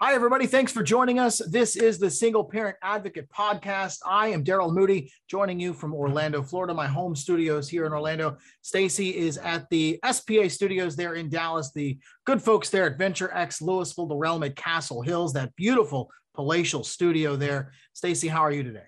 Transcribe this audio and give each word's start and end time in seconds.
Hi, 0.00 0.14
everybody. 0.14 0.46
Thanks 0.46 0.70
for 0.70 0.84
joining 0.84 1.18
us. 1.18 1.38
This 1.50 1.74
is 1.74 1.98
the 1.98 2.08
Single 2.08 2.44
Parent 2.44 2.76
Advocate 2.84 3.28
Podcast. 3.30 3.98
I 4.06 4.28
am 4.28 4.44
Daryl 4.44 4.72
Moody, 4.72 5.12
joining 5.26 5.58
you 5.58 5.74
from 5.74 5.92
Orlando, 5.92 6.40
Florida, 6.40 6.72
my 6.72 6.86
home 6.86 7.16
studios 7.16 7.68
here 7.68 7.84
in 7.84 7.92
Orlando. 7.92 8.36
Stacy 8.62 9.16
is 9.16 9.38
at 9.38 9.68
the 9.70 9.98
SPA 10.08 10.50
studios 10.50 10.94
there 10.94 11.14
in 11.14 11.28
Dallas, 11.28 11.72
the 11.72 11.98
good 12.26 12.40
folks 12.40 12.70
there 12.70 12.86
at 12.88 12.96
Venture 12.96 13.34
X 13.34 13.58
Lewisville, 13.58 14.08
the 14.08 14.14
Realm 14.14 14.44
at 14.44 14.54
Castle 14.54 15.02
Hills, 15.02 15.32
that 15.32 15.56
beautiful 15.56 16.08
palatial 16.36 16.84
studio 16.84 17.34
there. 17.34 17.72
Stacy, 17.92 18.28
how 18.28 18.42
are 18.42 18.52
you 18.52 18.62
today? 18.62 18.86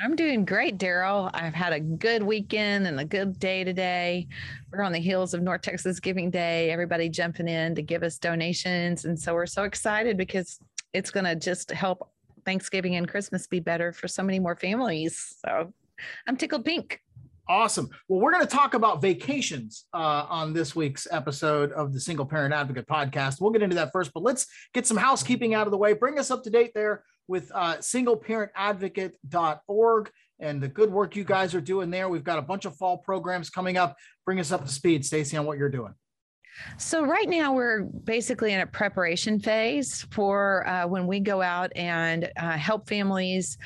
I'm 0.00 0.16
doing 0.16 0.44
great, 0.44 0.76
Daryl. 0.76 1.30
I've 1.32 1.54
had 1.54 1.72
a 1.72 1.78
good 1.78 2.22
weekend 2.22 2.88
and 2.88 2.98
a 2.98 3.04
good 3.04 3.38
day 3.38 3.62
today. 3.62 4.26
We're 4.72 4.82
on 4.82 4.90
the 4.90 4.98
heels 4.98 5.34
of 5.34 5.42
North 5.42 5.62
Texas 5.62 6.00
Giving 6.00 6.30
Day, 6.30 6.70
everybody 6.70 7.08
jumping 7.08 7.46
in 7.46 7.76
to 7.76 7.82
give 7.82 8.02
us 8.02 8.18
donations. 8.18 9.04
And 9.04 9.18
so 9.18 9.34
we're 9.34 9.46
so 9.46 9.62
excited 9.62 10.16
because 10.16 10.58
it's 10.92 11.12
going 11.12 11.24
to 11.24 11.36
just 11.36 11.70
help 11.70 12.10
Thanksgiving 12.44 12.96
and 12.96 13.08
Christmas 13.08 13.46
be 13.46 13.60
better 13.60 13.92
for 13.92 14.08
so 14.08 14.24
many 14.24 14.40
more 14.40 14.56
families. 14.56 15.36
So 15.44 15.72
I'm 16.26 16.36
tickled 16.36 16.64
pink. 16.64 17.00
Awesome. 17.48 17.88
Well, 18.08 18.20
we're 18.20 18.32
going 18.32 18.46
to 18.46 18.52
talk 18.52 18.74
about 18.74 19.00
vacations 19.00 19.84
uh, 19.94 20.26
on 20.28 20.52
this 20.52 20.74
week's 20.74 21.06
episode 21.12 21.70
of 21.72 21.92
the 21.92 22.00
Single 22.00 22.26
Parent 22.26 22.52
Advocate 22.52 22.88
podcast. 22.88 23.40
We'll 23.40 23.52
get 23.52 23.62
into 23.62 23.76
that 23.76 23.92
first, 23.92 24.12
but 24.12 24.24
let's 24.24 24.46
get 24.72 24.86
some 24.86 24.96
housekeeping 24.96 25.54
out 25.54 25.68
of 25.68 25.70
the 25.70 25.78
way. 25.78 25.92
Bring 25.92 26.18
us 26.18 26.32
up 26.32 26.42
to 26.44 26.50
date 26.50 26.72
there 26.74 27.04
with 27.28 27.52
uh, 27.54 27.76
singleparentadvocate.org 27.76 30.10
and 30.40 30.60
the 30.60 30.68
good 30.68 30.90
work 30.90 31.16
you 31.16 31.24
guys 31.24 31.54
are 31.54 31.60
doing 31.60 31.90
there. 31.90 32.08
We've 32.08 32.24
got 32.24 32.38
a 32.38 32.42
bunch 32.42 32.64
of 32.64 32.76
fall 32.76 32.98
programs 32.98 33.50
coming 33.50 33.76
up. 33.76 33.96
Bring 34.24 34.40
us 34.40 34.52
up 34.52 34.64
to 34.64 34.70
speed, 34.70 35.04
Stacy, 35.04 35.36
on 35.36 35.46
what 35.46 35.58
you're 35.58 35.70
doing. 35.70 35.94
So 36.78 37.04
right 37.04 37.28
now 37.28 37.52
we're 37.52 37.82
basically 37.82 38.52
in 38.52 38.60
a 38.60 38.66
preparation 38.66 39.40
phase 39.40 40.06
for 40.10 40.66
uh, 40.68 40.86
when 40.86 41.06
we 41.06 41.20
go 41.20 41.42
out 41.42 41.72
and 41.74 42.30
uh, 42.36 42.52
help 42.52 42.88
families 42.88 43.58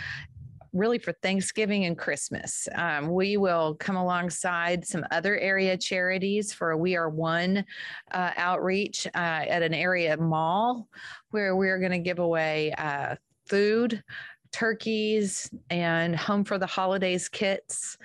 really 0.72 0.98
for 0.98 1.12
Thanksgiving 1.22 1.84
and 1.84 1.98
Christmas. 1.98 2.68
Um, 2.74 3.08
we 3.08 3.36
will 3.36 3.74
come 3.74 3.96
alongside 3.96 4.86
some 4.86 5.04
other 5.10 5.38
area 5.38 5.76
charities 5.76 6.52
for 6.52 6.70
a 6.70 6.76
We 6.76 6.96
Are 6.96 7.08
One 7.08 7.64
uh, 8.10 8.30
outreach 8.36 9.06
uh, 9.06 9.10
at 9.14 9.62
an 9.62 9.74
area 9.74 10.16
mall 10.16 10.88
where 11.30 11.56
we're 11.56 11.78
going 11.78 11.92
to 11.92 11.98
give 11.98 12.18
away 12.18 12.72
uh, 12.72 13.16
food, 13.48 14.02
turkeys, 14.52 15.50
and 15.70 16.16
home 16.16 16.44
for 16.44 16.58
the 16.58 16.66
holidays 16.66 17.28
kits. 17.28 17.96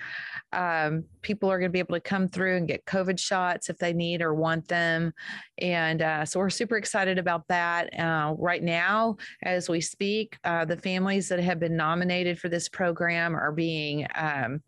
Um, 0.52 1.04
people 1.22 1.50
are 1.50 1.58
going 1.58 1.70
to 1.70 1.72
be 1.72 1.78
able 1.78 1.94
to 1.94 2.00
come 2.00 2.28
through 2.28 2.56
and 2.56 2.68
get 2.68 2.84
COVID 2.84 3.18
shots 3.18 3.68
if 3.68 3.78
they 3.78 3.92
need 3.92 4.22
or 4.22 4.34
want 4.34 4.68
them. 4.68 5.12
And 5.58 6.02
uh, 6.02 6.24
so 6.24 6.38
we're 6.38 6.50
super 6.50 6.76
excited 6.76 7.18
about 7.18 7.48
that. 7.48 7.98
Uh, 7.98 8.34
right 8.38 8.62
now, 8.62 9.16
as 9.42 9.68
we 9.68 9.80
speak, 9.80 10.38
uh, 10.44 10.64
the 10.64 10.76
families 10.76 11.28
that 11.28 11.40
have 11.40 11.58
been 11.58 11.76
nominated 11.76 12.38
for 12.38 12.48
this 12.48 12.68
program 12.68 13.34
are 13.34 13.52
being 13.52 14.06
um, 14.14 14.62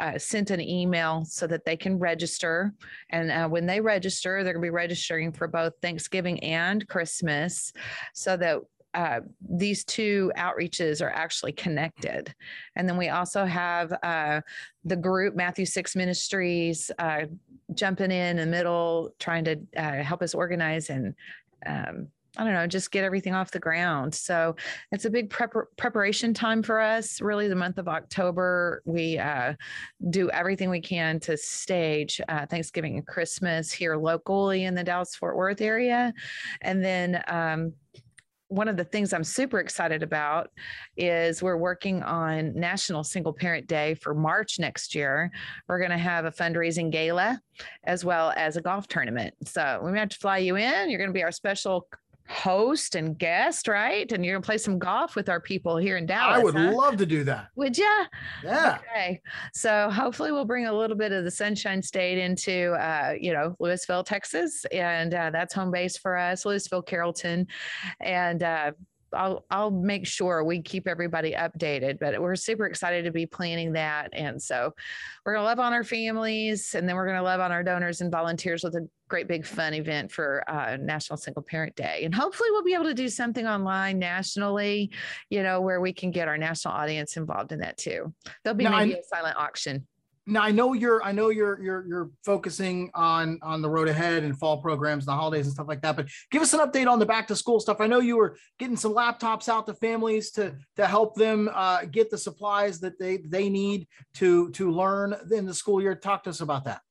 uh, 0.00 0.18
sent 0.18 0.50
an 0.50 0.60
email 0.60 1.24
so 1.24 1.46
that 1.46 1.64
they 1.64 1.76
can 1.76 1.98
register. 1.98 2.72
And 3.10 3.30
uh, 3.30 3.48
when 3.48 3.66
they 3.66 3.80
register, 3.80 4.44
they're 4.44 4.52
going 4.52 4.62
to 4.62 4.66
be 4.66 4.70
registering 4.70 5.32
for 5.32 5.48
both 5.48 5.74
Thanksgiving 5.82 6.42
and 6.42 6.86
Christmas 6.88 7.72
so 8.14 8.36
that 8.36 8.60
uh, 8.98 9.20
these 9.48 9.84
two 9.84 10.32
outreaches 10.36 11.00
are 11.00 11.10
actually 11.10 11.52
connected. 11.52 12.34
And 12.74 12.88
then 12.88 12.96
we 12.96 13.10
also 13.10 13.44
have 13.44 13.92
uh, 14.02 14.40
the 14.84 14.96
group, 14.96 15.36
Matthew 15.36 15.66
Six 15.66 15.94
Ministries, 15.94 16.90
uh, 16.98 17.26
jumping 17.74 18.10
in 18.10 18.38
the 18.38 18.46
middle, 18.46 19.14
trying 19.20 19.44
to 19.44 19.56
uh, 19.76 20.02
help 20.02 20.20
us 20.20 20.34
organize 20.34 20.90
and 20.90 21.14
um, 21.64 22.08
I 22.36 22.44
don't 22.44 22.54
know, 22.54 22.66
just 22.66 22.90
get 22.90 23.04
everything 23.04 23.34
off 23.34 23.50
the 23.50 23.58
ground. 23.58 24.14
So 24.14 24.54
it's 24.92 25.04
a 25.04 25.10
big 25.10 25.30
prep- 25.30 25.76
preparation 25.76 26.34
time 26.34 26.62
for 26.62 26.80
us. 26.80 27.20
Really, 27.20 27.48
the 27.48 27.56
month 27.56 27.78
of 27.78 27.88
October, 27.88 28.82
we 28.84 29.18
uh, 29.18 29.54
do 30.10 30.30
everything 30.30 30.70
we 30.70 30.80
can 30.80 31.18
to 31.20 31.36
stage 31.36 32.20
uh, 32.28 32.46
Thanksgiving 32.46 32.96
and 32.96 33.06
Christmas 33.06 33.72
here 33.72 33.96
locally 33.96 34.64
in 34.64 34.74
the 34.74 34.84
Dallas 34.84 35.16
Fort 35.16 35.36
Worth 35.36 35.60
area. 35.60 36.12
And 36.60 36.84
then 36.84 37.24
um, 37.26 37.72
one 38.48 38.68
of 38.68 38.76
the 38.76 38.84
things 38.84 39.12
I'm 39.12 39.24
super 39.24 39.60
excited 39.60 40.02
about 40.02 40.50
is 40.96 41.42
we're 41.42 41.56
working 41.56 42.02
on 42.02 42.54
National 42.54 43.04
Single 43.04 43.32
Parent 43.32 43.66
Day 43.66 43.94
for 43.94 44.14
March 44.14 44.58
next 44.58 44.94
year. 44.94 45.30
We're 45.68 45.78
going 45.78 45.90
to 45.90 45.98
have 45.98 46.24
a 46.24 46.30
fundraising 46.30 46.90
gala 46.90 47.40
as 47.84 48.04
well 48.04 48.32
as 48.36 48.56
a 48.56 48.62
golf 48.62 48.88
tournament. 48.88 49.34
So 49.44 49.80
we 49.84 49.98
have 49.98 50.08
to 50.08 50.18
fly 50.18 50.38
you 50.38 50.56
in. 50.56 50.90
You're 50.90 50.98
going 50.98 51.10
to 51.10 51.14
be 51.14 51.22
our 51.22 51.32
special 51.32 51.86
host 52.28 52.94
and 52.94 53.18
guest, 53.18 53.68
right? 53.68 54.10
And 54.12 54.24
you're 54.24 54.34
gonna 54.34 54.42
play 54.42 54.58
some 54.58 54.78
golf 54.78 55.16
with 55.16 55.28
our 55.28 55.40
people 55.40 55.76
here 55.76 55.96
in 55.96 56.06
Dallas. 56.06 56.40
I 56.40 56.44
would 56.44 56.54
huh? 56.54 56.72
love 56.72 56.96
to 56.98 57.06
do 57.06 57.24
that. 57.24 57.48
Would 57.56 57.78
you? 57.78 58.04
Yeah. 58.44 58.78
Okay. 58.94 59.20
So 59.54 59.90
hopefully 59.90 60.32
we'll 60.32 60.44
bring 60.44 60.66
a 60.66 60.72
little 60.72 60.96
bit 60.96 61.12
of 61.12 61.24
the 61.24 61.30
Sunshine 61.30 61.82
State 61.82 62.18
into, 62.18 62.72
uh, 62.72 63.14
you 63.18 63.32
know, 63.32 63.56
Lewisville, 63.60 64.04
Texas, 64.04 64.64
and 64.72 65.14
uh, 65.14 65.30
that's 65.30 65.54
home 65.54 65.70
base 65.70 65.96
for 65.96 66.16
us, 66.16 66.44
Lewisville, 66.44 66.86
Carrollton, 66.86 67.46
and 68.00 68.42
uh, 68.42 68.72
I'll 69.12 69.44
I'll 69.50 69.70
make 69.70 70.06
sure 70.06 70.44
we 70.44 70.60
keep 70.62 70.86
everybody 70.86 71.32
updated. 71.32 71.98
But 71.98 72.20
we're 72.20 72.36
super 72.36 72.66
excited 72.66 73.04
to 73.04 73.10
be 73.10 73.26
planning 73.26 73.72
that, 73.72 74.10
and 74.12 74.40
so 74.40 74.74
we're 75.24 75.34
gonna 75.34 75.44
love 75.46 75.58
on 75.60 75.72
our 75.72 75.84
families, 75.84 76.74
and 76.74 76.88
then 76.88 76.96
we're 76.96 77.06
gonna 77.06 77.22
love 77.22 77.40
on 77.40 77.52
our 77.52 77.62
donors 77.62 78.00
and 78.00 78.10
volunteers 78.10 78.62
with 78.64 78.74
a 78.74 78.88
great 79.08 79.26
big 79.26 79.46
fun 79.46 79.72
event 79.74 80.12
for 80.12 80.44
uh, 80.50 80.76
National 80.76 81.16
Single 81.16 81.42
Parent 81.42 81.74
Day, 81.76 82.02
and 82.04 82.14
hopefully 82.14 82.50
we'll 82.50 82.64
be 82.64 82.74
able 82.74 82.84
to 82.84 82.94
do 82.94 83.08
something 83.08 83.46
online 83.46 83.98
nationally, 83.98 84.90
you 85.30 85.42
know, 85.42 85.60
where 85.60 85.80
we 85.80 85.92
can 85.92 86.10
get 86.10 86.28
our 86.28 86.38
national 86.38 86.74
audience 86.74 87.16
involved 87.16 87.52
in 87.52 87.60
that 87.60 87.78
too. 87.78 88.12
There'll 88.44 88.56
be 88.56 88.64
now, 88.64 88.78
maybe 88.78 88.94
I'm- 88.94 89.00
a 89.00 89.16
silent 89.16 89.36
auction 89.36 89.86
now 90.28 90.42
I 90.42 90.50
know 90.50 90.74
you're 90.74 91.02
I 91.02 91.12
know 91.12 91.30
you're 91.30 91.60
you're 91.60 91.86
you're 91.86 92.10
focusing 92.24 92.90
on 92.94 93.38
on 93.42 93.62
the 93.62 93.70
road 93.70 93.88
ahead 93.88 94.22
and 94.22 94.38
fall 94.38 94.60
programs 94.60 95.04
and 95.04 95.08
the 95.08 95.18
holidays 95.18 95.46
and 95.46 95.54
stuff 95.54 95.66
like 95.68 95.80
that. 95.82 95.96
But 95.96 96.08
give 96.30 96.42
us 96.42 96.52
an 96.52 96.60
update 96.60 96.86
on 96.86 96.98
the 96.98 97.06
back 97.06 97.26
to 97.28 97.36
school 97.36 97.60
stuff. 97.60 97.80
I 97.80 97.86
know 97.86 98.00
you 98.00 98.16
were 98.16 98.36
getting 98.58 98.76
some 98.76 98.94
laptops 98.94 99.48
out 99.48 99.66
to 99.66 99.74
families 99.74 100.30
to 100.32 100.54
to 100.76 100.86
help 100.86 101.14
them 101.14 101.50
uh, 101.52 101.86
get 101.86 102.10
the 102.10 102.18
supplies 102.18 102.78
that 102.80 102.98
they 102.98 103.18
they 103.18 103.48
need 103.48 103.88
to 104.14 104.50
to 104.50 104.70
learn 104.70 105.16
in 105.32 105.46
the 105.46 105.54
school 105.54 105.80
year. 105.80 105.94
Talk 105.94 106.24
to 106.24 106.30
us 106.30 106.40
about 106.40 106.64
that. 106.66 106.82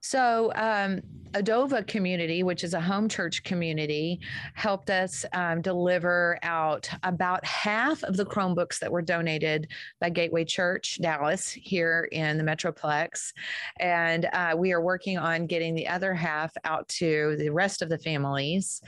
So, 0.00 0.52
um, 0.54 1.02
Adova 1.32 1.86
community, 1.86 2.42
which 2.42 2.64
is 2.64 2.74
a 2.74 2.80
home 2.80 3.08
church 3.08 3.42
community, 3.44 4.20
helped 4.54 4.90
us 4.90 5.24
um, 5.32 5.60
deliver 5.60 6.38
out 6.42 6.88
about 7.02 7.44
half 7.44 8.02
of 8.04 8.16
the 8.16 8.24
Chromebooks 8.24 8.78
that 8.78 8.90
were 8.90 9.02
donated 9.02 9.68
by 10.00 10.08
Gateway 10.08 10.44
Church 10.44 10.98
Dallas 11.02 11.50
here 11.50 12.08
in 12.12 12.38
the 12.38 12.44
Metroplex. 12.44 13.32
And 13.78 14.28
uh, 14.32 14.54
we 14.56 14.72
are 14.72 14.80
working 14.80 15.18
on 15.18 15.46
getting 15.46 15.74
the 15.74 15.88
other 15.88 16.14
half 16.14 16.52
out 16.64 16.88
to 16.88 17.36
the 17.36 17.50
rest 17.50 17.82
of 17.82 17.88
the 17.88 17.98
families. 17.98 18.80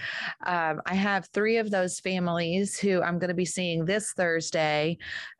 Um, 0.46 0.80
I 0.86 0.94
have 0.94 1.26
three 1.26 1.58
of 1.58 1.70
those 1.70 2.00
families 2.00 2.78
who 2.78 3.02
I'm 3.02 3.18
going 3.18 3.28
to 3.28 3.34
be 3.34 3.44
seeing 3.44 3.84
this 3.84 4.12
Thursday 4.12 4.96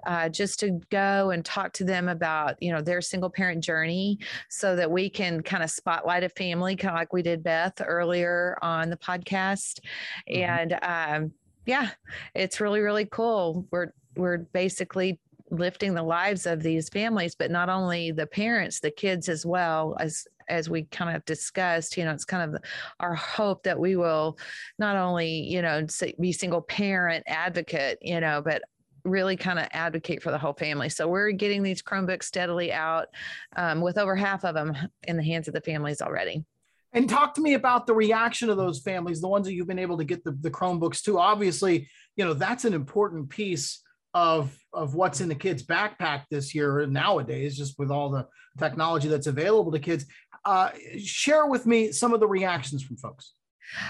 uh, 0.07 0.29
just 0.29 0.61
to 0.61 0.81
go 0.91 1.31
and 1.31 1.45
talk 1.45 1.73
to 1.75 1.85
them 1.85 2.09
about, 2.09 2.63
you 2.63 2.73
know, 2.73 2.83
their 2.83 3.01
single 3.01 3.31
parent 3.31 3.65
journey 3.65 4.19
so 4.49 4.77
that 4.77 4.91
we 4.91 5.09
can 5.09 5.43
kind 5.43 5.60
of 5.63 5.71
spotlight 5.71 6.25
a 6.25 6.29
family, 6.29 6.77
kind 6.77 6.95
of 6.95 6.99
like 6.99 7.13
we 7.13 7.23
did 7.23 7.43
Beth 7.43 7.81
earlier 7.85 8.59
on 8.63 8.91
the 8.91 8.97
podcast. 8.97 9.81
Mm-hmm. 10.29 10.43
And 10.43 10.79
um, 10.83 11.33
yeah, 11.67 11.91
it's 12.35 12.61
really, 12.61 12.81
really 12.81 13.07
cool. 13.07 13.67
We're 13.71 13.93
we're 14.17 14.39
basically 14.39 15.21
lifting 15.51 15.95
the 15.95 16.03
lives 16.03 16.47
of 16.47 16.63
these 16.63 16.89
families, 16.89 17.35
but 17.35 17.51
not 17.51 17.69
only 17.69 18.13
the 18.13 18.27
parents, 18.27 18.81
the 18.81 18.91
kids 18.91 19.29
as 19.29 19.45
well 19.45 19.97
as 20.01 20.27
as 20.49 20.69
we 20.69 20.83
kind 20.85 21.17
of 21.17 21.25
discussed, 21.25 21.97
you 21.97 22.05
know, 22.05 22.13
it's 22.13 22.25
kind 22.25 22.55
of 22.55 22.61
our 22.99 23.15
hope 23.15 23.63
that 23.63 23.79
we 23.79 23.95
will 23.95 24.37
not 24.79 24.97
only, 24.97 25.29
you 25.29 25.63
know, 25.63 25.87
be 26.19 26.33
single 26.33 26.61
parent 26.61 27.23
advocate, 27.29 27.99
you 28.03 28.21
know, 28.21 28.43
but 28.45 28.63
really 29.05 29.37
kind 29.37 29.59
of 29.59 29.69
advocate 29.73 30.23
for 30.23 30.31
the 30.31 30.39
whole 30.39 30.53
family. 30.53 30.89
So 30.89 31.09
we're 31.09 31.33
getting 31.33 31.63
these 31.63 31.83
Chromebooks 31.83 32.25
steadily 32.25 32.73
out 32.73 33.09
um, 33.57 33.81
with 33.81 33.99
over 33.99 34.15
half 34.15 34.45
of 34.45 34.55
them 34.55 34.77
in 35.05 35.17
the 35.17 35.23
hands 35.23 35.49
of 35.49 35.55
the 35.55 35.61
families 35.61 36.03
already. 36.03 36.45
And 36.93 37.09
talk 37.09 37.35
to 37.35 37.41
me 37.41 37.55
about 37.55 37.87
the 37.87 37.95
reaction 37.95 38.51
of 38.51 38.57
those 38.57 38.81
families, 38.81 39.21
the 39.21 39.29
ones 39.29 39.47
that 39.47 39.55
you've 39.55 39.69
been 39.69 39.79
able 39.79 39.99
to 39.99 40.05
get 40.05 40.25
the, 40.25 40.37
the 40.41 40.51
Chromebooks 40.51 41.03
to. 41.05 41.19
Obviously, 41.19 41.89
you 42.17 42.25
know, 42.25 42.35
that's 42.35 42.65
an 42.65 42.75
important 42.75 43.29
piece 43.29 43.81
of 44.13 44.57
of 44.73 44.95
what's 44.95 45.21
in 45.21 45.29
the 45.29 45.35
kids' 45.35 45.63
backpack 45.63 46.25
this 46.31 46.53
year 46.53 46.85
nowadays, 46.87 47.57
just 47.57 47.79
with 47.79 47.91
all 47.91 48.11
the 48.11 48.27
technology 48.59 49.09
that's 49.09 49.29
available 49.29 49.71
to 49.71 49.79
kids. 49.79 50.07
Uh, 50.45 50.71
share 50.99 51.47
with 51.47 51.67
me 51.67 51.93
some 51.93 52.13
of 52.13 52.19
the 52.19 52.27
reactions 52.27 52.83
from 52.83 52.97
folks. 52.97 53.35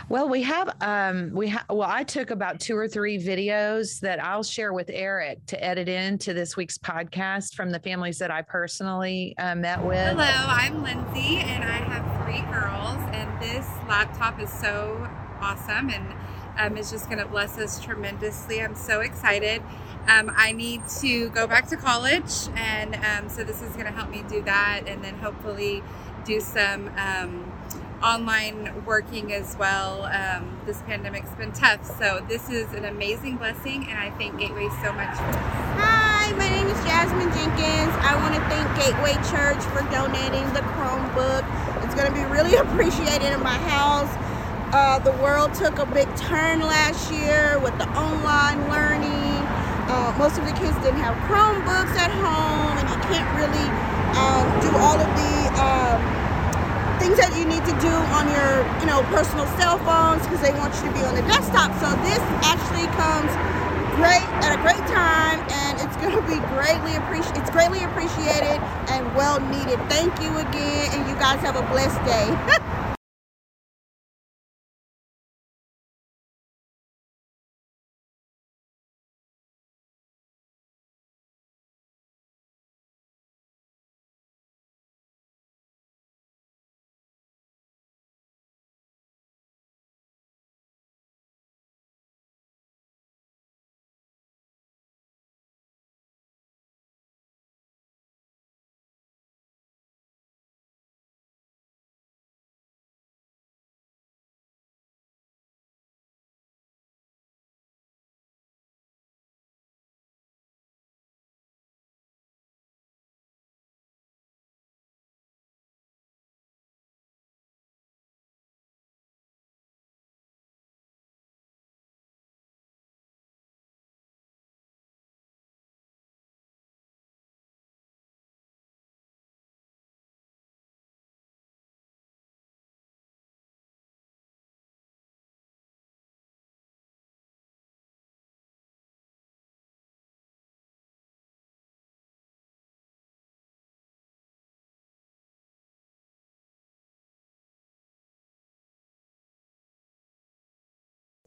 Well, 0.09 0.29
we 0.29 0.43
have 0.43 0.77
um 0.81 1.31
we 1.33 1.49
have 1.49 1.65
well 1.71 1.89
I 1.91 2.05
took 2.05 2.31
about 2.31 2.61
two 2.61 2.77
or 2.77 2.89
three 2.89 3.19
videos 3.19 4.01
that 4.01 4.23
I'll 4.23 4.43
share 4.43 4.73
with 4.73 4.91
Eric 4.93 5.47
to 5.47 5.65
edit 5.65 5.89
into 5.89 6.35
this 6.35 6.57
week's 6.57 6.79
podcast 6.79 7.55
from 7.55 7.71
the 7.71 7.81
families 7.81 8.19
that 8.19 8.31
I 8.31 8.43
personally 8.43 9.35
uh, 9.39 9.55
met 9.55 9.83
with. 9.83 9.97
Hello, 9.99 10.25
I'm 10.25 10.83
Lindsay 10.83 11.37
and 11.39 11.65
I 11.65 11.79
have 11.79 12.25
three 12.25 12.43
girls 12.53 12.99
and 13.15 13.43
this 13.43 13.67
laptop 13.89 14.41
is 14.41 14.53
so 14.53 15.09
awesome 15.41 15.91
and 15.91 16.15
um, 16.59 16.77
is 16.77 16.91
just 16.91 17.07
going 17.07 17.19
to 17.19 17.27
bless 17.27 17.59
us 17.59 17.81
tremendously. 17.81 18.63
I'm 18.63 18.75
so 18.75 19.01
excited. 19.01 19.63
Um, 20.09 20.31
I 20.35 20.53
need 20.53 20.83
to 21.01 21.31
go 21.31 21.47
back 21.47 21.69
to 21.69 21.77
college, 21.77 22.49
and 22.55 22.95
um, 22.97 23.29
so 23.29 23.45
this 23.45 23.63
is 23.63 23.73
going 23.73 23.87
to 23.87 23.93
help 23.93 24.11
me 24.11 24.25
do 24.29 24.43
that, 24.43 24.83
and 24.87 25.05
then 25.05 25.15
hopefully 25.19 25.83
do 26.25 26.41
some 26.41 26.91
um, 26.97 27.53
online 28.03 28.85
working 28.87 29.33
as 29.33 29.57
well. 29.57 30.05
Um, 30.05 30.61
this 30.65 30.81
pandemic's 30.83 31.31
been 31.35 31.53
tough, 31.53 31.85
so 31.85 32.25
this 32.29 32.49
is 32.49 32.73
an 32.73 32.85
amazing 32.85 33.37
blessing, 33.37 33.87
and 33.89 33.99
I 33.99 34.11
thank 34.17 34.39
Gateway 34.39 34.69
so 34.83 34.93
much. 34.93 35.17
Hi, 35.77 36.33
my 36.33 36.49
name 36.49 36.67
is 36.67 36.79
Jasmine 36.85 37.29
Jenkins. 37.33 37.93
I 38.01 38.17
want 38.17 38.35
to 38.35 38.41
thank 38.49 38.69
Gateway 38.81 39.15
Church 39.29 39.63
for 39.73 39.83
donating 39.93 40.47
the 40.55 40.65
Chromebook. 40.73 41.45
It's 41.85 41.95
going 41.95 42.09
to 42.09 42.15
be 42.15 42.25
really 42.25 42.57
appreciated 42.65 43.33
in 43.33 43.43
my 43.43 43.59
house. 43.69 44.11
Uh, 44.73 44.99
the 45.01 45.13
world 45.23 45.53
took 45.55 45.79
a 45.79 45.87
big 45.87 46.09
turn 46.17 46.61
last 46.61 47.13
year 47.13 47.59
with 47.59 47.77
the 47.79 47.89
online 47.91 48.61
learning. 48.71 49.45
Uh, 49.91 50.15
most 50.17 50.39
of 50.39 50.47
the 50.47 50.53
kids 50.53 50.77
didn't 50.87 51.03
have 51.03 51.17
Chromebooks 51.27 51.99
at 51.99 52.11
home, 52.23 52.79
and 52.79 52.87
you 52.89 52.99
can't 53.11 53.27
really 53.35 53.67
um, 54.15 54.47
do 54.63 54.71
all 54.79 54.95
of 54.95 55.11
the 55.19 55.35
um, 55.59 56.20
things 57.01 57.17
that 57.17 57.33
you 57.33 57.49
need 57.49 57.65
to 57.65 57.75
do 57.81 57.93
on 58.13 58.29
your, 58.29 58.61
you 58.85 58.87
know, 58.87 59.01
personal 59.09 59.49
cell 59.57 59.81
phones 59.89 60.21
because 60.29 60.45
they 60.45 60.53
want 60.53 60.77
you 60.79 60.93
to 60.93 60.95
be 60.95 61.03
on 61.03 61.17
the 61.17 61.25
desktop. 61.25 61.73
So 61.81 61.89
this 62.05 62.21
actually 62.45 62.87
comes 63.01 63.33
great 63.97 64.25
at 64.45 64.53
a 64.53 64.61
great 64.61 64.85
time 64.93 65.41
and 65.65 65.81
it's 65.81 65.97
going 65.97 66.13
to 66.13 66.25
be 66.29 66.37
greatly 66.53 66.95
appreciated. 67.01 67.41
It's 67.41 67.51
greatly 67.51 67.81
appreciated 67.85 68.61
and 68.93 69.03
well 69.17 69.41
needed. 69.41 69.81
Thank 69.89 70.21
you 70.21 70.37
again 70.37 70.93
and 70.93 71.09
you 71.09 71.17
guys 71.17 71.41
have 71.41 71.57
a 71.57 71.65
blessed 71.73 72.01
day. 72.05 72.29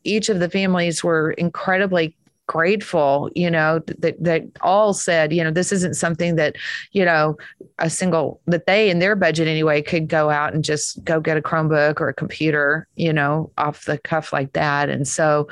each 0.04 0.30
of 0.30 0.40
the 0.40 0.50
families 0.50 1.04
were 1.04 1.32
incredibly 1.32 2.16
grateful 2.46 3.30
you 3.36 3.50
know 3.50 3.80
that 4.00 4.22
that 4.22 4.44
all 4.60 4.94
said 4.94 5.32
you 5.32 5.42
know 5.42 5.50
this 5.50 5.72
isn't 5.72 5.94
something 5.94 6.36
that 6.36 6.58
you 6.92 7.06
know 7.06 7.38
a 7.80 7.90
single 7.90 8.42
that 8.48 8.66
they 8.66 8.90
in 8.90 9.00
their 9.00 9.16
budget 9.16 9.48
anyway 9.48 9.82
could 9.82 10.10
go 10.10 10.30
out 10.30 10.54
and 10.54 10.66
just 10.66 11.02
go 11.06 11.22
get 11.22 11.38
a 11.38 11.42
chromebook 11.42 12.02
or 12.02 12.10
a 12.10 12.14
computer 12.14 12.86
you 12.96 13.14
know 13.14 13.50
off 13.58 13.86
the 13.86 13.98
cuff 13.98 14.34
like 14.34 14.52
that 14.52 14.90
and 14.90 15.08
so 15.08 15.48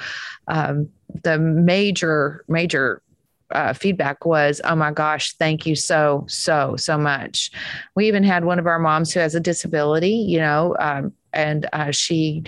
um, 0.49 0.89
the 1.23 1.39
major 1.39 2.43
major 2.49 3.01
uh, 3.51 3.73
feedback 3.73 4.25
was, 4.25 4.61
"Oh 4.63 4.75
my 4.75 4.91
gosh, 4.91 5.33
thank 5.33 5.65
you 5.65 5.75
so 5.75 6.25
so 6.27 6.75
so 6.77 6.97
much." 6.97 7.51
We 7.95 8.07
even 8.07 8.23
had 8.23 8.45
one 8.45 8.59
of 8.59 8.67
our 8.67 8.79
moms 8.79 9.13
who 9.13 9.19
has 9.19 9.35
a 9.35 9.39
disability, 9.39 10.13
you 10.13 10.39
know, 10.39 10.75
um, 10.79 11.13
and 11.33 11.67
uh, 11.73 11.91
she, 11.91 12.43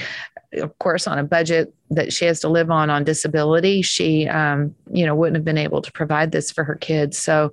of 0.57 0.77
course, 0.79 1.07
on 1.07 1.17
a 1.17 1.23
budget 1.23 1.73
that 1.89 2.11
she 2.11 2.25
has 2.25 2.39
to 2.41 2.50
live 2.50 2.71
on 2.71 2.89
on 2.89 3.03
disability, 3.03 3.81
she, 3.81 4.27
um, 4.27 4.73
you 4.91 5.05
know, 5.05 5.15
wouldn't 5.15 5.35
have 5.35 5.45
been 5.45 5.57
able 5.57 5.81
to 5.81 5.91
provide 5.91 6.31
this 6.31 6.51
for 6.51 6.63
her 6.63 6.75
kids. 6.75 7.17
So, 7.17 7.51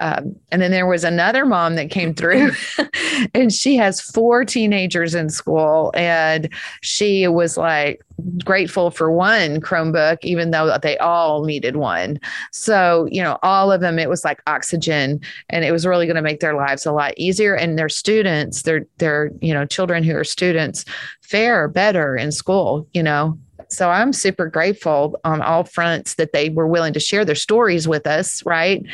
um, 0.00 0.36
and 0.50 0.62
then 0.62 0.70
there 0.70 0.86
was 0.86 1.04
another 1.04 1.44
mom 1.46 1.76
that 1.76 1.90
came 1.90 2.14
through, 2.14 2.52
and 3.34 3.52
she 3.52 3.76
has 3.76 4.00
four 4.00 4.44
teenagers 4.44 5.14
in 5.14 5.30
school, 5.30 5.92
and 5.94 6.48
she 6.82 7.28
was 7.28 7.56
like 7.56 8.02
grateful 8.44 8.90
for 8.90 9.10
one 9.10 9.60
Chromebook, 9.60 10.18
even 10.22 10.50
though 10.50 10.76
they 10.78 10.96
all 10.98 11.44
needed 11.44 11.76
one. 11.76 12.18
So, 12.52 13.06
you 13.10 13.22
know, 13.22 13.38
all 13.42 13.70
of 13.70 13.80
them, 13.80 13.98
it 13.98 14.08
was 14.08 14.24
like 14.24 14.40
oxygen, 14.46 15.20
and 15.50 15.64
it 15.64 15.72
was 15.72 15.86
really 15.86 16.06
going 16.06 16.16
to 16.16 16.22
make 16.22 16.40
their 16.40 16.54
lives 16.54 16.86
a 16.86 16.92
lot 16.92 17.14
easier. 17.16 17.54
And 17.54 17.78
their 17.78 17.88
students, 17.88 18.62
their 18.62 18.86
their 18.98 19.30
you 19.40 19.52
know 19.52 19.66
children 19.66 20.02
who 20.02 20.16
are 20.16 20.24
students, 20.24 20.84
fare 21.20 21.68
better 21.68 22.16
in 22.16 22.32
school. 22.32 22.88
You 22.92 23.02
know, 23.02 23.38
so 23.68 23.90
I'm 23.90 24.12
super 24.12 24.48
grateful 24.48 25.18
on 25.24 25.42
all 25.42 25.64
fronts 25.64 26.14
that 26.14 26.32
they 26.32 26.50
were 26.50 26.66
willing 26.66 26.92
to 26.92 27.00
share 27.00 27.24
their 27.24 27.34
stories 27.34 27.88
with 27.88 28.06
us, 28.06 28.44
right? 28.46 28.84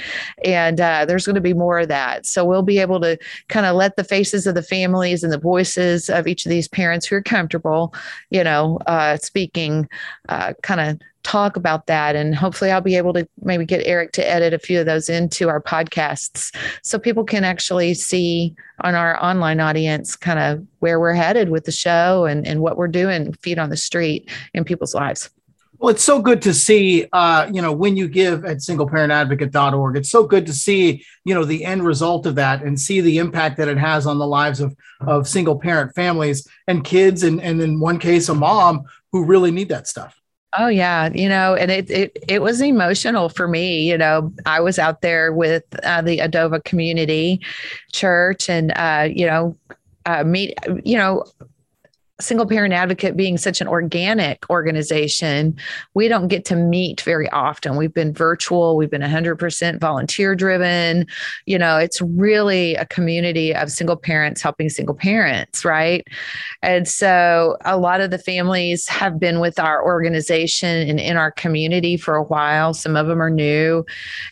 And 0.45 0.81
uh, 0.81 1.05
there's 1.05 1.27
going 1.27 1.35
to 1.35 1.41
be 1.41 1.55
more 1.55 1.81
of 1.81 1.89
that. 1.89 2.27
So 2.27 2.45
we'll 2.45 2.63
be 2.63 2.79
able 2.79 3.01
to 3.01 3.19
kind 3.49 3.67
of 3.67 3.77
let 3.77 3.97
the 3.97 4.05
faces 4.05 4.47
of 4.47 4.55
the 4.55 4.63
families 4.63 5.23
and 5.23 5.33
the 5.33 5.39
voices 5.39 6.09
of 6.09 6.27
each 6.27 6.47
of 6.47 6.51
these 6.51 6.69
parents 6.69 7.07
who 7.07 7.17
are 7.17 7.23
comfortable, 7.23 7.95
you 8.31 8.45
know, 8.45 8.79
uh, 8.87 9.17
speaking, 9.17 9.89
uh, 10.29 10.55
kind 10.63 10.81
of 10.81 11.01
talk 11.23 11.57
about 11.57 11.87
that. 11.87 12.17
And 12.17 12.35
hopefully, 12.35 12.71
I'll 12.71 12.81
be 12.81 12.97
able 12.97 13.13
to 13.15 13.29
maybe 13.43 13.65
get 13.65 13.87
Eric 13.87 14.13
to 14.13 14.29
edit 14.29 14.53
a 14.53 14.59
few 14.59 14.81
of 14.81 14.87
those 14.87 15.09
into 15.09 15.49
our 15.49 15.61
podcasts 15.61 16.55
so 16.83 16.99
people 16.99 17.25
can 17.25 17.45
actually 17.45 17.95
see 17.95 18.55
on 18.83 18.95
our 18.95 19.23
online 19.23 19.61
audience 19.61 20.17
kind 20.17 20.39
of 20.39 20.67
where 20.81 20.99
we're 20.99 21.15
headed 21.15 21.49
with 21.49 21.65
the 21.65 21.73
show 21.73 22.25
and, 22.25 22.47
and 22.47 22.61
what 22.61 22.77
we're 22.77 22.89
doing, 22.89 23.33
feet 23.35 23.59
on 23.59 23.71
the 23.71 23.77
street 23.77 24.31
in 24.55 24.65
people's 24.65 24.95
lives. 24.95 25.31
Well, 25.83 25.93
it's 25.93 26.05
so 26.05 26.23
good 26.23 26.41
to 26.43 26.55
see, 26.55 27.09
uh, 27.13 27.51
you 27.53 27.61
know, 27.61 27.73
when 27.73 27.97
you 27.97 28.07
give 28.07 28.45
at 28.45 28.59
singleparentadvocate.org, 28.59 29.97
it's 29.97 30.11
so 30.11 30.25
good 30.25 30.47
to 30.47 30.53
see, 30.53 31.05
you 31.25 31.35
know, 31.35 31.45
the 31.45 31.65
end 31.65 31.85
result 31.85 32.25
of 32.25 32.37
that 32.37 32.63
and 32.63 32.79
see 32.79 33.01
the 33.01 33.19
impact 33.19 33.57
that 33.57 33.67
it 33.67 33.79
has 33.79 34.07
on 34.07 34.19
the 34.19 34.27
lives 34.27 34.61
of, 34.61 34.77
of 35.01 35.27
single 35.27 35.59
parent 35.59 35.93
families 35.97 36.47
and 36.69 36.85
kids. 36.85 37.25
And, 37.25 37.43
and 37.43 37.61
in 37.61 37.81
one 37.81 37.99
case, 37.99 38.29
a 38.29 38.35
mom 38.35 38.85
who 39.11 39.25
really 39.25 39.51
need 39.51 39.71
that 39.71 39.89
stuff. 39.89 40.22
Oh 40.59 40.69
yeah, 40.69 41.09
you 41.15 41.29
know, 41.31 41.55
and 41.55 41.71
it 41.71 41.91
it 41.91 42.19
it 42.29 42.43
was 42.43 42.61
emotional 42.61 43.31
for 43.31 43.49
me. 43.49 43.89
You 43.89 43.97
know, 43.97 44.33
I 44.45 44.61
was 44.61 44.79
out 44.79 45.01
there 45.01 45.33
with 45.33 45.65
uh, 45.83 46.03
the 46.03 46.19
Adova 46.19 46.63
Community 46.63 47.41
Church, 47.93 48.51
and 48.51 48.71
uh, 48.77 49.09
you 49.11 49.27
know, 49.27 49.57
uh, 50.05 50.25
meet. 50.25 50.55
You 50.85 50.99
know, 50.99 51.25
single 52.23 52.47
parent 52.47 52.73
advocate 52.73 53.17
being 53.17 53.37
such 53.37 53.61
an 53.61 53.69
organic 53.69 54.49
organization, 54.49 55.57
we 55.95 56.09
don't 56.09 56.29
get 56.29 56.45
to 56.47 56.57
meet 56.57 57.01
very 57.03 57.29
often. 57.31 57.77
We've 57.77 57.93
been 57.93 58.13
virtual, 58.15 58.77
we've 58.77 58.91
been 58.91 59.03
100% 59.03 59.81
volunteer 59.81 60.35
driven. 60.35 61.07
You 61.47 61.59
know, 61.59 61.77
it's 61.77 62.01
really 62.01 62.75
a 62.77 62.87
community 62.87 63.55
of 63.55 63.71
single 63.71 63.97
parents 63.97 64.41
helping 64.41 64.69
single 64.69 64.95
parents, 64.95 65.65
right? 65.65 66.07
And 66.63 66.89
so 66.89 67.57
a 67.65 67.77
lot 67.77 68.01
of 68.01 68.11
the 68.11 68.19
families 68.19 68.89
have 68.89 69.19
been 69.19 69.41
with 69.41 69.59
our 69.59 69.85
organization 69.85 70.89
and 70.89 71.01
in 71.01 71.17
our 71.17 71.31
community 71.31 71.97
for 71.97 72.15
a 72.15 72.23
while. 72.23 72.75
Some 72.75 72.97
of 72.97 73.07
them 73.07 73.21
are 73.21 73.31
new. 73.31 73.85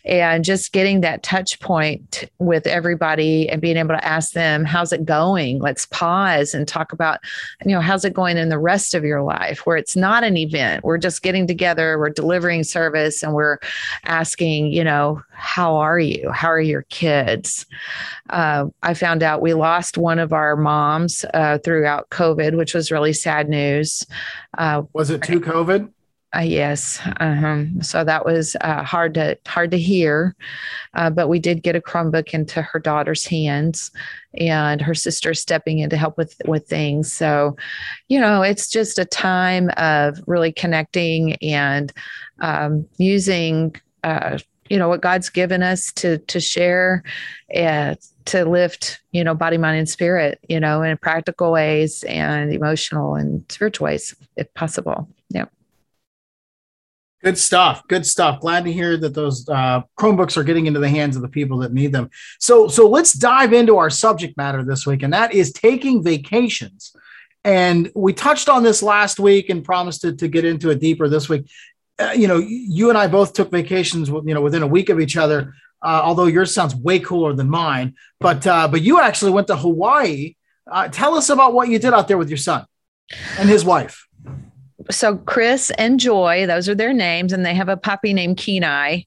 And 0.05 0.43
just 0.43 0.71
getting 0.71 1.01
that 1.01 1.23
touch 1.23 1.59
point 1.59 2.23
with 2.39 2.65
everybody 2.67 3.49
and 3.49 3.61
being 3.61 3.77
able 3.77 3.95
to 3.95 4.05
ask 4.05 4.31
them, 4.31 4.63
how's 4.65 4.93
it 4.93 5.05
going? 5.05 5.59
Let's 5.59 5.85
pause 5.87 6.53
and 6.53 6.67
talk 6.67 6.93
about, 6.93 7.19
you 7.65 7.71
know, 7.71 7.80
know, 7.81 7.87
how's 7.87 8.05
it 8.05 8.13
going 8.13 8.37
in 8.37 8.49
the 8.49 8.59
rest 8.59 8.93
of 8.93 9.03
your 9.03 9.21
life 9.21 9.65
where 9.65 9.77
it's 9.77 9.95
not 9.95 10.23
an 10.23 10.37
event? 10.37 10.83
We're 10.83 10.97
just 10.97 11.21
getting 11.21 11.47
together, 11.47 11.97
we're 11.97 12.09
delivering 12.09 12.63
service, 12.63 13.23
and 13.23 13.33
we're 13.33 13.57
asking, 14.05 14.71
you 14.71 14.83
know, 14.83 15.21
how 15.31 15.75
are 15.75 15.99
you? 15.99 16.31
How 16.31 16.49
are 16.49 16.61
your 16.61 16.83
kids? 16.83 17.65
Uh, 18.29 18.67
I 18.83 18.93
found 18.93 19.23
out 19.23 19.41
we 19.41 19.53
lost 19.53 19.97
one 19.97 20.19
of 20.19 20.33
our 20.33 20.55
moms 20.55 21.25
uh, 21.33 21.57
throughout 21.59 22.09
COVID, 22.09 22.57
which 22.57 22.73
was 22.73 22.91
really 22.91 23.13
sad 23.13 23.49
news. 23.49 24.05
Uh, 24.57 24.83
was 24.93 25.09
it 25.09 25.21
to 25.23 25.39
COVID? 25.39 25.89
Uh, 26.33 26.39
yes. 26.39 26.99
Uh-huh. 27.19 27.65
So 27.81 28.05
that 28.05 28.25
was 28.25 28.55
uh, 28.61 28.83
hard 28.83 29.15
to 29.15 29.37
hard 29.45 29.71
to 29.71 29.77
hear, 29.77 30.33
uh, 30.93 31.09
but 31.09 31.27
we 31.27 31.39
did 31.39 31.61
get 31.61 31.75
a 31.75 31.81
Chromebook 31.81 32.33
into 32.33 32.61
her 32.61 32.79
daughter's 32.79 33.25
hands, 33.25 33.91
and 34.35 34.81
her 34.81 34.95
sister 34.95 35.33
stepping 35.33 35.79
in 35.79 35.89
to 35.89 35.97
help 35.97 36.17
with 36.17 36.41
with 36.45 36.67
things. 36.67 37.11
So, 37.11 37.57
you 38.07 38.19
know, 38.19 38.43
it's 38.43 38.69
just 38.69 38.97
a 38.97 39.03
time 39.03 39.71
of 39.75 40.21
really 40.25 40.53
connecting 40.53 41.35
and 41.35 41.91
um, 42.39 42.87
using. 42.97 43.75
Uh, 44.03 44.39
you 44.69 44.77
know 44.77 44.87
what 44.87 45.01
God's 45.01 45.29
given 45.29 45.61
us 45.61 45.91
to 45.93 46.17
to 46.19 46.39
share, 46.39 47.03
and 47.53 47.97
to 48.23 48.45
lift 48.45 49.01
you 49.11 49.21
know 49.21 49.35
body, 49.35 49.57
mind, 49.57 49.79
and 49.79 49.89
spirit. 49.89 50.39
You 50.47 50.61
know, 50.61 50.81
in 50.81 50.95
practical 50.95 51.51
ways 51.51 52.03
and 52.03 52.53
emotional 52.53 53.15
and 53.15 53.43
spiritual 53.51 53.85
ways, 53.85 54.15
if 54.37 54.51
possible. 54.53 55.09
Good 57.23 57.37
stuff. 57.37 57.87
Good 57.87 58.05
stuff. 58.05 58.39
Glad 58.39 58.65
to 58.65 58.73
hear 58.73 58.97
that 58.97 59.13
those 59.13 59.47
uh, 59.47 59.81
Chromebooks 59.99 60.37
are 60.37 60.43
getting 60.43 60.65
into 60.65 60.79
the 60.79 60.89
hands 60.89 61.15
of 61.15 61.21
the 61.21 61.27
people 61.27 61.59
that 61.59 61.71
need 61.71 61.91
them. 61.91 62.09
So, 62.39 62.67
so 62.67 62.89
let's 62.89 63.13
dive 63.13 63.53
into 63.53 63.77
our 63.77 63.91
subject 63.91 64.37
matter 64.37 64.63
this 64.63 64.87
week, 64.87 65.03
and 65.03 65.13
that 65.13 65.33
is 65.33 65.51
taking 65.51 66.03
vacations. 66.03 66.95
And 67.43 67.91
we 67.95 68.13
touched 68.13 68.49
on 68.49 68.63
this 68.63 68.81
last 68.81 69.19
week 69.19 69.49
and 69.49 69.63
promised 69.63 70.01
to, 70.01 70.15
to 70.15 70.27
get 70.27 70.45
into 70.45 70.71
it 70.71 70.79
deeper 70.79 71.07
this 71.07 71.29
week. 71.29 71.47
Uh, 71.99 72.13
you 72.15 72.27
know, 72.27 72.37
you 72.37 72.89
and 72.89 72.97
I 72.97 73.07
both 73.07 73.33
took 73.33 73.51
vacations, 73.51 74.09
you 74.09 74.33
know, 74.33 74.41
within 74.41 74.63
a 74.63 74.67
week 74.67 74.89
of 74.89 74.99
each 74.99 75.17
other. 75.17 75.53
Uh, 75.83 76.01
although 76.03 76.25
yours 76.25 76.53
sounds 76.53 76.75
way 76.75 76.99
cooler 76.99 77.33
than 77.33 77.49
mine, 77.49 77.95
but 78.19 78.45
uh, 78.45 78.67
but 78.67 78.81
you 78.81 78.99
actually 78.99 79.31
went 79.31 79.47
to 79.47 79.55
Hawaii. 79.55 80.35
Uh, 80.69 80.87
tell 80.87 81.15
us 81.15 81.29
about 81.29 81.53
what 81.53 81.69
you 81.69 81.79
did 81.79 81.91
out 81.91 82.07
there 82.07 82.19
with 82.19 82.29
your 82.29 82.37
son 82.37 82.65
and 83.39 83.49
his 83.49 83.65
wife 83.65 84.07
so 84.89 85.17
Chris 85.17 85.71
and 85.71 85.99
Joy, 85.99 86.45
those 86.47 86.67
are 86.67 86.75
their 86.75 86.93
names, 86.93 87.33
and 87.33 87.45
they 87.45 87.53
have 87.53 87.69
a 87.69 87.77
puppy 87.77 88.13
named 88.13 88.37
Kenai. 88.37 89.01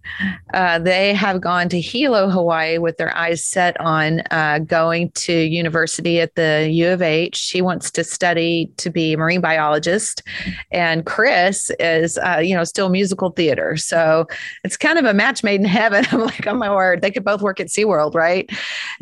Uh, 0.52 0.78
they 0.78 1.14
have 1.14 1.40
gone 1.40 1.68
to 1.70 1.80
Hilo, 1.80 2.28
Hawaii, 2.28 2.78
with 2.78 2.96
their 2.96 3.16
eyes 3.16 3.44
set 3.44 3.80
on 3.80 4.20
uh, 4.30 4.60
going 4.60 5.10
to 5.12 5.32
university 5.32 6.20
at 6.20 6.34
the 6.34 6.68
U 6.70 6.90
of 6.90 7.02
H. 7.02 7.36
She 7.36 7.62
wants 7.62 7.90
to 7.92 8.04
study 8.04 8.70
to 8.76 8.90
be 8.90 9.14
a 9.14 9.18
marine 9.18 9.40
biologist, 9.40 10.22
and 10.70 11.06
Chris 11.06 11.70
is, 11.80 12.18
uh, 12.18 12.38
you 12.38 12.54
know, 12.54 12.64
still 12.64 12.88
musical 12.88 13.30
theater. 13.30 13.76
So 13.76 14.26
it's 14.62 14.76
kind 14.76 14.98
of 14.98 15.04
a 15.04 15.14
match 15.14 15.42
made 15.42 15.60
in 15.60 15.66
heaven. 15.66 16.04
I'm 16.12 16.20
like, 16.20 16.46
oh 16.46 16.54
my 16.54 16.72
word, 16.72 17.02
they 17.02 17.10
could 17.10 17.24
both 17.24 17.42
work 17.42 17.60
at 17.60 17.68
SeaWorld, 17.68 18.14
right? 18.14 18.48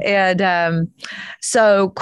And 0.04 0.40
um, 0.40 0.90
so 1.40 1.94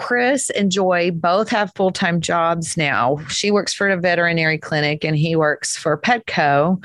Chris 0.00 0.48
and 0.50 0.72
Joy 0.72 1.10
both 1.10 1.50
have 1.50 1.74
full 1.74 1.90
time 1.90 2.22
jobs 2.22 2.74
now. 2.74 3.18
She 3.28 3.50
works 3.50 3.74
for 3.74 3.86
a 3.90 3.98
veterinary 3.98 4.56
clinic 4.56 5.04
and 5.04 5.14
he 5.14 5.36
works 5.36 5.76
for 5.76 5.98
Petco. 5.98 6.82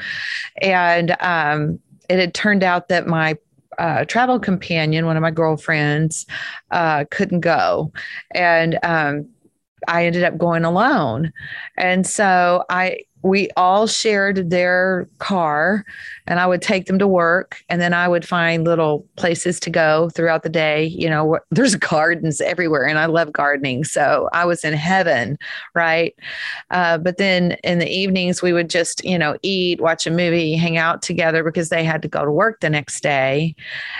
And 0.61 1.15
um, 1.21 1.79
it 2.09 2.19
had 2.19 2.33
turned 2.33 2.61
out 2.61 2.89
that 2.89 3.07
my 3.07 3.37
uh, 3.77 4.03
travel 4.03 4.37
companion, 4.37 5.05
one 5.05 5.15
of 5.15 5.21
my 5.21 5.31
girlfriends, 5.31 6.25
uh, 6.71 7.05
couldn't 7.09 7.39
go. 7.39 7.93
And 8.31 8.77
um, 8.83 9.29
I 9.87 10.05
ended 10.05 10.25
up 10.25 10.37
going 10.37 10.65
alone. 10.65 11.31
And 11.77 12.05
so 12.05 12.65
I, 12.69 12.99
we 13.25 13.49
all 13.57 13.87
shared 13.87 14.51
their 14.51 15.09
car 15.17 15.83
and 16.27 16.39
I 16.39 16.45
would 16.45 16.61
take 16.61 16.85
them 16.85 16.99
to 16.99 17.07
work 17.07 17.57
and 17.69 17.81
then 17.81 17.91
I 17.91 18.07
would 18.07 18.23
find 18.23 18.63
little 18.63 19.03
places 19.15 19.59
to 19.61 19.71
go 19.71 20.11
throughout 20.11 20.43
the 20.43 20.49
day. 20.49 20.85
You 20.85 21.09
know, 21.09 21.39
there's 21.49 21.75
gardens 21.91 22.39
everywhere 22.39 22.85
and 22.85 22.99
I 22.99 23.07
love 23.07 23.33
gardening. 23.33 23.83
So 23.83 24.29
I 24.31 24.45
was 24.45 24.63
in 24.63 24.73
heaven, 24.75 25.39
right? 25.73 26.13
Uh, 26.69 26.99
but 26.99 27.17
then 27.17 27.53
in 27.63 27.79
the 27.79 27.89
evenings, 27.89 28.43
we 28.43 28.53
would 28.53 28.69
just, 28.69 29.03
you 29.03 29.17
know, 29.17 29.35
eat, 29.41 29.81
watch 29.81 30.05
a 30.05 30.11
movie, 30.11 30.55
hang 30.55 30.77
out 30.77 31.01
together 31.01 31.43
because 31.43 31.69
they 31.69 31.83
had 31.83 32.03
to 32.03 32.07
go 32.07 32.25
to 32.25 32.31
work 32.31 32.59
the 32.59 32.69
next 32.69 33.01
day. 33.01 33.55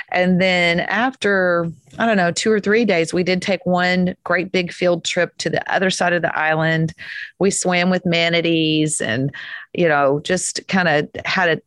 And 0.09 0.39
then 0.39 0.81
after, 0.81 1.71
I 1.97 2.05
don't 2.05 2.17
know, 2.17 2.31
two 2.31 2.51
or 2.51 2.59
three 2.59 2.85
days, 2.85 3.11
we 3.11 3.23
did 3.23 3.41
take 3.41 3.65
one 3.65 4.15
great 4.23 4.51
big 4.51 4.71
field 4.71 5.03
trip 5.03 5.35
to 5.39 5.49
the 5.49 5.73
other 5.73 5.89
side 5.89 6.13
of 6.13 6.21
the 6.21 6.37
island. 6.37 6.93
We 7.39 7.49
swam 7.49 7.89
with 7.89 8.05
manatees 8.05 9.01
and 9.01 9.14
and 9.15 9.33
you 9.73 9.87
know 9.87 10.19
just 10.19 10.67
kind 10.67 10.87
of 10.87 11.09
had 11.25 11.49
a 11.49 11.61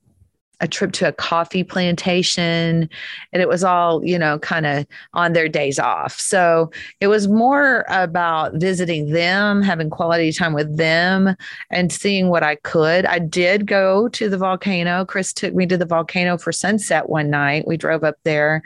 a 0.61 0.69
trip 0.69 0.93
to 0.93 1.09
a 1.09 1.13
coffee 1.13 1.63
plantation 1.63 2.89
and 3.33 3.43
it 3.43 3.49
was 3.49 3.63
all 3.63 4.05
you 4.05 4.19
know 4.19 4.39
kind 4.41 4.67
of 4.67 4.87
on 5.15 5.33
their 5.33 5.49
days 5.49 5.79
off. 5.79 6.19
So 6.19 6.71
it 7.01 7.07
was 7.09 7.29
more 7.29 7.85
about 7.89 8.55
visiting 8.55 9.13
them 9.13 9.63
having 9.63 9.91
quality 9.91 10.33
time 10.33 10.55
with 10.55 10.77
them 10.77 11.37
and 11.71 11.93
seeing 11.93 12.29
what 12.29 12.43
i 12.43 12.57
could. 12.57 13.07
I 13.07 13.19
did 13.19 13.67
go 13.67 14.09
to 14.09 14.29
the 14.29 14.39
volcano. 14.39 15.05
Chris 15.05 15.33
took 15.33 15.55
me 15.55 15.67
to 15.67 15.77
the 15.77 15.87
volcano 15.87 16.39
for 16.39 16.53
sunset 16.53 17.09
one 17.09 17.31
night. 17.31 17.67
We 17.67 17.77
drove 17.77 18.05
up 18.05 18.17
there 18.25 18.63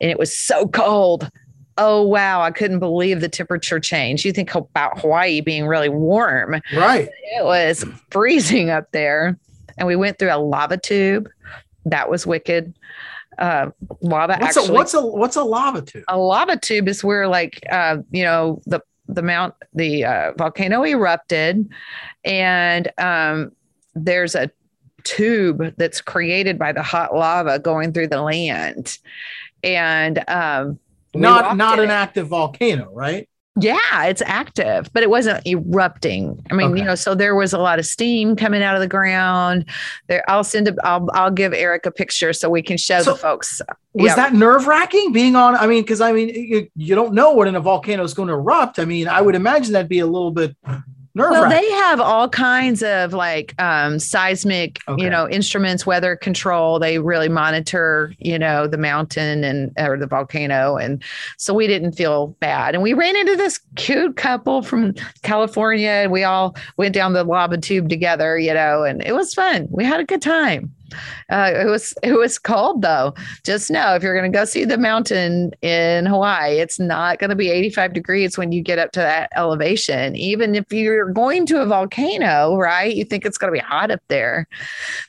and 0.00 0.10
it 0.10 0.18
was 0.18 0.36
so 0.36 0.68
cold 0.68 1.30
oh 1.80 2.02
wow, 2.02 2.42
I 2.42 2.50
couldn't 2.50 2.78
believe 2.78 3.20
the 3.20 3.28
temperature 3.28 3.80
change. 3.80 4.24
You 4.24 4.32
think 4.32 4.54
about 4.54 5.00
Hawaii 5.00 5.40
being 5.40 5.66
really 5.66 5.88
warm. 5.88 6.60
Right. 6.76 7.08
It 7.36 7.44
was 7.44 7.84
freezing 8.10 8.68
up 8.70 8.92
there. 8.92 9.38
And 9.78 9.88
we 9.88 9.96
went 9.96 10.18
through 10.18 10.32
a 10.32 10.38
lava 10.38 10.76
tube. 10.76 11.28
That 11.86 12.10
was 12.10 12.26
wicked. 12.26 12.74
Uh, 13.38 13.70
lava 14.02 14.36
what's 14.38 14.58
actually, 14.58 14.68
a 14.68 14.72
what's 14.72 14.94
a 14.94 15.00
what's 15.00 15.36
a 15.36 15.42
lava 15.42 15.80
tube? 15.80 16.04
A 16.08 16.18
lava 16.18 16.58
tube 16.58 16.86
is 16.86 17.02
where 17.02 17.26
like 17.26 17.64
uh, 17.72 17.96
you 18.10 18.22
know 18.22 18.60
the 18.66 18.80
the 19.08 19.22
mount 19.22 19.54
the 19.72 20.04
uh, 20.04 20.32
volcano 20.36 20.84
erupted 20.84 21.66
and 22.24 22.92
um, 22.98 23.50
there's 23.94 24.34
a 24.34 24.50
tube 25.04 25.74
that's 25.78 26.02
created 26.02 26.58
by 26.58 26.72
the 26.72 26.82
hot 26.82 27.14
lava 27.14 27.58
going 27.58 27.94
through 27.94 28.08
the 28.08 28.20
land 28.20 28.98
and 29.64 30.22
um, 30.28 30.78
not 31.14 31.56
not 31.56 31.80
an 31.80 31.90
active 31.90 32.28
volcano, 32.28 32.90
right? 32.92 33.28
Yeah, 33.60 34.04
it's 34.04 34.22
active, 34.22 34.88
but 34.92 35.02
it 35.02 35.10
wasn't 35.10 35.44
erupting. 35.46 36.40
I 36.50 36.54
mean, 36.54 36.70
okay. 36.70 36.80
you 36.80 36.84
know, 36.84 36.94
so 36.94 37.14
there 37.16 37.34
was 37.34 37.52
a 37.52 37.58
lot 37.58 37.80
of 37.80 37.86
steam 37.86 38.36
coming 38.36 38.62
out 38.62 38.76
of 38.76 38.80
the 38.80 38.86
ground. 38.86 39.64
There, 40.06 40.22
I'll 40.28 40.44
send 40.44 40.68
a, 40.68 40.74
I'll, 40.84 41.08
I'll 41.12 41.32
give 41.32 41.52
Eric 41.52 41.84
a 41.84 41.90
picture 41.90 42.32
so 42.32 42.48
we 42.48 42.62
can 42.62 42.76
show 42.76 43.02
so 43.02 43.12
the 43.12 43.18
folks. 43.18 43.60
Was 43.92 44.06
yeah. 44.06 44.14
that 44.14 44.34
nerve 44.34 44.68
wracking 44.68 45.12
being 45.12 45.34
on? 45.34 45.56
I 45.56 45.66
mean, 45.66 45.82
because 45.82 46.00
I 46.00 46.12
mean, 46.12 46.28
you, 46.28 46.68
you 46.76 46.94
don't 46.94 47.12
know 47.12 47.34
when 47.34 47.54
a 47.54 47.60
volcano 47.60 48.04
is 48.04 48.14
going 48.14 48.28
to 48.28 48.34
erupt. 48.34 48.78
I 48.78 48.84
mean, 48.84 49.08
I 49.08 49.20
would 49.20 49.34
imagine 49.34 49.72
that'd 49.72 49.88
be 49.88 49.98
a 49.98 50.06
little 50.06 50.30
bit 50.30 50.56
well, 51.14 51.48
they 51.48 51.68
have 51.70 52.00
all 52.00 52.28
kinds 52.28 52.82
of 52.82 53.12
like 53.12 53.60
um, 53.60 53.98
seismic, 53.98 54.80
okay. 54.86 55.02
you 55.02 55.10
know, 55.10 55.28
instruments, 55.28 55.84
weather 55.84 56.16
control. 56.16 56.78
They 56.78 56.98
really 56.98 57.28
monitor, 57.28 58.14
you 58.18 58.38
know, 58.38 58.66
the 58.66 58.78
mountain 58.78 59.42
and 59.42 59.72
or 59.78 59.96
the 59.96 60.06
volcano, 60.06 60.76
and 60.76 61.02
so 61.36 61.52
we 61.52 61.66
didn't 61.66 61.92
feel 61.92 62.28
bad. 62.40 62.74
And 62.74 62.82
we 62.82 62.94
ran 62.94 63.16
into 63.16 63.36
this 63.36 63.60
cute 63.76 64.16
couple 64.16 64.62
from 64.62 64.94
California, 65.22 65.90
and 65.90 66.12
we 66.12 66.22
all 66.22 66.56
went 66.76 66.94
down 66.94 67.12
the 67.12 67.24
lava 67.24 67.58
tube 67.58 67.88
together, 67.88 68.38
you 68.38 68.54
know, 68.54 68.84
and 68.84 69.02
it 69.04 69.12
was 69.12 69.34
fun. 69.34 69.66
We 69.70 69.84
had 69.84 70.00
a 70.00 70.04
good 70.04 70.22
time. 70.22 70.72
Uh, 71.30 71.52
it 71.54 71.66
was 71.66 71.94
it 72.02 72.12
was 72.12 72.38
cold 72.38 72.82
though. 72.82 73.14
Just 73.44 73.70
know 73.70 73.94
if 73.94 74.02
you're 74.02 74.18
going 74.18 74.30
to 74.30 74.36
go 74.36 74.44
see 74.44 74.64
the 74.64 74.78
mountain 74.78 75.52
in 75.62 76.06
Hawaii, 76.06 76.58
it's 76.58 76.78
not 76.78 77.18
going 77.18 77.30
to 77.30 77.36
be 77.36 77.50
85 77.50 77.92
degrees 77.92 78.38
when 78.38 78.52
you 78.52 78.62
get 78.62 78.78
up 78.78 78.92
to 78.92 79.00
that 79.00 79.30
elevation. 79.36 80.16
Even 80.16 80.54
if 80.54 80.72
you're 80.72 81.12
going 81.12 81.46
to 81.46 81.60
a 81.60 81.66
volcano, 81.66 82.56
right? 82.56 82.94
You 82.94 83.04
think 83.04 83.24
it's 83.24 83.38
going 83.38 83.52
to 83.52 83.58
be 83.58 83.64
hot 83.64 83.90
up 83.90 84.02
there. 84.08 84.46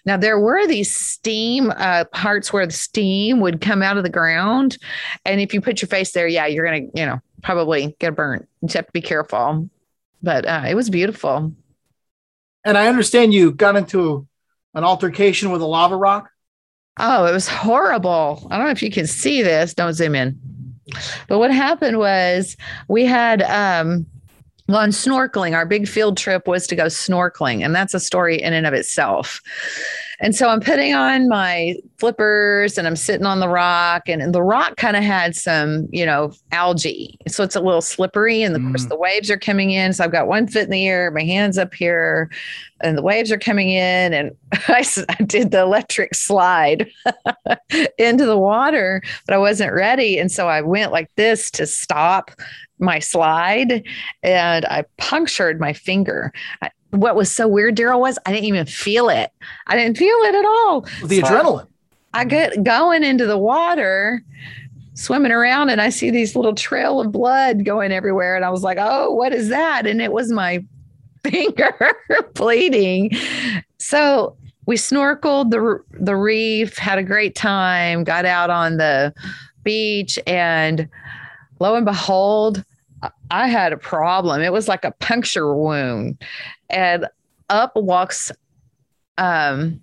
Now 0.06 0.18
there 0.18 0.40
were 0.40 0.68
these 0.68 0.96
steam 0.96 1.72
uh, 1.76 2.06
parts 2.06 2.52
where 2.52 2.66
the 2.66 2.74
steam 2.74 3.40
would 3.40 3.62
come 3.62 3.82
out 3.82 3.98
of 3.98 4.04
the 4.04 4.10
ground, 4.10 4.78
and 5.26 5.42
if 5.42 5.54
you 5.54 5.62
put 5.62 5.82
your 5.82 5.90
face 5.90 6.12
there, 6.12 6.28
yeah, 6.28 6.46
you're 6.46 6.66
going 6.66 6.92
to 6.92 7.00
you 7.00 7.06
know 7.06 7.20
probably 7.42 7.96
get 8.00 8.16
burnt. 8.16 8.48
You 8.62 8.70
have 8.74 8.86
to 8.86 8.92
be 8.92 9.02
careful. 9.02 9.70
But 10.24 10.46
uh, 10.46 10.64
it 10.68 10.76
was 10.76 10.90
beautiful. 10.90 11.54
And 12.64 12.78
I 12.78 12.88
understand 12.88 13.34
you 13.34 13.52
got 13.52 13.76
into 13.76 14.28
an 14.74 14.84
altercation 14.84 15.52
with 15.52 15.62
a 15.62 15.66
lava 15.66 15.96
rock? 15.96 16.30
Oh, 17.00 17.26
it 17.26 17.32
was 17.32 17.48
horrible. 17.48 18.48
I 18.52 18.58
don't 18.58 18.66
know 18.66 18.72
if 18.72 18.84
you 18.84 18.92
can 18.92 19.08
see 19.08 19.42
this. 19.42 19.74
Don't 19.74 19.94
zoom 19.94 20.16
in. 20.16 20.40
But 21.28 21.40
what 21.40 21.54
happened 21.54 21.98
was 21.98 22.58
we 22.88 23.06
had 23.06 23.42
um, 23.44 24.06
gone 24.70 24.90
snorkeling. 24.90 25.56
Our 25.56 25.66
big 25.66 25.88
field 25.88 26.18
trip 26.18 26.48
was 26.48 26.68
to 26.68 26.76
go 26.76 26.86
snorkeling, 26.86 27.64
and 27.64 27.74
that's 27.74 27.94
a 27.94 28.00
story 28.00 28.42
in 28.42 28.54
and 28.54 28.68
of 28.68 28.74
itself. 28.74 29.42
And 30.22 30.36
so 30.36 30.48
I'm 30.48 30.60
putting 30.62 30.94
on 30.94 31.28
my 31.28 31.76
flippers 31.98 32.78
and 32.78 32.88
I'm 32.88 32.96
sitting 32.96 33.26
on 33.26 33.40
the 33.40 33.50
rock, 33.50 34.08
and, 34.08 34.34
the 34.34 34.42
rock 34.44 34.78
kind 34.78 34.96
of 34.96 35.04
had 35.04 35.36
some, 35.36 35.88
you 35.92 36.06
know, 36.06 36.32
algae. 36.52 37.18
So 37.28 37.44
it's 37.44 37.56
a 37.56 37.60
little 37.60 37.82
slippery, 37.82 38.44
and 38.44 38.56
of 38.56 38.62
course, 38.62 38.86
Mm. 38.86 38.90
the 38.90 38.98
waves 38.98 39.30
are 39.32 39.38
coming 39.38 39.72
in. 39.72 39.94
So 39.94 40.04
I've 40.04 40.12
got 40.12 40.28
one 40.28 40.48
foot 40.48 40.64
in 40.64 40.70
the 40.70 40.88
air, 40.88 41.12
my 41.12 41.24
hands 41.24 41.58
up 41.58 41.74
here, 41.74 42.30
and 42.82 42.98
the 42.98 43.02
waves 43.02 43.32
are 43.32 43.38
coming 43.38 43.70
in, 43.72 44.14
and 44.14 44.32
I 44.68 44.84
did 45.26 45.52
the 45.52 45.62
electric 45.62 46.14
slide 46.16 46.90
into 47.98 48.26
the 48.26 48.38
water, 48.38 49.02
but 49.26 49.34
I 49.34 49.38
wasn't 49.40 49.74
ready. 49.74 50.18
And 50.20 50.32
so 50.32 50.48
I 50.48 50.62
went 50.62 50.92
like 50.92 51.10
this 51.16 51.50
to 51.52 51.66
stop 51.66 52.32
my 52.80 52.98
slide 53.00 53.86
and 54.24 54.66
I 54.66 54.84
punctured 54.98 55.60
my 55.60 55.72
finger. 55.72 56.34
I, 56.64 56.72
what 56.92 57.16
was 57.16 57.32
so 57.32 57.48
weird, 57.48 57.76
Daryl, 57.76 58.00
was 58.00 58.18
I 58.26 58.32
didn't 58.32 58.46
even 58.46 58.66
feel 58.66 59.10
it. 59.10 59.32
I 59.68 59.76
didn't 59.76 59.98
feel 59.98 60.16
it 60.24 60.36
at 60.36 60.46
all. 60.46 60.82
The 61.06 61.22
So 61.22 61.26
adrenaline. 61.26 61.68
I 62.14 62.26
get 62.26 62.64
going 62.64 63.04
into 63.04 63.26
the 63.26 63.38
water, 63.38 64.22
swimming 64.94 65.32
around, 65.32 65.70
and 65.70 65.80
I 65.80 65.90
see 65.90 66.12
these 66.12 66.36
little 66.36 66.54
trail 66.54 67.00
of 67.00 67.12
blood 67.12 67.64
going 67.64 67.92
everywhere. 67.92 68.36
And 68.36 68.44
I 68.44 68.50
was 68.50 68.64
like, 68.64 68.78
oh, 68.80 69.14
what 69.14 69.34
is 69.34 69.48
that? 69.50 69.88
And 69.88 70.02
it 70.02 70.12
was 70.12 70.32
my 70.32 70.64
finger 71.24 71.74
bleeding. 72.34 73.12
So 73.78 74.36
we 74.66 74.76
snorkeled 74.76 75.52
the 75.52 75.80
the 75.92 76.16
reef, 76.16 76.78
had 76.78 76.98
a 76.98 77.04
great 77.04 77.36
time, 77.36 78.04
got 78.04 78.26
out 78.26 78.50
on 78.50 78.78
the 78.78 79.14
beach, 79.64 80.20
and 80.28 80.90
lo 81.60 81.76
and 81.76 81.86
behold, 81.86 82.64
I- 83.04 83.48
had 83.48 83.74
a 83.74 83.78
problem. 83.78 84.42
It 84.42 84.54
was 84.54 84.68
like 84.68 84.86
a 84.86 84.92
puncture 84.92 85.56
wound. 85.56 86.22
And 86.70 87.08
up 87.50 87.76
walks 87.76 88.32
um 89.18 89.82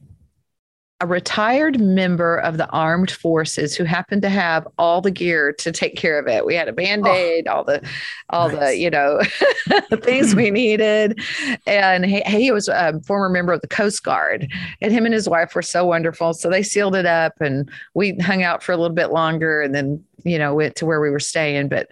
a 1.01 1.07
retired 1.07 1.81
member 1.81 2.39
of 2.39 2.57
the 2.57 2.69
armed 2.71 3.11
forces 3.11 3.77
who 3.77 3.85
happened 3.85 4.21
to 4.23 4.29
have 4.29 4.67
all 4.79 5.01
the 5.01 5.13
gear 5.13 5.53
to 5.53 5.71
take 5.71 5.97
care 5.97 6.19
of 6.19 6.27
it. 6.27 6.45
We 6.45 6.57
had 6.57 6.67
a 6.69 6.73
band-aid, 6.73 7.47
all 7.47 7.63
the 7.63 7.81
all 8.31 8.49
Nice. 8.49 8.59
the, 8.59 8.77
you 8.79 8.91
know, 8.91 9.21
the 9.91 10.01
things 10.03 10.35
we 10.35 10.51
needed. 10.51 11.21
And 11.67 12.05
he, 12.05 12.21
he 12.23 12.51
was 12.51 12.67
a 12.67 13.01
former 13.07 13.29
member 13.29 13.53
of 13.53 13.61
the 13.61 13.69
Coast 13.69 14.03
Guard. 14.03 14.51
And 14.81 14.93
him 14.93 15.05
and 15.05 15.15
his 15.15 15.29
wife 15.29 15.55
were 15.55 15.63
so 15.63 15.85
wonderful. 15.85 16.35
So 16.35 16.51
they 16.51 16.65
sealed 16.65 16.97
it 16.97 17.07
up 17.07 17.41
and 17.41 17.71
we 17.95 18.17
hung 18.19 18.43
out 18.43 18.65
for 18.65 18.73
a 18.73 18.77
little 18.77 18.95
bit 18.95 19.13
longer 19.13 19.63
and 19.63 19.75
then, 19.75 20.05
you 20.25 20.39
know, 20.39 20.55
went 20.55 20.75
to 20.77 20.87
where 20.87 21.01
we 21.01 21.11
were 21.11 21.21
staying. 21.21 21.69
But 21.69 21.89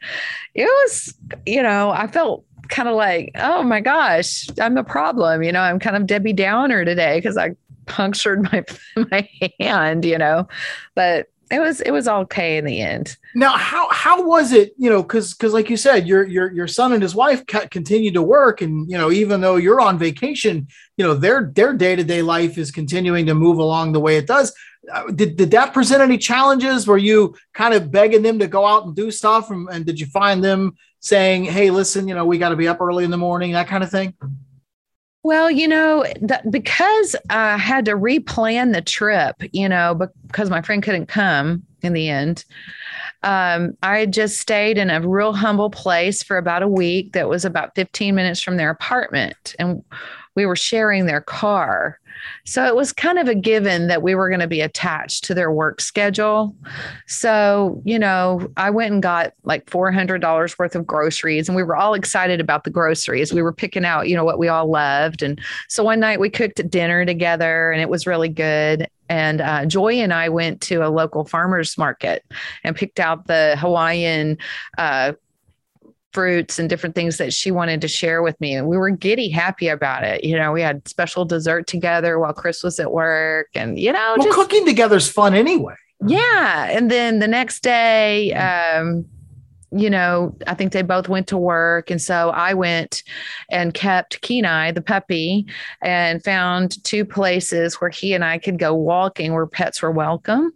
it 0.54 0.64
was, 0.64 1.14
you 1.46 1.62
know, 1.62 1.90
I 1.90 2.08
felt 2.08 2.44
kind 2.70 2.88
of 2.88 2.96
like, 2.96 3.30
oh 3.36 3.62
my 3.62 3.80
gosh, 3.80 4.48
I'm 4.60 4.75
the 4.75 4.82
problem. 4.82 5.44
You 5.44 5.52
know, 5.52 5.60
I'm 5.60 5.78
kind 5.78 5.94
of 5.94 6.08
Debbie 6.08 6.32
Downer 6.32 6.84
today 6.84 7.18
because 7.18 7.36
I 7.36 7.54
punctured 7.87 8.43
my 8.43 8.64
my 9.11 9.28
hand, 9.61 10.05
you 10.05 10.19
know. 10.19 10.49
But 10.95 11.28
it 11.50 11.61
was 11.61 11.81
it 11.81 11.93
was 11.93 12.09
okay 12.09 12.59
in 12.59 12.64
the 12.64 12.81
end. 12.81 13.16
Now, 13.35 13.57
how 13.57 13.88
how 13.90 14.26
was 14.26 14.52
it? 14.52 14.75
You 14.78 14.90
know, 14.90 15.02
because 15.02 15.33
because 15.33 15.52
like 15.52 15.71
you 15.71 15.76
said, 15.76 16.07
your 16.07 16.25
your 16.25 16.52
your 16.52 16.66
son 16.66 16.93
and 16.93 17.02
his 17.02 17.14
wife 17.14 17.47
ca- 17.47 17.69
continue 17.69 18.11
to 18.12 18.23
work, 18.23 18.62
and 18.62 18.90
you 18.90 18.99
know, 18.99 19.12
even 19.12 19.40
though 19.40 19.57
you're 19.57 19.81
on 19.81 19.99
vacation, 19.99 20.66
you 20.97 21.05
know, 21.05 21.14
their 21.14 21.50
their 21.55 21.73
day 21.73 21.95
to 21.95 22.02
day 22.02 22.23
life 22.23 22.59
is 22.59 22.71
continuing 22.73 23.26
to 23.26 23.35
move 23.35 23.59
along 23.59 23.93
the 23.93 24.00
way 24.00 24.16
it 24.16 24.26
does. 24.26 24.52
Uh, 24.93 25.11
did 25.12 25.37
did 25.37 25.52
that 25.52 25.73
present 25.73 26.02
any 26.02 26.19
challenges? 26.19 26.87
Were 26.87 26.99
you 26.99 27.37
kind 27.55 27.75
of 27.75 27.90
begging 27.90 28.23
them 28.23 28.38
to 28.40 28.49
go 28.49 28.66
out 28.66 28.85
and 28.85 28.97
do 28.97 29.11
stuff, 29.11 29.50
and, 29.50 29.69
and 29.71 29.87
did 29.87 30.00
you 30.00 30.07
find 30.07 30.43
them 30.43 30.76
saying, 30.99 31.45
"Hey, 31.45 31.71
listen, 31.71 32.09
you 32.09 32.14
know, 32.14 32.25
we 32.25 32.38
got 32.38 32.49
to 32.49 32.57
be 32.57 32.66
up 32.66 32.81
early 32.81 33.05
in 33.05 33.11
the 33.12 33.16
morning," 33.16 33.53
that 33.53 33.68
kind 33.68 33.85
of 33.85 33.90
thing? 33.90 34.14
Well, 35.26 35.50
you 35.50 35.66
know, 35.66 36.06
that 36.20 36.48
because 36.52 37.16
I 37.30 37.56
had 37.56 37.86
to 37.86 37.94
replan 37.94 38.72
the 38.72 38.80
trip, 38.80 39.34
you 39.50 39.68
know, 39.68 39.98
because 40.28 40.50
my 40.50 40.62
friend 40.62 40.84
couldn't 40.84 41.06
come 41.06 41.64
in 41.82 41.94
the 41.94 42.08
end. 42.08 42.44
Um, 43.24 43.76
I 43.82 44.06
just 44.06 44.38
stayed 44.38 44.78
in 44.78 44.88
a 44.88 45.00
real 45.00 45.32
humble 45.32 45.68
place 45.68 46.22
for 46.22 46.38
about 46.38 46.62
a 46.62 46.68
week 46.68 47.14
that 47.14 47.28
was 47.28 47.44
about 47.44 47.74
15 47.74 48.14
minutes 48.14 48.40
from 48.40 48.56
their 48.56 48.70
apartment. 48.70 49.56
And 49.58 49.82
we 50.37 50.46
were 50.46 50.57
sharing 50.57 51.07
their 51.07 51.20
car. 51.20 51.99
So 52.44 52.64
it 52.64 52.77
was 52.77 52.92
kind 52.92 53.18
of 53.18 53.29
a 53.29 53.35
given 53.35 53.88
that 53.88 54.03
we 54.03 54.14
were 54.14 54.29
going 54.29 54.40
to 54.40 54.46
be 54.46 54.61
attached 54.61 55.25
to 55.25 55.35
their 55.35 55.51
work 55.51 55.81
schedule. 55.81 56.55
So, 57.07 57.83
you 57.85 57.99
know, 57.99 58.51
I 58.57 58.70
went 58.70 58.92
and 58.92 59.03
got 59.03 59.33
like 59.44 59.66
$400 59.66 60.59
worth 60.59 60.75
of 60.75 60.87
groceries 60.87 61.49
and 61.49 61.57
we 61.57 61.62
were 61.62 61.77
all 61.77 61.94
excited 61.94 62.40
about 62.40 62.64
the 62.64 62.70
groceries. 62.70 63.33
We 63.33 63.42
were 63.42 63.53
picking 63.53 63.85
out, 63.85 64.09
you 64.09 64.16
know, 64.16 64.25
what 64.25 64.38
we 64.38 64.49
all 64.49 64.70
loved. 64.70 65.22
And 65.22 65.40
so 65.68 65.83
one 65.83 66.01
night 66.01 66.20
we 66.20 66.31
cooked 66.31 66.68
dinner 66.70 67.05
together 67.05 67.70
and 67.72 67.81
it 67.81 67.88
was 67.88 68.07
really 68.07 68.29
good. 68.29 68.88
And 69.09 69.40
uh, 69.40 69.66
Joy 69.66 69.94
and 69.94 70.12
I 70.12 70.29
went 70.29 70.61
to 70.62 70.87
a 70.87 70.90
local 70.90 71.25
farmer's 71.25 71.79
market 71.79 72.25
and 72.64 72.75
picked 72.75 72.99
out 72.99 73.27
the 73.27 73.57
Hawaiian 73.59 74.38
uh, 74.79 75.12
fruits 76.16 76.59
and 76.59 76.70
different 76.70 76.94
things 76.94 77.18
that 77.18 77.31
she 77.35 77.50
wanted 77.50 77.83
to 77.83 77.88
share 77.88 78.22
with 78.22 78.40
me. 78.40 78.55
And 78.55 78.66
we 78.68 78.79
were 78.79 78.88
giddy 78.88 79.29
happy 79.29 79.68
about 79.68 80.02
it. 80.02 80.24
You 80.24 80.35
know, 80.38 80.50
we 80.50 80.62
had 80.62 80.88
special 80.88 81.26
dessert 81.26 81.66
together 81.66 82.18
while 82.18 82.33
Chris 82.33 82.62
was 82.62 82.81
at 82.81 82.90
work 82.90 83.48
and, 83.55 83.79
you 83.79 83.92
know, 83.92 84.14
Well, 84.16 84.24
just 84.24 84.35
cooking 84.35 84.64
together 84.64 84.96
is 84.96 85.07
fun 85.11 85.35
anyway. 85.35 85.74
yeah. 86.07 86.70
And 86.70 86.90
then 86.90 87.18
the 87.18 87.29
next 87.29 87.62
day, 87.62 88.33
um, 88.33 89.05
you 89.72 89.90
know, 89.90 90.37
I 90.46 90.55
think 90.55 90.72
they 90.72 90.83
both 90.83 91.09
went 91.09 91.26
to 91.29 91.37
work. 91.37 91.90
And 91.90 92.00
so 92.00 92.31
I 92.31 92.55
went 92.55 93.02
and 93.50 93.74
kept 93.74 94.20
Kenai, 94.22 94.70
the 94.70 94.81
puppy, 94.81 95.46
and 95.83 96.22
found 96.22 96.83
two 96.85 97.05
places 97.05 97.74
where 97.76 97.90
he 97.90 98.14
and 98.14 98.24
I 98.24 98.38
could 98.38 98.59
go 98.59 98.74
walking 98.74 99.33
where 99.33 99.46
pets 99.46 99.83
were 99.83 99.90
welcome. 99.90 100.52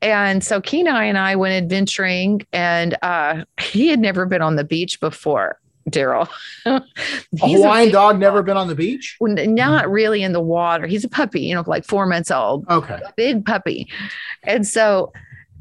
And 0.00 0.44
so 0.44 0.60
Kenai 0.60 1.04
and 1.04 1.18
I 1.18 1.34
went 1.36 1.54
adventuring, 1.62 2.46
and 2.52 2.96
uh, 3.02 3.44
he 3.60 3.88
had 3.88 3.98
never 4.00 4.26
been 4.26 4.42
on 4.42 4.56
the 4.56 4.64
beach 4.64 5.00
before. 5.00 5.58
Daryl, 5.90 6.28
A 6.64 6.80
He's 7.32 7.58
a 7.58 7.64
Hawaiian 7.64 7.90
dog 7.90 8.20
never 8.20 8.44
been 8.44 8.56
on 8.56 8.68
the 8.68 8.74
beach. 8.76 9.16
not 9.20 9.90
really 9.90 10.22
in 10.22 10.32
the 10.32 10.40
water. 10.40 10.86
He's 10.86 11.02
a 11.02 11.08
puppy, 11.08 11.40
you 11.40 11.56
know, 11.56 11.64
like 11.66 11.84
four 11.84 12.06
months 12.06 12.30
old 12.30 12.64
Okay. 12.70 13.00
big 13.16 13.44
puppy. 13.44 13.90
And 14.44 14.64
so, 14.64 15.12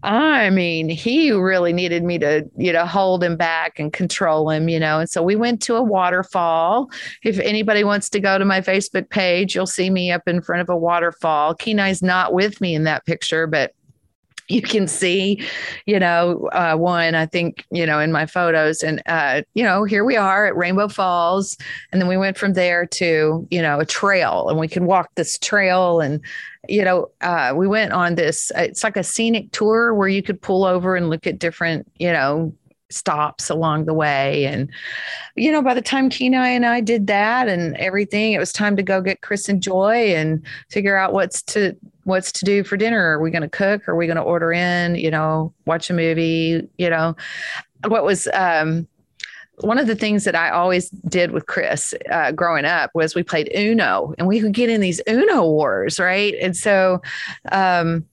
I 0.03 0.49
mean, 0.49 0.89
he 0.89 1.31
really 1.31 1.73
needed 1.73 2.03
me 2.03 2.17
to, 2.19 2.49
you 2.57 2.73
know, 2.73 2.85
hold 2.85 3.23
him 3.23 3.37
back 3.37 3.79
and 3.79 3.93
control 3.93 4.49
him, 4.49 4.67
you 4.67 4.79
know. 4.79 4.99
And 4.99 5.09
so 5.09 5.21
we 5.21 5.35
went 5.35 5.61
to 5.63 5.75
a 5.75 5.83
waterfall. 5.83 6.89
If 7.23 7.39
anybody 7.39 7.83
wants 7.83 8.09
to 8.11 8.19
go 8.19 8.39
to 8.39 8.45
my 8.45 8.61
Facebook 8.61 9.09
page, 9.09 9.53
you'll 9.53 9.67
see 9.67 9.91
me 9.91 10.11
up 10.11 10.27
in 10.27 10.41
front 10.41 10.61
of 10.61 10.69
a 10.69 10.77
waterfall. 10.77 11.53
Kenai's 11.53 12.01
not 12.01 12.33
with 12.33 12.59
me 12.61 12.73
in 12.73 12.83
that 12.85 13.05
picture, 13.05 13.45
but 13.45 13.75
you 14.47 14.61
can 14.61 14.87
see, 14.87 15.41
you 15.85 15.99
know, 15.99 16.49
uh, 16.51 16.75
one, 16.75 17.15
I 17.15 17.25
think, 17.25 17.65
you 17.71 17.85
know, 17.85 17.99
in 17.99 18.11
my 18.11 18.25
photos. 18.25 18.83
And, 18.83 19.01
uh, 19.05 19.43
you 19.53 19.63
know, 19.63 19.83
here 19.83 20.03
we 20.03 20.17
are 20.17 20.47
at 20.47 20.55
Rainbow 20.55 20.87
Falls. 20.87 21.57
And 21.91 22.01
then 22.01 22.07
we 22.07 22.17
went 22.17 22.37
from 22.37 22.53
there 22.53 22.85
to, 22.85 23.47
you 23.49 23.61
know, 23.61 23.79
a 23.79 23.85
trail 23.85 24.49
and 24.49 24.59
we 24.59 24.67
could 24.67 24.83
walk 24.83 25.09
this 25.15 25.37
trail. 25.37 26.01
And, 26.01 26.21
you 26.67 26.83
know, 26.83 27.09
uh, 27.21 27.53
we 27.55 27.67
went 27.67 27.91
on 27.91 28.15
this, 28.15 28.51
it's 28.55 28.83
like 28.83 28.97
a 28.97 29.03
scenic 29.03 29.51
tour 29.51 29.93
where 29.93 30.09
you 30.09 30.21
could 30.21 30.41
pull 30.41 30.65
over 30.65 30.95
and 30.95 31.09
look 31.09 31.25
at 31.25 31.39
different, 31.39 31.89
you 31.97 32.11
know, 32.11 32.53
stops 32.93 33.49
along 33.49 33.85
the 33.85 33.93
way. 33.93 34.45
And, 34.45 34.69
you 35.35 35.51
know, 35.51 35.61
by 35.61 35.73
the 35.73 35.81
time 35.81 36.09
Kenai 36.09 36.49
and 36.49 36.65
I 36.65 36.81
did 36.81 37.07
that 37.07 37.47
and 37.47 37.75
everything, 37.77 38.33
it 38.33 38.39
was 38.39 38.51
time 38.51 38.75
to 38.75 38.83
go 38.83 39.01
get 39.01 39.21
Chris 39.21 39.49
and 39.49 39.61
Joy 39.61 40.13
and 40.15 40.43
figure 40.69 40.97
out 40.97 41.13
what's 41.13 41.41
to 41.43 41.75
what's 42.03 42.31
to 42.31 42.45
do 42.45 42.63
for 42.63 42.77
dinner. 42.77 43.11
Are 43.11 43.21
we 43.21 43.31
going 43.31 43.43
to 43.43 43.49
cook? 43.49 43.87
Are 43.87 43.95
we 43.95 44.07
going 44.07 44.17
to 44.17 44.23
order 44.23 44.51
in? 44.51 44.95
You 44.95 45.11
know, 45.11 45.53
watch 45.65 45.89
a 45.89 45.93
movie? 45.93 46.67
You 46.77 46.89
know, 46.89 47.15
what 47.87 48.03
was 48.03 48.27
um, 48.33 48.87
one 49.59 49.77
of 49.77 49.87
the 49.87 49.95
things 49.95 50.23
that 50.23 50.35
I 50.35 50.49
always 50.49 50.89
did 50.89 51.31
with 51.31 51.45
Chris 51.45 51.93
uh, 52.09 52.31
growing 52.31 52.65
up 52.65 52.91
was 52.93 53.13
we 53.13 53.23
played 53.23 53.51
Uno, 53.55 54.13
and 54.17 54.27
we 54.27 54.41
would 54.41 54.53
get 54.53 54.69
in 54.69 54.81
these 54.81 55.01
Uno 55.07 55.45
wars, 55.45 55.99
right? 55.99 56.33
And 56.41 56.55
so. 56.55 57.01
Um, 57.51 58.05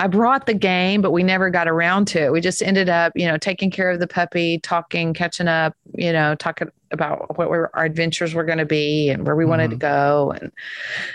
I 0.00 0.06
brought 0.06 0.46
the 0.46 0.54
game, 0.54 1.02
but 1.02 1.10
we 1.10 1.24
never 1.24 1.50
got 1.50 1.66
around 1.66 2.06
to 2.08 2.22
it. 2.22 2.32
We 2.32 2.40
just 2.40 2.62
ended 2.62 2.88
up, 2.88 3.12
you 3.16 3.26
know, 3.26 3.36
taking 3.36 3.70
care 3.70 3.90
of 3.90 3.98
the 3.98 4.06
puppy, 4.06 4.58
talking, 4.60 5.12
catching 5.12 5.48
up, 5.48 5.74
you 5.96 6.12
know, 6.12 6.36
talking 6.36 6.68
about 6.90 7.36
what 7.36 7.50
were, 7.50 7.70
our 7.74 7.84
adventures 7.84 8.34
were 8.34 8.44
going 8.44 8.58
to 8.58 8.64
be 8.64 9.10
and 9.10 9.26
where 9.26 9.36
we 9.36 9.44
wanted 9.44 9.70
to 9.70 9.76
mm-hmm. 9.76 9.80
go. 9.80 10.32
And 10.40 10.52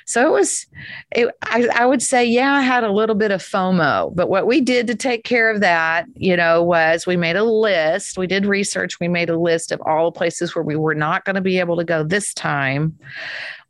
so 0.06 0.28
it 0.28 0.32
was, 0.32 0.66
it, 1.12 1.30
I, 1.44 1.68
I 1.74 1.86
would 1.86 2.02
say, 2.02 2.26
yeah, 2.26 2.54
I 2.54 2.62
had 2.62 2.84
a 2.84 2.92
little 2.92 3.16
bit 3.16 3.32
of 3.32 3.42
FOMO, 3.42 4.16
but 4.16 4.30
what 4.30 4.48
we 4.48 4.62
did 4.62 4.88
to 4.88 4.96
take 4.96 5.24
care 5.24 5.50
of 5.50 5.62
that, 5.62 6.06
you 6.16 6.38
know, 6.38 6.62
was 6.62 7.06
we 7.06 7.18
made 7.18 7.36
a 7.36 7.44
list. 7.44 8.18
We 8.18 8.28
did 8.28 8.46
research. 8.46 9.00
We 9.00 9.08
made 9.08 9.30
a 9.30 9.38
list 9.38 9.72
of 9.72 9.82
all 9.82 10.12
the 10.12 10.18
places 10.18 10.56
where 10.56 10.64
we 10.64 10.76
were 10.76 10.96
not 10.96 11.26
going 11.26 11.36
to 11.36 11.42
be 11.42 11.60
able 11.60 11.78
to 11.78 11.84
go 11.84 12.04
this 12.04 12.34
time 12.34 12.98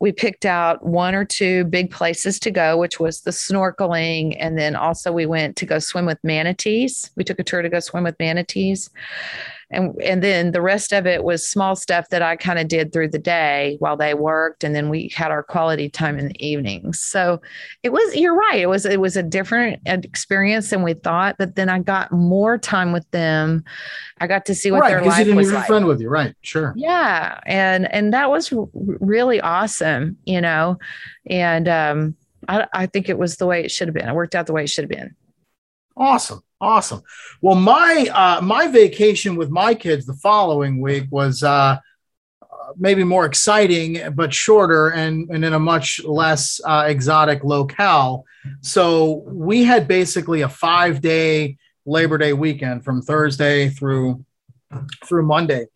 we 0.04 0.12
picked 0.12 0.44
out 0.44 0.84
one 0.84 1.14
or 1.14 1.24
two 1.24 1.64
big 1.64 1.90
places 1.90 2.38
to 2.40 2.50
go, 2.50 2.76
which 2.76 3.00
was 3.00 3.22
the 3.22 3.30
snorkeling. 3.30 4.36
And 4.38 4.58
then 4.58 4.76
also 4.76 5.10
we 5.12 5.24
went 5.24 5.56
to 5.56 5.64
go 5.66 5.78
swim 5.78 6.04
with 6.04 6.18
manatees. 6.22 7.10
We 7.16 7.24
took 7.24 7.38
a 7.38 7.42
tour 7.44 7.62
to 7.62 7.70
go 7.70 7.80
swim 7.80 8.04
with 8.04 8.18
manatees. 8.18 8.90
And 9.74 10.00
and 10.02 10.22
then 10.22 10.52
the 10.52 10.60
rest 10.60 10.92
of 10.92 11.06
it 11.06 11.24
was 11.24 11.46
small 11.46 11.76
stuff 11.76 12.08
that 12.10 12.22
I 12.22 12.36
kind 12.36 12.58
of 12.58 12.68
did 12.68 12.92
through 12.92 13.08
the 13.08 13.18
day 13.18 13.76
while 13.80 13.96
they 13.96 14.14
worked, 14.14 14.64
and 14.64 14.74
then 14.74 14.88
we 14.88 15.10
had 15.14 15.30
our 15.30 15.42
quality 15.42 15.88
time 15.88 16.18
in 16.18 16.28
the 16.28 16.46
evenings. 16.46 17.00
So 17.00 17.40
it 17.82 17.92
was 17.92 18.16
you're 18.16 18.34
right. 18.34 18.60
It 18.60 18.68
was 18.68 18.86
it 18.86 19.00
was 19.00 19.16
a 19.16 19.22
different 19.22 19.80
experience 19.86 20.70
than 20.70 20.82
we 20.82 20.94
thought, 20.94 21.36
but 21.38 21.56
then 21.56 21.68
I 21.68 21.80
got 21.80 22.12
more 22.12 22.56
time 22.58 22.92
with 22.92 23.10
them. 23.10 23.64
I 24.18 24.26
got 24.26 24.46
to 24.46 24.54
see 24.54 24.70
what 24.70 24.82
right, 24.82 24.90
their 24.90 25.02
life 25.02 25.26
was 25.34 25.50
a 25.50 25.54
like. 25.54 25.66
friend 25.66 25.86
with 25.86 26.00
you, 26.00 26.08
right? 26.08 26.34
Sure. 26.42 26.72
Yeah, 26.76 27.40
and 27.46 27.92
and 27.92 28.12
that 28.12 28.30
was 28.30 28.52
really 28.74 29.40
awesome, 29.40 30.16
you 30.24 30.40
know, 30.40 30.78
and 31.26 31.68
um, 31.68 32.16
I 32.48 32.66
I 32.72 32.86
think 32.86 33.08
it 33.08 33.18
was 33.18 33.36
the 33.36 33.46
way 33.46 33.64
it 33.64 33.70
should 33.70 33.88
have 33.88 33.94
been. 33.94 34.08
It 34.08 34.14
worked 34.14 34.34
out 34.34 34.46
the 34.46 34.52
way 34.52 34.64
it 34.64 34.70
should 34.70 34.84
have 34.84 34.90
been. 34.90 35.14
Awesome. 35.96 36.42
Awesome. 36.60 37.02
Well, 37.42 37.56
my 37.56 38.08
uh, 38.12 38.40
my 38.40 38.68
vacation 38.68 39.36
with 39.36 39.50
my 39.50 39.74
kids 39.74 40.06
the 40.06 40.14
following 40.14 40.80
week 40.80 41.04
was 41.10 41.42
uh, 41.42 41.76
uh, 42.40 42.72
maybe 42.76 43.04
more 43.04 43.26
exciting, 43.26 44.00
but 44.14 44.32
shorter 44.32 44.88
and, 44.88 45.28
and 45.30 45.44
in 45.44 45.52
a 45.52 45.58
much 45.58 46.02
less 46.04 46.60
uh, 46.64 46.84
exotic 46.86 47.44
locale. 47.44 48.24
So 48.62 49.24
we 49.26 49.64
had 49.64 49.86
basically 49.86 50.40
a 50.40 50.48
five 50.48 51.00
day 51.02 51.58
Labor 51.84 52.16
Day 52.16 52.32
weekend 52.32 52.84
from 52.84 53.02
Thursday 53.02 53.68
through 53.68 54.24
through 55.04 55.26
Monday, 55.26 55.66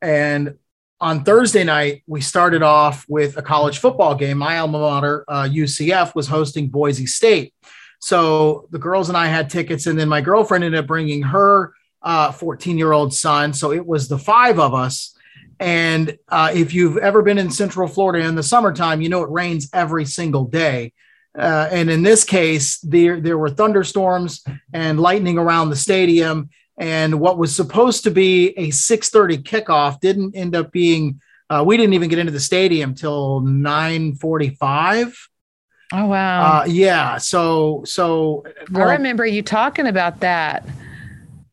and 0.00 0.54
on 1.00 1.24
Thursday 1.24 1.64
night 1.64 2.02
we 2.06 2.20
started 2.20 2.62
off 2.62 3.04
with 3.08 3.36
a 3.36 3.42
college 3.42 3.78
football 3.78 4.14
game. 4.14 4.38
My 4.38 4.58
alma 4.58 4.78
mater, 4.78 5.24
uh, 5.28 5.42
UCF, 5.44 6.14
was 6.14 6.28
hosting 6.28 6.68
Boise 6.68 7.06
State. 7.06 7.52
So 8.00 8.66
the 8.70 8.78
girls 8.78 9.08
and 9.08 9.16
I 9.16 9.26
had 9.26 9.48
tickets, 9.48 9.86
and 9.86 9.98
then 9.98 10.08
my 10.08 10.20
girlfriend 10.20 10.64
ended 10.64 10.80
up 10.80 10.86
bringing 10.86 11.22
her 11.22 11.74
14 12.02 12.74
uh, 12.74 12.76
year 12.76 12.92
old 12.92 13.14
son. 13.14 13.52
So 13.52 13.72
it 13.72 13.86
was 13.86 14.08
the 14.08 14.18
five 14.18 14.58
of 14.58 14.74
us. 14.74 15.14
And 15.60 16.18
uh, 16.28 16.50
if 16.54 16.72
you've 16.72 16.96
ever 16.96 17.20
been 17.22 17.36
in 17.36 17.50
Central 17.50 17.86
Florida 17.86 18.26
in 18.26 18.34
the 18.34 18.42
summertime, 18.42 19.02
you 19.02 19.10
know 19.10 19.22
it 19.22 19.30
rains 19.30 19.68
every 19.74 20.06
single 20.06 20.46
day. 20.46 20.94
Uh, 21.38 21.68
and 21.70 21.90
in 21.90 22.02
this 22.02 22.24
case, 22.24 22.78
there 22.78 23.20
there 23.20 23.38
were 23.38 23.50
thunderstorms 23.50 24.42
and 24.72 24.98
lightning 24.98 25.38
around 25.38 25.70
the 25.70 25.76
stadium. 25.76 26.48
And 26.78 27.20
what 27.20 27.38
was 27.38 27.54
supposed 27.54 28.04
to 28.04 28.10
be 28.10 28.48
a 28.56 28.70
6:30 28.70 29.42
kickoff 29.42 30.00
didn't 30.00 30.34
end 30.34 30.56
up 30.56 30.72
being. 30.72 31.20
Uh, 31.50 31.62
we 31.66 31.76
didn't 31.76 31.94
even 31.94 32.08
get 32.08 32.18
into 32.18 32.32
the 32.32 32.40
stadium 32.40 32.94
till 32.94 33.40
9:45 33.42 35.29
Oh 35.92 36.06
wow. 36.06 36.60
uh, 36.60 36.64
yeah. 36.66 37.18
So 37.18 37.82
so 37.84 38.44
I 38.74 38.82
remember 38.92 39.26
you 39.26 39.42
talking 39.42 39.86
about 39.86 40.20
that. 40.20 40.64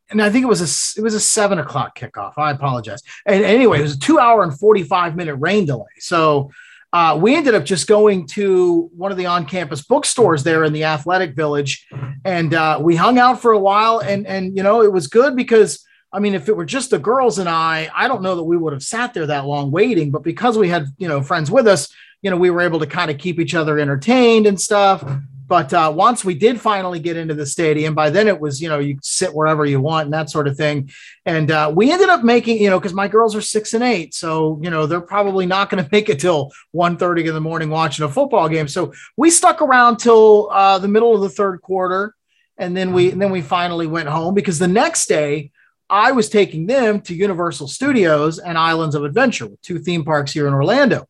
and 0.09 0.21
I 0.21 0.29
think 0.29 0.43
it 0.43 0.47
was 0.47 0.61
a 0.61 0.99
it 0.99 1.03
was 1.03 1.13
a 1.13 1.19
seven 1.19 1.59
o'clock 1.59 1.97
kickoff. 1.97 2.33
I 2.37 2.51
apologize. 2.51 3.01
And 3.25 3.43
anyway, 3.43 3.79
it 3.79 3.83
was 3.83 3.95
a 3.95 3.99
two 3.99 4.19
hour 4.19 4.43
and 4.43 4.57
forty 4.57 4.83
five 4.83 5.15
minute 5.15 5.35
rain 5.35 5.65
delay. 5.65 5.85
So 5.99 6.51
uh, 6.93 7.17
we 7.21 7.35
ended 7.35 7.53
up 7.53 7.65
just 7.65 7.87
going 7.87 8.25
to 8.27 8.89
one 8.95 9.11
of 9.11 9.17
the 9.17 9.25
on 9.25 9.45
campus 9.45 9.81
bookstores 9.81 10.43
there 10.43 10.63
in 10.63 10.71
the 10.71 10.85
athletic 10.85 11.35
village, 11.35 11.85
and 12.23 12.53
uh, 12.53 12.79
we 12.81 12.95
hung 12.95 13.19
out 13.19 13.41
for 13.41 13.51
a 13.51 13.59
while. 13.59 13.99
And 13.99 14.25
and 14.25 14.55
you 14.55 14.63
know 14.63 14.81
it 14.81 14.93
was 14.93 15.07
good 15.07 15.35
because 15.35 15.85
I 16.13 16.19
mean 16.19 16.33
if 16.33 16.47
it 16.47 16.55
were 16.55 16.65
just 16.65 16.91
the 16.91 16.99
girls 16.99 17.39
and 17.39 17.49
I, 17.49 17.89
I 17.93 18.07
don't 18.07 18.21
know 18.21 18.35
that 18.35 18.43
we 18.43 18.55
would 18.55 18.71
have 18.71 18.83
sat 18.83 19.13
there 19.13 19.25
that 19.27 19.45
long 19.45 19.71
waiting. 19.71 20.11
But 20.11 20.23
because 20.23 20.57
we 20.57 20.69
had 20.69 20.87
you 20.97 21.07
know 21.09 21.21
friends 21.21 21.51
with 21.51 21.67
us, 21.67 21.93
you 22.21 22.29
know 22.31 22.37
we 22.37 22.49
were 22.49 22.61
able 22.61 22.79
to 22.79 22.87
kind 22.87 23.11
of 23.11 23.17
keep 23.17 23.39
each 23.39 23.55
other 23.55 23.79
entertained 23.79 24.47
and 24.47 24.59
stuff. 24.59 25.03
But 25.47 25.73
uh, 25.73 25.93
once 25.95 26.25
we 26.25 26.33
did 26.33 26.59
finally 26.59 26.99
get 26.99 27.15
into 27.15 27.33
the 27.33 27.45
stadium, 27.45 27.95
by 27.95 28.09
then 28.09 28.27
it 28.27 28.39
was, 28.39 28.61
you 28.61 28.67
know, 28.67 28.79
you 28.79 28.97
sit 29.01 29.33
wherever 29.33 29.65
you 29.65 29.79
want 29.79 30.05
and 30.05 30.13
that 30.13 30.29
sort 30.29 30.47
of 30.47 30.57
thing. 30.57 30.91
And 31.25 31.49
uh, 31.49 31.71
we 31.73 31.89
ended 31.91 32.09
up 32.09 32.23
making, 32.23 32.61
you 32.61 32.69
know, 32.69 32.79
because 32.79 32.93
my 32.93 33.07
girls 33.07 33.33
are 33.33 33.41
six 33.41 33.73
and 33.73 33.83
eight. 33.83 34.13
So, 34.13 34.59
you 34.61 34.69
know, 34.69 34.85
they're 34.85 34.99
probably 34.99 35.45
not 35.45 35.69
going 35.69 35.83
to 35.83 35.89
make 35.91 36.09
it 36.09 36.19
till 36.19 36.51
1.30 36.75 37.27
in 37.27 37.33
the 37.33 37.41
morning 37.41 37.69
watching 37.69 38.03
a 38.03 38.09
football 38.09 38.49
game. 38.49 38.67
So 38.67 38.93
we 39.15 39.29
stuck 39.29 39.61
around 39.61 39.97
till 39.97 40.49
uh, 40.51 40.79
the 40.79 40.89
middle 40.89 41.15
of 41.15 41.21
the 41.21 41.29
third 41.29 41.61
quarter. 41.61 42.13
And 42.57 42.75
then 42.75 42.91
we, 42.91 43.11
and 43.11 43.21
then 43.21 43.31
we 43.31 43.41
finally 43.41 43.87
went 43.87 44.09
home 44.09 44.33
because 44.33 44.59
the 44.59 44.67
next 44.67 45.05
day 45.05 45.51
I 45.89 46.11
was 46.11 46.27
taking 46.27 46.65
them 46.65 46.99
to 47.01 47.15
Universal 47.15 47.69
Studios 47.69 48.39
and 48.39 48.57
Islands 48.57 48.95
of 48.95 49.05
Adventure, 49.05 49.47
two 49.61 49.79
theme 49.79 50.03
parks 50.03 50.33
here 50.33 50.47
in 50.47 50.53
Orlando. 50.53 51.07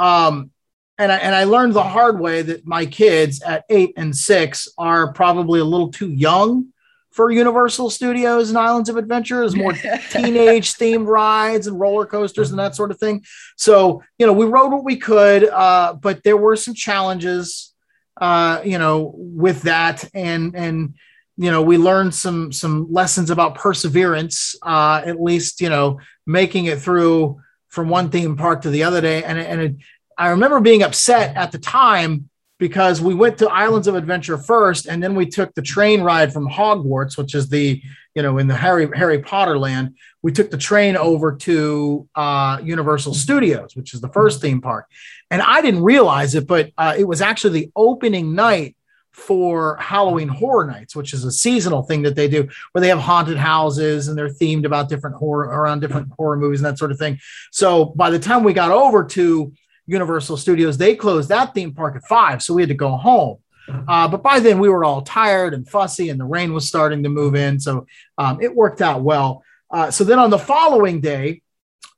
Um, 0.00 0.50
and 0.98 1.12
I, 1.12 1.16
and 1.18 1.34
I 1.34 1.44
learned 1.44 1.74
the 1.74 1.82
hard 1.82 2.20
way 2.20 2.42
that 2.42 2.66
my 2.66 2.84
kids 2.86 3.42
at 3.42 3.64
eight 3.70 3.92
and 3.96 4.14
six 4.16 4.68
are 4.76 5.12
probably 5.12 5.60
a 5.60 5.64
little 5.64 5.90
too 5.90 6.10
young 6.10 6.72
for 7.10 7.30
Universal 7.30 7.90
Studios 7.90 8.50
and 8.50 8.58
Islands 8.58 8.88
of 8.88 8.96
Adventure. 8.96 9.42
Is 9.42 9.56
more 9.56 9.72
teenage 10.10 10.74
themed 10.74 11.06
rides 11.06 11.66
and 11.66 11.78
roller 11.78 12.06
coasters 12.06 12.50
and 12.50 12.58
that 12.58 12.76
sort 12.76 12.90
of 12.90 12.98
thing. 12.98 13.24
So 13.56 14.02
you 14.18 14.26
know, 14.26 14.32
we 14.32 14.46
rode 14.46 14.72
what 14.72 14.84
we 14.84 14.96
could, 14.96 15.44
uh, 15.44 15.94
but 15.94 16.22
there 16.22 16.36
were 16.36 16.56
some 16.56 16.74
challenges, 16.74 17.74
uh, 18.20 18.60
you 18.64 18.78
know, 18.78 19.12
with 19.16 19.62
that, 19.62 20.08
and 20.14 20.54
and 20.54 20.94
you 21.36 21.50
know, 21.50 21.62
we 21.62 21.78
learned 21.78 22.14
some 22.14 22.52
some 22.52 22.92
lessons 22.92 23.30
about 23.30 23.54
perseverance. 23.54 24.54
Uh, 24.62 25.02
at 25.04 25.20
least 25.20 25.60
you 25.60 25.70
know, 25.70 25.98
making 26.26 26.66
it 26.66 26.78
through 26.78 27.40
from 27.70 27.88
one 27.88 28.10
theme 28.10 28.36
park 28.36 28.62
to 28.62 28.70
the 28.70 28.82
other 28.82 29.00
day, 29.00 29.24
and 29.24 29.38
and 29.38 29.60
it, 29.60 29.76
I 30.18 30.28
remember 30.30 30.60
being 30.60 30.82
upset 30.82 31.36
at 31.36 31.52
the 31.52 31.58
time 31.58 32.28
because 32.58 33.00
we 33.00 33.14
went 33.14 33.38
to 33.38 33.48
Islands 33.48 33.88
of 33.88 33.94
Adventure 33.94 34.36
first, 34.36 34.86
and 34.86 35.02
then 35.02 35.14
we 35.14 35.26
took 35.26 35.54
the 35.54 35.62
train 35.62 36.02
ride 36.02 36.32
from 36.32 36.46
Hogwarts, 36.46 37.16
which 37.16 37.34
is 37.34 37.48
the 37.48 37.82
you 38.14 38.22
know 38.22 38.38
in 38.38 38.46
the 38.46 38.54
Harry 38.54 38.88
Harry 38.94 39.20
Potter 39.20 39.58
land. 39.58 39.96
We 40.22 40.32
took 40.32 40.50
the 40.50 40.58
train 40.58 40.96
over 40.96 41.36
to 41.36 42.08
uh, 42.14 42.60
Universal 42.62 43.14
Studios, 43.14 43.74
which 43.74 43.94
is 43.94 44.00
the 44.00 44.10
first 44.10 44.40
theme 44.42 44.60
park, 44.60 44.86
and 45.30 45.40
I 45.40 45.62
didn't 45.62 45.82
realize 45.82 46.34
it, 46.34 46.46
but 46.46 46.70
uh, 46.76 46.94
it 46.98 47.04
was 47.04 47.22
actually 47.22 47.60
the 47.60 47.72
opening 47.74 48.34
night 48.34 48.76
for 49.20 49.76
Halloween 49.76 50.28
Horror 50.28 50.66
Nights, 50.66 50.96
which 50.96 51.12
is 51.12 51.24
a 51.24 51.30
seasonal 51.30 51.82
thing 51.82 52.02
that 52.02 52.16
they 52.16 52.28
do, 52.28 52.48
where 52.72 52.80
they 52.80 52.88
have 52.88 52.98
haunted 52.98 53.36
houses 53.36 54.08
and 54.08 54.16
they're 54.16 54.28
themed 54.28 54.64
about 54.64 54.88
different 54.88 55.16
horror 55.16 55.46
around 55.46 55.80
different 55.80 56.10
horror 56.16 56.36
movies 56.36 56.60
and 56.60 56.66
that 56.66 56.78
sort 56.78 56.90
of 56.90 56.98
thing. 56.98 57.18
So 57.52 57.86
by 57.86 58.10
the 58.10 58.18
time 58.18 58.42
we 58.42 58.52
got 58.52 58.70
over 58.70 59.04
to 59.04 59.52
Universal 59.86 60.38
Studios, 60.38 60.78
they 60.78 60.94
closed 60.94 61.28
that 61.28 61.54
theme 61.54 61.74
park 61.74 61.96
at 61.96 62.04
five, 62.04 62.42
so 62.42 62.54
we 62.54 62.62
had 62.62 62.68
to 62.68 62.74
go 62.74 62.96
home. 62.96 63.38
Uh, 63.86 64.08
but 64.08 64.22
by 64.22 64.40
then 64.40 64.58
we 64.58 64.68
were 64.68 64.84
all 64.84 65.02
tired 65.02 65.54
and 65.54 65.68
fussy, 65.68 66.08
and 66.08 66.18
the 66.18 66.24
rain 66.24 66.52
was 66.52 66.66
starting 66.66 67.02
to 67.02 67.08
move 67.08 67.34
in, 67.34 67.60
so 67.60 67.86
um, 68.18 68.40
it 68.40 68.54
worked 68.54 68.80
out 68.80 69.02
well. 69.02 69.44
Uh, 69.70 69.90
so 69.90 70.02
then 70.02 70.18
on 70.18 70.30
the 70.30 70.38
following 70.38 71.00
day, 71.00 71.42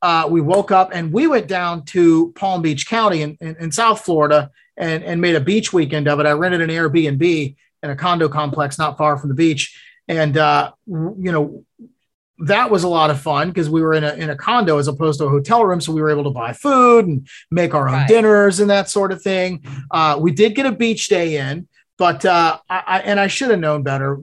uh, 0.03 0.27
we 0.29 0.41
woke 0.41 0.69
up 0.69 0.91
and 0.93 1.13
we 1.13 1.27
went 1.27 1.47
down 1.47 1.85
to 1.85 2.33
Palm 2.33 2.61
Beach 2.61 2.87
County 2.87 3.21
in, 3.21 3.37
in, 3.39 3.55
in, 3.55 3.71
South 3.71 4.01
Florida 4.01 4.51
and, 4.77 5.03
and 5.03 5.21
made 5.21 5.35
a 5.35 5.41
beach 5.41 5.71
weekend 5.73 6.07
of 6.07 6.19
it. 6.19 6.25
I 6.25 6.31
rented 6.31 6.61
an 6.61 6.69
Airbnb 6.69 7.55
in 7.83 7.89
a 7.89 7.95
condo 7.95 8.29
complex 8.29 8.77
not 8.77 8.97
far 8.97 9.17
from 9.17 9.29
the 9.29 9.35
beach, 9.35 9.79
and 10.07 10.37
uh, 10.37 10.71
you 10.87 11.31
know 11.31 11.65
that 12.39 12.69
was 12.69 12.83
a 12.83 12.87
lot 12.87 13.09
of 13.09 13.21
fun 13.21 13.49
because 13.49 13.69
we 13.69 13.81
were 13.81 13.93
in 13.93 14.03
a 14.03 14.13
in 14.13 14.29
a 14.29 14.35
condo 14.35 14.77
as 14.77 14.87
opposed 14.87 15.19
to 15.19 15.25
a 15.25 15.29
hotel 15.29 15.65
room, 15.65 15.79
so 15.79 15.91
we 15.91 16.01
were 16.01 16.09
able 16.09 16.23
to 16.23 16.29
buy 16.29 16.53
food 16.53 17.05
and 17.05 17.27
make 17.51 17.73
our 17.73 17.87
own 17.87 17.93
right. 17.93 18.07
dinners 18.07 18.59
and 18.59 18.69
that 18.69 18.89
sort 18.89 19.11
of 19.11 19.21
thing. 19.21 19.63
Uh, 19.91 20.17
we 20.19 20.31
did 20.31 20.55
get 20.55 20.65
a 20.65 20.71
beach 20.71 21.07
day 21.07 21.37
in, 21.37 21.67
but 21.97 22.25
uh, 22.25 22.57
I, 22.69 22.83
I 22.85 22.99
and 23.01 23.19
I 23.19 23.27
should 23.27 23.51
have 23.51 23.59
known 23.59 23.83
better. 23.83 24.19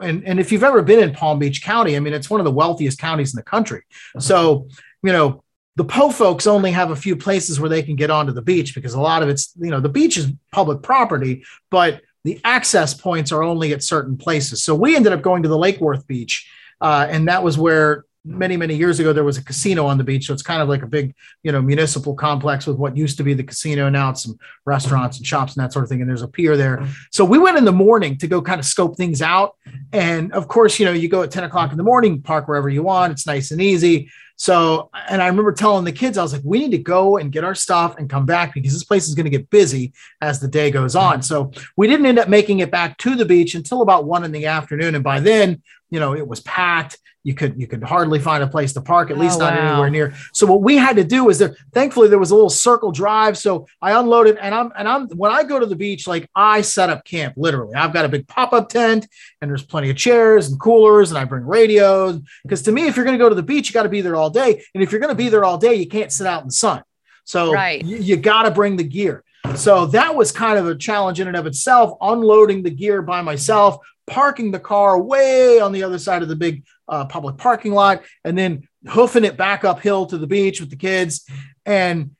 And 0.00 0.24
and 0.24 0.40
if 0.40 0.52
you've 0.52 0.64
ever 0.64 0.82
been 0.82 1.00
in 1.00 1.14
Palm 1.14 1.38
Beach 1.38 1.62
County, 1.62 1.96
I 1.96 2.00
mean, 2.00 2.12
it's 2.12 2.28
one 2.28 2.40
of 2.40 2.44
the 2.44 2.52
wealthiest 2.52 2.98
counties 2.98 3.32
in 3.32 3.36
the 3.36 3.44
country. 3.44 3.82
So 4.18 4.68
you 5.02 5.12
know 5.12 5.42
the 5.76 5.84
Po 5.84 6.10
folks 6.10 6.46
only 6.46 6.70
have 6.70 6.90
a 6.90 6.96
few 6.96 7.16
places 7.16 7.58
where 7.58 7.70
they 7.70 7.82
can 7.82 7.96
get 7.96 8.10
onto 8.10 8.32
the 8.32 8.42
beach 8.42 8.74
because 8.74 8.94
a 8.94 9.00
lot 9.00 9.22
of 9.22 9.28
it's 9.28 9.54
you 9.58 9.70
know 9.70 9.80
the 9.80 9.88
beach 9.88 10.16
is 10.16 10.30
public 10.50 10.82
property, 10.82 11.44
but 11.70 12.02
the 12.24 12.40
access 12.44 12.94
points 12.94 13.32
are 13.32 13.42
only 13.42 13.72
at 13.72 13.82
certain 13.82 14.16
places. 14.16 14.62
So 14.62 14.74
we 14.74 14.94
ended 14.94 15.12
up 15.12 15.22
going 15.22 15.42
to 15.42 15.48
the 15.48 15.58
Lake 15.58 15.80
Worth 15.80 16.06
Beach 16.06 16.48
uh, 16.82 17.06
and 17.08 17.28
that 17.28 17.42
was 17.42 17.56
where 17.56 18.04
many 18.24 18.56
many 18.56 18.76
years 18.76 19.00
ago 19.00 19.12
there 19.12 19.24
was 19.24 19.38
a 19.38 19.44
casino 19.44 19.86
on 19.86 19.98
the 19.98 20.04
beach. 20.04 20.26
So 20.26 20.34
it's 20.34 20.42
kind 20.42 20.60
of 20.60 20.68
like 20.68 20.82
a 20.82 20.86
big 20.86 21.14
you 21.42 21.52
know 21.52 21.62
municipal 21.62 22.14
complex 22.14 22.66
with 22.66 22.76
what 22.76 22.96
used 22.96 23.16
to 23.16 23.24
be 23.24 23.34
the 23.34 23.44
casino. 23.44 23.88
Now 23.88 24.10
it's 24.10 24.24
some 24.24 24.36
restaurants 24.64 25.16
and 25.16 25.26
shops 25.26 25.56
and 25.56 25.64
that 25.64 25.72
sort 25.72 25.84
of 25.84 25.88
thing 25.88 26.00
and 26.00 26.10
there's 26.10 26.22
a 26.22 26.28
pier 26.28 26.56
there. 26.56 26.86
So 27.10 27.24
we 27.24 27.38
went 27.38 27.56
in 27.56 27.64
the 27.64 27.72
morning 27.72 28.18
to 28.18 28.26
go 28.26 28.42
kind 28.42 28.58
of 28.58 28.66
scope 28.66 28.96
things 28.96 29.22
out. 29.22 29.56
And 29.92 30.32
of 30.32 30.48
course 30.48 30.78
you 30.78 30.86
know 30.86 30.92
you 30.92 31.08
go 31.08 31.22
at 31.22 31.30
10 31.30 31.44
o'clock 31.44 31.70
in 31.70 31.76
the 31.76 31.84
morning 31.84 32.20
park 32.20 32.48
wherever 32.48 32.68
you 32.68 32.82
want. 32.82 33.12
It's 33.12 33.26
nice 33.26 33.52
and 33.52 33.62
easy 33.62 34.10
so 34.42 34.90
and 35.08 35.22
i 35.22 35.28
remember 35.28 35.52
telling 35.52 35.84
the 35.84 35.92
kids 35.92 36.18
i 36.18 36.22
was 36.22 36.32
like 36.32 36.42
we 36.44 36.58
need 36.58 36.72
to 36.72 36.78
go 36.78 37.16
and 37.16 37.30
get 37.30 37.44
our 37.44 37.54
stuff 37.54 37.96
and 37.96 38.10
come 38.10 38.26
back 38.26 38.52
because 38.54 38.72
this 38.72 38.82
place 38.82 39.06
is 39.06 39.14
going 39.14 39.24
to 39.24 39.30
get 39.30 39.48
busy 39.50 39.92
as 40.20 40.40
the 40.40 40.48
day 40.48 40.68
goes 40.68 40.96
on. 40.96 41.14
Mm-hmm. 41.14 41.22
So 41.22 41.52
we 41.76 41.86
didn't 41.86 42.06
end 42.06 42.18
up 42.18 42.28
making 42.28 42.58
it 42.58 42.70
back 42.70 42.98
to 42.98 43.14
the 43.14 43.24
beach 43.24 43.54
until 43.54 43.82
about 43.82 44.04
one 44.04 44.24
in 44.24 44.32
the 44.32 44.46
afternoon 44.46 44.96
and 44.96 45.04
by 45.04 45.20
then 45.20 45.62
you 45.90 46.00
know 46.00 46.16
it 46.16 46.26
was 46.26 46.40
packed 46.40 46.98
you 47.24 47.34
could 47.34 47.58
you 47.60 47.66
could 47.66 47.82
hardly 47.82 48.18
find 48.18 48.42
a 48.42 48.46
place 48.46 48.72
to 48.72 48.80
park, 48.80 49.10
at 49.10 49.16
oh, 49.16 49.20
least 49.20 49.36
Oh, 49.36 49.44
not 49.44 49.54
wow. 49.54 49.72
anywhere 49.72 49.90
near. 49.90 50.14
So 50.32 50.46
what 50.46 50.62
we 50.62 50.76
had 50.76 50.96
to 50.96 51.04
do 51.04 51.28
is 51.30 51.38
that 51.38 51.52
thankfully 51.72 52.08
there 52.08 52.18
was 52.18 52.30
a 52.30 52.34
little 52.34 52.50
circle 52.50 52.90
drive. 52.90 53.38
So 53.38 53.66
I 53.80 53.92
unloaded 53.98 54.36
and 54.38 54.54
I'm 54.54 54.72
and 54.76 54.88
I'm 54.88 55.08
when 55.10 55.30
I 55.30 55.44
go 55.44 55.60
to 55.60 55.66
the 55.66 55.76
beach, 55.76 56.06
like 56.06 56.28
I 56.34 56.62
set 56.62 56.90
up 56.90 57.04
camp 57.04 57.34
literally. 57.36 57.74
I've 57.74 57.92
got 57.92 58.04
a 58.04 58.08
big 58.08 58.26
pop-up 58.26 58.68
tent 58.68 59.06
and 59.40 59.50
there's 59.50 59.62
plenty 59.64 59.90
of 59.90 59.96
chairs 59.96 60.50
and 60.50 60.60
coolers, 60.60 61.10
and 61.10 61.18
I 61.18 61.24
bring 61.24 61.44
radios. 61.44 62.20
Because 62.42 62.62
to 62.62 62.72
me, 62.72 62.86
if 62.86 62.96
you're 62.96 63.04
gonna 63.04 63.18
go 63.18 63.28
to 63.28 63.34
the 63.34 63.42
beach, 63.42 63.68
you 63.68 63.72
got 63.74 63.84
to 63.84 63.88
be 63.88 64.00
there 64.00 64.16
all 64.16 64.30
day. 64.30 64.62
And 64.74 64.82
if 64.82 64.90
you're 64.90 65.00
gonna 65.00 65.14
be 65.14 65.28
there 65.28 65.44
all 65.44 65.58
day, 65.58 65.74
you 65.74 65.86
can't 65.86 66.10
sit 66.10 66.26
out 66.26 66.42
in 66.42 66.48
the 66.48 66.52
sun. 66.52 66.82
So 67.24 67.52
Right. 67.52 67.84
you, 67.84 67.98
you 67.98 68.16
got 68.16 68.42
to 68.42 68.50
bring 68.50 68.76
the 68.76 68.84
gear. 68.84 69.22
So 69.54 69.86
that 69.86 70.14
was 70.14 70.32
kind 70.32 70.58
of 70.58 70.66
a 70.66 70.74
challenge 70.74 71.20
in 71.20 71.28
and 71.28 71.36
of 71.36 71.46
itself, 71.46 71.96
unloading 72.00 72.62
the 72.62 72.70
gear 72.70 73.02
by 73.02 73.22
myself, 73.22 73.78
parking 74.06 74.50
the 74.50 74.58
car 74.60 75.00
way 75.00 75.60
on 75.60 75.72
the 75.72 75.82
other 75.82 75.98
side 75.98 76.22
of 76.22 76.28
the 76.28 76.36
big 76.36 76.64
uh, 76.92 77.06
public 77.06 77.38
parking 77.38 77.72
lot, 77.72 78.02
and 78.22 78.36
then 78.36 78.68
hoofing 78.86 79.24
it 79.24 79.36
back 79.36 79.64
uphill 79.64 80.06
to 80.06 80.18
the 80.18 80.26
beach 80.26 80.60
with 80.60 80.70
the 80.70 80.76
kids. 80.76 81.26
And 81.64 82.14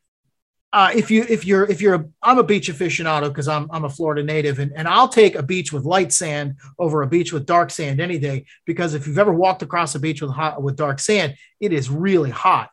uh, 0.73 0.91
if 0.95 1.11
you 1.11 1.27
if 1.29 1.45
you're 1.45 1.71
if 1.71 1.83
you're 1.83 1.95
a, 1.95 2.05
I'm 2.23 2.39
a 2.39 2.43
beach 2.43 2.71
aficionado 2.71 3.29
because 3.29 3.47
I'm 3.47 3.69
I'm 3.71 3.85
a 3.85 3.91
Florida 3.91 4.23
native 4.23 4.59
and, 4.59 4.73
and 4.75 4.89
I'll 4.89 5.09
take 5.09 5.35
a 5.35 5.43
beach 5.43 5.71
with 5.71 5.85
light 5.85 6.11
sand 6.11 6.57
over 6.79 7.03
a 7.03 7.07
beach 7.07 7.31
with 7.31 7.45
dark 7.45 7.71
sand 7.71 8.01
any 8.01 8.19
day 8.19 8.47
because 8.65 8.95
if 8.95 9.07
you've 9.07 9.19
ever 9.19 9.35
walked 9.35 9.63
across 9.63 9.95
a 9.95 10.01
beach 10.01 10.23
with 10.23 10.31
hot 10.31 10.63
with 10.63 10.77
dark 10.77 10.99
sand, 10.99 11.37
it 11.61 11.75
is 11.75 11.91
really 11.91 12.31
hot. 12.31 12.71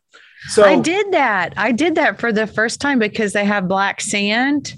So 0.48 0.64
I 0.64 0.76
did 0.80 1.12
that. 1.12 1.52
I 1.56 1.70
did 1.72 1.94
that 1.96 2.18
for 2.18 2.32
the 2.32 2.46
first 2.46 2.80
time 2.80 2.98
because 2.98 3.32
they 3.32 3.44
have 3.44 3.68
black 3.68 4.00
sand. 4.00 4.74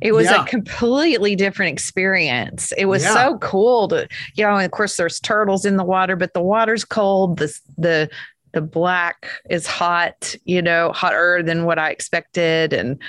It 0.00 0.12
was 0.12 0.26
Yeah. 0.26 0.42
a 0.42 0.46
completely 0.46 1.34
different 1.34 1.72
experience. 1.72 2.72
It 2.76 2.86
was 2.86 3.02
Yeah. 3.02 3.14
so 3.14 3.38
cool 3.38 3.88
to, 3.88 4.06
you 4.34 4.44
know, 4.44 4.56
and 4.56 4.64
of 4.64 4.70
course 4.70 4.96
there's 4.96 5.18
turtles 5.20 5.64
in 5.64 5.76
the 5.76 5.84
water, 5.84 6.14
but 6.16 6.34
the 6.34 6.42
water's 6.42 6.84
cold. 6.84 7.38
The 7.38 7.58
the 7.78 8.10
the 8.52 8.60
black 8.62 9.28
is 9.50 9.66
hot, 9.66 10.34
you 10.44 10.62
know, 10.62 10.90
hotter 10.92 11.42
than 11.42 11.64
what 11.64 11.78
I 11.78 11.90
expected. 11.90 12.72
And 12.72 13.00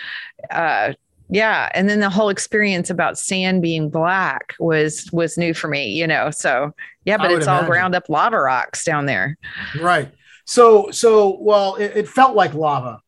uh 0.52 0.94
yeah. 1.32 1.70
And 1.76 1.88
then 1.88 2.00
the 2.00 2.10
whole 2.10 2.30
experience 2.30 2.90
about 2.90 3.18
sand 3.18 3.62
being 3.62 3.90
black 3.90 4.56
was 4.60 5.08
was 5.12 5.38
new 5.38 5.54
for 5.54 5.68
me, 5.68 5.88
you 5.90 6.08
know. 6.08 6.32
So 6.32 6.74
yeah, 7.06 7.18
but 7.18 7.32
it's 7.32 7.48
all 7.48 7.64
ground 7.64 7.94
up 7.96 8.10
lava 8.10 8.40
rocks 8.40 8.84
down 8.84 9.06
there. 9.06 9.38
Right. 9.80 10.12
So 10.50 10.90
so 10.90 11.38
well, 11.40 11.76
it, 11.76 11.92
it 11.96 12.10
felt 12.10 12.36
like 12.36 12.56
lava 12.56 13.02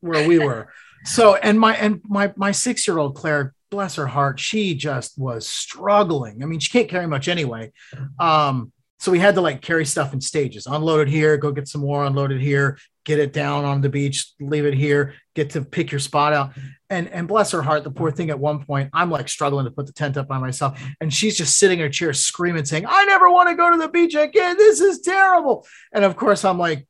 where 0.00 0.26
we 0.26 0.40
were. 0.40 0.72
so 1.04 1.36
and 1.36 1.58
my 1.58 1.76
and 1.76 2.00
my 2.04 2.32
my 2.34 2.50
six 2.50 2.88
year 2.88 2.98
old 2.98 3.14
Claire, 3.14 3.54
bless 3.70 3.94
her 3.94 4.08
heart, 4.08 4.40
she 4.40 4.74
just 4.74 5.16
was 5.16 5.46
struggling. 5.46 6.42
I 6.42 6.46
mean, 6.46 6.58
she 6.58 6.72
can't 6.72 6.88
carry 6.88 7.06
much 7.06 7.28
anyway. 7.28 7.70
Um, 8.18 8.72
so 8.98 9.12
we 9.12 9.20
had 9.20 9.36
to 9.36 9.40
like 9.40 9.62
carry 9.62 9.84
stuff 9.86 10.12
in 10.12 10.20
stages, 10.20 10.66
unload 10.66 11.06
it 11.06 11.10
here, 11.10 11.36
go 11.36 11.52
get 11.52 11.68
some 11.68 11.82
more, 11.82 12.04
unload 12.04 12.32
it 12.32 12.40
here, 12.40 12.78
get 13.04 13.20
it 13.20 13.32
down 13.32 13.64
on 13.64 13.80
the 13.80 13.88
beach, 13.88 14.32
leave 14.40 14.66
it 14.66 14.74
here, 14.74 15.14
get 15.36 15.50
to 15.50 15.62
pick 15.62 15.92
your 15.92 16.00
spot 16.00 16.32
out. 16.32 16.52
And 16.90 17.08
and 17.10 17.28
bless 17.28 17.52
her 17.52 17.62
heart, 17.62 17.84
the 17.84 17.92
poor 17.92 18.10
thing 18.10 18.30
at 18.30 18.40
one 18.40 18.64
point, 18.64 18.90
I'm 18.92 19.10
like 19.10 19.28
struggling 19.28 19.66
to 19.66 19.70
put 19.70 19.86
the 19.86 19.92
tent 19.92 20.16
up 20.16 20.26
by 20.26 20.38
myself. 20.38 20.82
And 21.00 21.14
she's 21.14 21.36
just 21.36 21.58
sitting 21.58 21.78
in 21.78 21.84
her 21.84 21.90
chair 21.90 22.12
screaming, 22.12 22.64
saying, 22.64 22.86
I 22.88 23.04
never 23.04 23.30
want 23.30 23.50
to 23.50 23.54
go 23.54 23.70
to 23.70 23.76
the 23.76 23.88
beach 23.88 24.16
again. 24.16 24.56
This 24.58 24.80
is 24.80 25.00
terrible. 25.00 25.64
And 25.92 26.04
of 26.04 26.16
course, 26.16 26.44
I'm 26.44 26.58
like, 26.58 26.87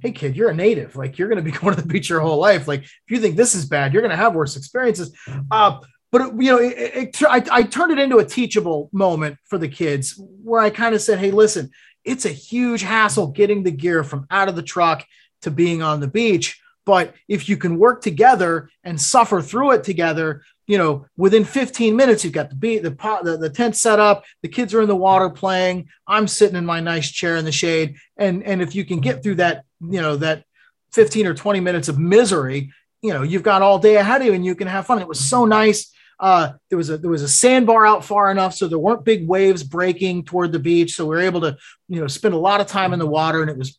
hey 0.00 0.12
kid 0.12 0.36
you're 0.36 0.50
a 0.50 0.54
native. 0.54 0.96
Like 0.96 1.18
you're 1.18 1.28
going 1.28 1.42
to 1.44 1.50
be 1.50 1.56
going 1.58 1.74
to 1.74 1.80
the 1.80 1.88
beach 1.88 2.08
your 2.10 2.20
whole 2.20 2.38
life. 2.38 2.68
Like 2.68 2.82
if 2.82 3.10
you 3.10 3.18
think 3.20 3.36
this 3.36 3.54
is 3.54 3.66
bad 3.66 3.92
you're 3.92 4.02
going 4.02 4.10
to 4.10 4.16
have 4.16 4.34
worse 4.34 4.56
experiences. 4.56 5.16
Uh, 5.50 5.80
but 6.10 6.20
it- 6.20 6.34
you 6.42 6.52
know 6.52 6.58
it, 6.58 6.74
it, 6.76 7.22
I, 7.24 7.42
I 7.50 7.62
turned 7.64 7.90
it 7.92 7.98
into 7.98 8.18
a 8.18 8.24
teachable 8.24 8.90
moment 8.92 9.38
for 9.44 9.58
the 9.58 9.68
kids 9.68 10.14
where 10.42 10.60
i 10.60 10.70
kind 10.70 10.94
of 10.94 11.00
said 11.00 11.18
hey 11.18 11.30
listen 11.30 11.70
it's 12.04 12.24
a 12.26 12.30
huge 12.30 12.82
hassle 12.82 13.28
getting 13.28 13.62
the 13.62 13.70
gear 13.70 14.04
from 14.04 14.26
out 14.30 14.48
of 14.48 14.56
the 14.56 14.62
truck 14.62 15.04
to 15.42 15.50
being 15.50 15.82
on 15.82 16.00
the 16.00 16.08
beach 16.08 16.60
but 16.84 17.14
if 17.28 17.48
you 17.48 17.56
can 17.56 17.78
work 17.78 18.02
together 18.02 18.68
and 18.84 19.00
suffer 19.00 19.40
through 19.40 19.72
it 19.72 19.84
together 19.84 20.42
you 20.66 20.78
know 20.78 21.06
within 21.16 21.44
15 21.44 21.94
minutes 21.96 22.24
you've 22.24 22.32
got 22.32 22.50
the 22.50 22.56
beat 22.56 22.82
the 22.82 22.90
pot 22.90 23.24
the, 23.24 23.36
the 23.36 23.50
tent 23.50 23.76
set 23.76 23.98
up 23.98 24.24
the 24.42 24.48
kids 24.48 24.74
are 24.74 24.82
in 24.82 24.88
the 24.88 24.96
water 24.96 25.30
playing 25.30 25.88
i'm 26.06 26.28
sitting 26.28 26.56
in 26.56 26.66
my 26.66 26.80
nice 26.80 27.10
chair 27.10 27.36
in 27.36 27.44
the 27.44 27.52
shade. 27.52 27.96
And 28.16 28.42
and 28.44 28.62
if 28.62 28.74
you 28.74 28.84
can 28.84 29.00
get 29.00 29.22
through 29.22 29.36
that 29.36 29.64
you 29.80 30.00
know 30.00 30.16
that 30.16 30.44
15 30.92 31.26
or 31.26 31.34
20 31.34 31.60
minutes 31.60 31.88
of 31.88 31.98
misery 31.98 32.72
you 33.02 33.12
know 33.12 33.22
you've 33.22 33.42
got 33.42 33.62
all 33.62 33.78
day 33.78 33.96
ahead 33.96 34.20
of 34.20 34.26
you 34.26 34.32
and 34.32 34.44
you 34.44 34.54
can 34.54 34.68
have 34.68 34.86
fun. 34.86 35.00
It 35.00 35.08
was 35.08 35.20
so 35.20 35.44
nice. 35.44 35.92
Uh, 36.20 36.52
there 36.68 36.78
was 36.78 36.88
a 36.88 36.96
there 36.96 37.10
was 37.10 37.22
a 37.22 37.28
sandbar 37.28 37.84
out 37.84 38.04
far 38.04 38.30
enough 38.30 38.54
so 38.54 38.68
there 38.68 38.78
weren't 38.78 39.04
big 39.04 39.26
waves 39.26 39.64
breaking 39.64 40.24
toward 40.24 40.52
the 40.52 40.58
beach. 40.58 40.94
So 40.94 41.04
we 41.04 41.16
were 41.16 41.22
able 41.22 41.40
to 41.40 41.56
you 41.88 42.00
know 42.00 42.06
spend 42.06 42.34
a 42.34 42.38
lot 42.38 42.60
of 42.60 42.68
time 42.68 42.92
in 42.92 43.00
the 43.00 43.06
water 43.06 43.42
and 43.42 43.50
it 43.50 43.58
was 43.58 43.78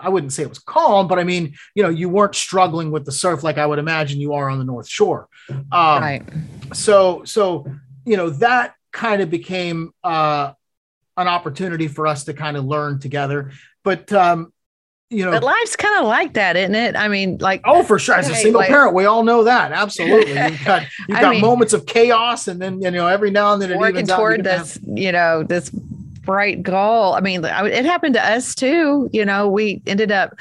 i 0.00 0.08
wouldn't 0.08 0.32
say 0.32 0.42
it 0.42 0.48
was 0.48 0.58
calm 0.58 1.06
but 1.08 1.18
i 1.18 1.24
mean 1.24 1.54
you 1.74 1.82
know 1.82 1.88
you 1.88 2.08
weren't 2.08 2.34
struggling 2.34 2.90
with 2.90 3.04
the 3.04 3.12
surf 3.12 3.42
like 3.42 3.58
i 3.58 3.66
would 3.66 3.78
imagine 3.78 4.20
you 4.20 4.32
are 4.34 4.48
on 4.48 4.58
the 4.58 4.64
north 4.64 4.88
shore 4.88 5.28
um, 5.50 5.62
right. 5.72 6.22
so 6.72 7.22
so 7.24 7.66
you 8.04 8.16
know 8.16 8.30
that 8.30 8.74
kind 8.92 9.20
of 9.22 9.30
became 9.30 9.92
uh 10.04 10.52
an 11.16 11.28
opportunity 11.28 11.88
for 11.88 12.06
us 12.06 12.24
to 12.24 12.32
kind 12.32 12.56
of 12.56 12.64
learn 12.64 12.98
together 12.98 13.52
but 13.84 14.12
um 14.12 14.52
you 15.10 15.26
know 15.26 15.30
But 15.30 15.42
life's 15.42 15.76
kind 15.76 16.00
of 16.00 16.06
like 16.08 16.32
that, 16.32 16.56
isn't 16.56 16.74
it? 16.74 16.96
I 16.96 17.08
mean, 17.08 17.36
like 17.36 17.60
oh 17.66 17.82
for 17.82 17.98
sure 17.98 18.14
as 18.14 18.30
a 18.30 18.34
single 18.34 18.60
like- 18.62 18.70
parent 18.70 18.94
we 18.94 19.04
all 19.04 19.22
know 19.24 19.44
that 19.44 19.70
absolutely 19.70 20.32
you've 20.32 20.64
got 20.64 20.86
you've 21.06 21.20
got 21.20 21.32
mean- 21.32 21.42
moments 21.42 21.74
of 21.74 21.84
chaos 21.84 22.48
and 22.48 22.58
then 22.58 22.80
you 22.80 22.90
know 22.90 23.06
every 23.06 23.30
now 23.30 23.52
and 23.52 23.60
then 23.60 23.72
it 23.72 23.76
working 23.76 23.96
evens 23.96 24.08
out. 24.10 24.16
Toward 24.16 24.46
have- 24.46 24.60
this, 24.64 24.78
you 24.86 25.12
know, 25.12 25.42
this 25.42 25.70
bright 26.22 26.62
goal. 26.62 27.14
I 27.14 27.20
mean, 27.20 27.44
it 27.44 27.84
happened 27.84 28.14
to 28.14 28.24
us 28.24 28.54
too. 28.54 29.08
You 29.12 29.24
know, 29.24 29.48
we 29.48 29.82
ended 29.86 30.10
up 30.10 30.34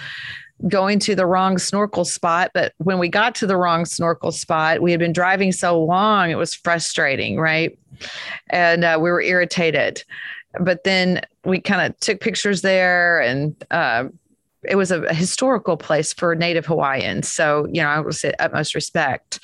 going 0.68 1.00
to 1.00 1.16
the 1.16 1.26
wrong 1.26 1.58
snorkel 1.58 2.06
spot, 2.06 2.52
but 2.54 2.74
when 2.78 3.00
we 3.00 3.10
got 3.10 3.36
to 3.36 3.48
the 3.48 3.58
wrong 3.58 3.86
snorkel 3.86 4.32
spot, 4.32 4.82
we 4.82 4.92
had 4.92 5.00
been 5.00 5.14
driving 5.14 5.52
so 5.52 5.84
long, 5.84 6.30
it 6.30 6.36
was 6.36 6.54
frustrating, 6.54 7.40
right? 7.40 7.78
And 8.50 8.84
uh, 8.84 9.00
we 9.02 9.10
were 9.10 9.22
irritated. 9.22 10.04
But 10.60 10.84
then 10.84 11.22
we 11.46 11.60
kind 11.60 11.82
of 11.82 12.00
took 12.00 12.20
pictures 12.20 12.62
there 12.62 13.22
and 13.22 13.56
uh, 13.72 14.06
it 14.64 14.76
was 14.76 14.92
a, 14.92 15.14
historical 15.14 15.78
place 15.78 16.14
for 16.14 16.36
Native 16.36 16.66
Hawaiians. 16.66 17.28
So, 17.28 17.68
you 17.72 17.82
know, 17.82 17.88
I 17.88 18.00
would 18.00 18.14
say 18.14 18.34
utmost 18.40 18.76
respect 18.76 19.40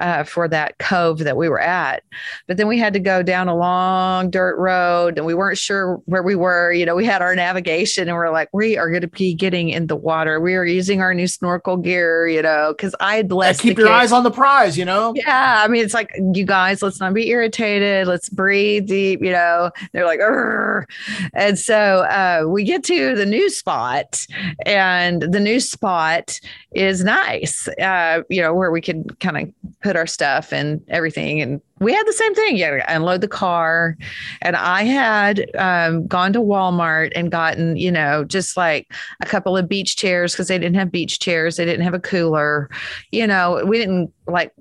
uh, 0.00 0.24
for 0.24 0.48
that 0.48 0.78
cove 0.78 1.20
that 1.20 1.36
we 1.36 1.48
were 1.48 1.60
at. 1.60 2.02
But 2.46 2.56
then 2.56 2.68
we 2.68 2.78
had 2.78 2.92
to 2.94 3.00
go 3.00 3.22
down 3.22 3.48
a 3.48 3.56
long 3.56 4.30
dirt 4.30 4.56
road 4.58 5.16
and 5.16 5.26
we 5.26 5.34
weren't 5.34 5.58
sure 5.58 5.96
where 6.06 6.22
we 6.22 6.34
were. 6.34 6.72
You 6.72 6.86
know, 6.86 6.96
we 6.96 7.04
had 7.04 7.22
our 7.22 7.34
navigation 7.34 8.08
and 8.08 8.16
we're 8.16 8.30
like, 8.30 8.48
we 8.52 8.76
are 8.76 8.90
going 8.90 9.02
to 9.02 9.08
be 9.08 9.34
getting 9.34 9.68
in 9.70 9.86
the 9.86 9.96
water. 9.96 10.40
We 10.40 10.54
are 10.54 10.64
using 10.64 11.00
our 11.00 11.14
new 11.14 11.26
snorkel 11.26 11.76
gear, 11.76 12.28
you 12.28 12.42
know, 12.42 12.74
because 12.76 12.94
I 13.00 13.16
had 13.16 13.30
Yeah, 13.30 13.70
keep 13.70 13.78
your 13.78 13.88
eyes 13.88 14.12
on 14.12 14.24
the 14.24 14.30
prize 14.30 14.76
you 14.76 14.84
know 14.84 15.12
Yeah, 15.14 15.62
I 15.64 15.68
mean, 15.68 15.84
it's 15.84 15.94
like 15.94 16.10
you 16.32 16.44
guys, 16.44 16.82
let's 16.82 17.00
not 17.00 17.14
be 17.14 17.28
irritated. 17.28 18.06
Let's 18.06 18.28
breathe 18.28 18.86
deep. 18.86 19.22
You 19.22 19.32
know, 19.32 19.70
they're 19.92 20.06
like, 20.06 20.20
"Arr." 20.20 20.86
and 21.34 21.58
so 21.58 22.02
uh, 22.04 22.44
we 22.46 22.64
get 22.64 22.84
to 22.84 23.14
the 23.14 23.26
new 23.26 23.50
spot, 23.50 24.26
and 24.66 25.22
the 25.22 25.40
new 25.40 25.60
spot 25.60 26.40
is 26.72 27.04
nice. 27.04 27.68
Uh, 27.80 28.22
you 28.28 28.40
know, 28.40 28.54
where 28.54 28.70
we 28.70 28.80
could 28.80 29.18
kind 29.20 29.36
of 29.36 29.52
put 29.84 29.96
our 29.96 30.06
stuff 30.06 30.52
and 30.52 30.80
everything, 30.88 31.40
and 31.42 31.60
we 31.78 31.92
had 31.92 32.06
the 32.06 32.12
same 32.12 32.34
thing. 32.34 32.56
To 32.56 32.82
unload 32.92 33.20
the 33.20 33.28
car, 33.28 33.96
and 34.40 34.56
I 34.56 34.82
had 34.82 35.50
um, 35.56 36.06
gone 36.06 36.32
to 36.32 36.40
Walmart 36.40 37.12
and 37.14 37.30
gotten, 37.30 37.76
you 37.76 37.92
know, 37.92 38.24
just 38.24 38.56
like 38.56 38.92
a 39.22 39.26
couple 39.26 39.56
of 39.56 39.68
beach 39.68 39.96
chairs 39.96 40.32
because 40.32 40.48
they 40.48 40.58
didn't 40.58 40.76
have 40.76 40.90
beach 40.90 41.20
chairs. 41.20 41.56
They 41.56 41.66
didn't 41.66 41.84
have 41.84 41.94
a 41.94 42.00
cooler. 42.00 42.70
You 43.12 43.26
know, 43.26 43.62
we 43.66 43.78
didn't 43.78 44.12
like 44.26 44.52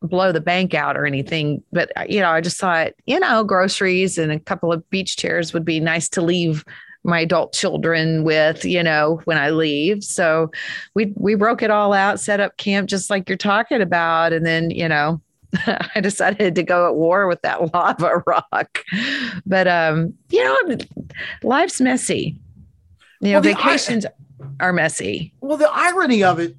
blow 0.00 0.30
the 0.30 0.40
bank 0.40 0.74
out 0.74 0.96
or 0.96 1.04
anything. 1.04 1.62
But 1.72 1.90
uh, 1.96 2.04
you 2.08 2.20
know, 2.20 2.30
I 2.30 2.40
just 2.40 2.58
thought, 2.58 2.92
you 3.06 3.18
know, 3.18 3.42
groceries 3.42 4.16
and 4.16 4.30
a 4.30 4.38
couple 4.38 4.72
of 4.72 4.88
beach 4.90 5.16
chairs 5.16 5.52
would 5.52 5.64
be 5.64 5.80
nice 5.80 6.08
to 6.10 6.22
leave 6.22 6.64
my 7.08 7.20
adult 7.20 7.52
children 7.52 8.22
with, 8.22 8.64
you 8.64 8.82
know, 8.82 9.20
when 9.24 9.38
I 9.38 9.50
leave. 9.50 10.04
So 10.04 10.50
we 10.94 11.12
we 11.16 11.34
broke 11.34 11.62
it 11.62 11.70
all 11.70 11.92
out, 11.92 12.20
set 12.20 12.38
up 12.40 12.56
camp 12.58 12.88
just 12.88 13.10
like 13.10 13.28
you're 13.28 13.38
talking 13.38 13.80
about, 13.80 14.32
and 14.32 14.44
then 14.46 14.70
you 14.70 14.88
know. 14.88 15.20
I 15.94 16.00
decided 16.02 16.54
to 16.56 16.62
go 16.62 16.86
at 16.86 16.94
war 16.94 17.26
with 17.26 17.40
that 17.40 17.72
lava 17.74 18.22
rock. 18.26 18.84
But 19.46 19.66
um, 19.66 20.12
you 20.28 20.44
know, 20.44 20.76
life's 21.42 21.80
messy. 21.80 22.38
You 23.22 23.28
know, 23.28 23.32
Well, 23.36 23.42
the- 23.42 23.50
I- 23.52 23.54
vacations 23.54 24.04
are 24.60 24.74
messy. 24.74 25.32
Well, 25.40 25.56
the 25.56 25.70
irony 25.72 26.22
of 26.22 26.38
it, 26.38 26.54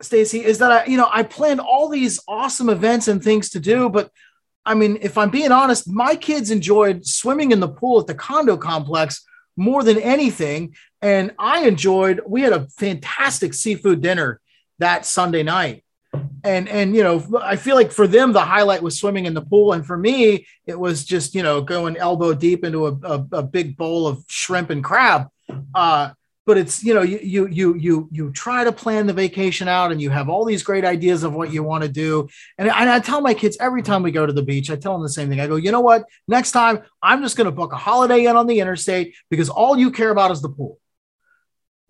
Stacy, 0.00 0.42
is 0.42 0.56
that 0.56 0.72
I, 0.72 0.84
you 0.86 0.96
know, 0.96 1.08
I 1.12 1.22
planned 1.22 1.60
all 1.60 1.90
these 1.90 2.18
awesome 2.26 2.70
events 2.70 3.08
and 3.08 3.22
things 3.22 3.50
to 3.50 3.60
do, 3.60 3.90
but 3.90 4.10
I 4.64 4.72
mean, 4.74 4.96
if 5.02 5.18
I'm 5.18 5.28
being 5.30 5.52
honest, 5.52 5.86
my 5.86 6.16
kids 6.16 6.50
enjoyed 6.50 7.04
swimming 7.04 7.52
in 7.52 7.60
the 7.60 7.68
pool 7.68 8.00
at 8.00 8.06
the 8.06 8.14
condo 8.14 8.56
complex 8.56 9.22
more 9.56 9.82
than 9.82 9.98
anything, 9.98 10.74
and 11.02 11.32
I 11.38 11.66
enjoyed. 11.66 12.20
We 12.26 12.42
had 12.42 12.52
a 12.52 12.68
fantastic 12.78 13.54
seafood 13.54 14.00
dinner 14.00 14.40
that 14.78 15.06
Sunday 15.06 15.42
night. 15.42 15.84
And 16.42 16.68
and 16.68 16.96
you 16.96 17.02
know, 17.02 17.40
I 17.42 17.56
feel 17.56 17.76
like 17.76 17.92
for 17.92 18.06
them 18.06 18.32
the 18.32 18.40
highlight 18.40 18.82
was 18.82 18.98
swimming 18.98 19.26
in 19.26 19.34
the 19.34 19.42
pool, 19.42 19.72
and 19.72 19.86
for 19.86 19.96
me 19.96 20.46
it 20.66 20.78
was 20.78 21.04
just 21.04 21.34
you 21.34 21.42
know 21.42 21.60
going 21.60 21.96
elbow 21.96 22.34
deep 22.34 22.64
into 22.64 22.86
a, 22.86 22.92
a, 23.02 23.26
a 23.32 23.42
big 23.42 23.76
bowl 23.76 24.06
of 24.06 24.24
shrimp 24.26 24.70
and 24.70 24.82
crab. 24.82 25.28
Uh, 25.74 26.10
but 26.46 26.56
it's 26.56 26.82
you 26.82 26.94
know 26.94 27.02
you 27.02 27.46
you 27.46 27.74
you 27.74 28.08
you 28.10 28.32
try 28.32 28.64
to 28.64 28.72
plan 28.72 29.06
the 29.06 29.12
vacation 29.12 29.68
out 29.68 29.92
and 29.92 30.00
you 30.00 30.10
have 30.10 30.28
all 30.28 30.44
these 30.44 30.62
great 30.62 30.84
ideas 30.84 31.22
of 31.22 31.32
what 31.32 31.52
you 31.52 31.62
want 31.62 31.82
to 31.82 31.88
do. 31.88 32.28
And 32.58 32.70
I, 32.70 32.96
I 32.96 33.00
tell 33.00 33.20
my 33.20 33.34
kids 33.34 33.56
every 33.60 33.82
time 33.82 34.02
we 34.02 34.10
go 34.10 34.26
to 34.26 34.32
the 34.32 34.42
beach 34.42 34.70
i 34.70 34.76
tell 34.76 34.94
them 34.94 35.02
the 35.02 35.08
same 35.08 35.28
thing. 35.28 35.40
I 35.40 35.46
go 35.46 35.56
you 35.56 35.70
know 35.70 35.80
what? 35.80 36.04
Next 36.26 36.52
time 36.52 36.82
i'm 37.02 37.22
just 37.22 37.36
going 37.36 37.46
to 37.46 37.52
book 37.52 37.72
a 37.72 37.76
Holiday 37.76 38.24
Inn 38.26 38.36
on 38.36 38.46
the 38.46 38.60
interstate 38.60 39.14
because 39.28 39.48
all 39.48 39.78
you 39.78 39.90
care 39.90 40.10
about 40.10 40.30
is 40.30 40.40
the 40.40 40.48
pool. 40.48 40.78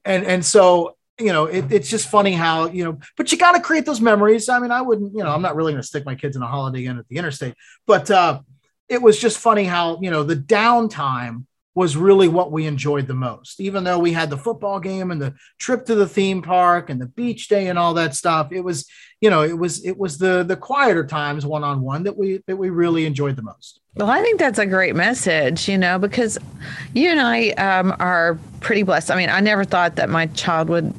And 0.04 0.24
and 0.24 0.44
so 0.44 0.96
you 1.18 1.32
know 1.32 1.44
it, 1.44 1.70
it's 1.70 1.88
just 1.88 2.08
funny 2.08 2.32
how 2.32 2.66
you 2.66 2.84
know 2.84 2.98
but 3.16 3.30
you 3.30 3.38
got 3.38 3.52
to 3.52 3.60
create 3.60 3.86
those 3.86 4.00
memories. 4.00 4.48
I 4.48 4.58
mean 4.58 4.72
i 4.72 4.82
wouldn't 4.82 5.12
you 5.14 5.22
know 5.22 5.30
i'm 5.30 5.42
not 5.42 5.54
really 5.54 5.72
going 5.72 5.82
to 5.82 5.88
stick 5.88 6.04
my 6.04 6.16
kids 6.16 6.36
in 6.36 6.42
a 6.42 6.46
holiday 6.46 6.86
inn 6.86 6.98
at 6.98 7.08
the 7.08 7.16
interstate. 7.16 7.54
But 7.86 8.10
uh 8.10 8.40
it 8.88 9.00
was 9.00 9.18
just 9.18 9.38
funny 9.38 9.64
how 9.64 10.00
you 10.02 10.10
know 10.10 10.24
the 10.24 10.36
downtime 10.36 11.44
was 11.74 11.96
really 11.96 12.28
what 12.28 12.50
we 12.50 12.66
enjoyed 12.66 13.06
the 13.06 13.14
most. 13.14 13.60
Even 13.60 13.84
though 13.84 13.98
we 13.98 14.12
had 14.12 14.28
the 14.28 14.36
football 14.36 14.80
game 14.80 15.10
and 15.10 15.22
the 15.22 15.34
trip 15.58 15.84
to 15.86 15.94
the 15.94 16.08
theme 16.08 16.42
park 16.42 16.90
and 16.90 17.00
the 17.00 17.06
beach 17.06 17.48
day 17.48 17.68
and 17.68 17.78
all 17.78 17.94
that 17.94 18.14
stuff, 18.14 18.50
it 18.50 18.60
was, 18.60 18.86
you 19.20 19.30
know, 19.30 19.42
it 19.42 19.56
was 19.56 19.84
it 19.84 19.96
was 19.96 20.18
the 20.18 20.42
the 20.42 20.56
quieter 20.56 21.06
times 21.06 21.46
one 21.46 21.62
on 21.62 21.80
one 21.80 22.02
that 22.02 22.16
we 22.16 22.42
that 22.46 22.56
we 22.56 22.70
really 22.70 23.06
enjoyed 23.06 23.36
the 23.36 23.42
most. 23.42 23.80
Well, 23.94 24.10
I 24.10 24.20
think 24.22 24.38
that's 24.38 24.58
a 24.58 24.66
great 24.66 24.94
message, 24.94 25.68
you 25.68 25.78
know, 25.78 25.98
because 25.98 26.38
you 26.94 27.08
and 27.08 27.20
I 27.20 27.50
um, 27.50 27.94
are 27.98 28.38
pretty 28.60 28.82
blessed. 28.82 29.10
I 29.10 29.16
mean, 29.16 29.30
I 29.30 29.40
never 29.40 29.64
thought 29.64 29.96
that 29.96 30.08
my 30.08 30.26
child 30.26 30.68
would 30.68 30.94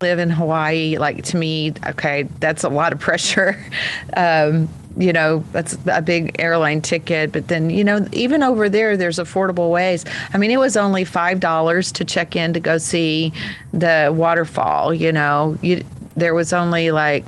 live 0.00 0.18
in 0.18 0.30
Hawaii. 0.30 0.96
Like 0.98 1.24
to 1.24 1.36
me, 1.36 1.74
okay, 1.86 2.24
that's 2.40 2.64
a 2.64 2.68
lot 2.68 2.92
of 2.92 3.00
pressure. 3.00 3.62
Um, 4.16 4.68
you 4.96 5.12
know 5.12 5.44
that's 5.52 5.76
a 5.86 6.02
big 6.02 6.34
airline 6.38 6.80
ticket 6.80 7.32
but 7.32 7.48
then 7.48 7.70
you 7.70 7.84
know 7.84 8.06
even 8.12 8.42
over 8.42 8.68
there 8.68 8.96
there's 8.96 9.18
affordable 9.18 9.70
ways. 9.70 10.04
I 10.32 10.38
mean 10.38 10.50
it 10.50 10.58
was 10.58 10.76
only 10.76 11.04
five 11.04 11.40
dollars 11.40 11.92
to 11.92 12.04
check 12.04 12.36
in 12.36 12.52
to 12.54 12.60
go 12.60 12.78
see 12.78 13.32
the 13.72 14.12
waterfall 14.14 14.92
you 14.92 15.12
know. 15.12 15.56
You 15.62 15.84
there 16.16 16.34
was 16.34 16.52
only 16.52 16.90
like 16.90 17.24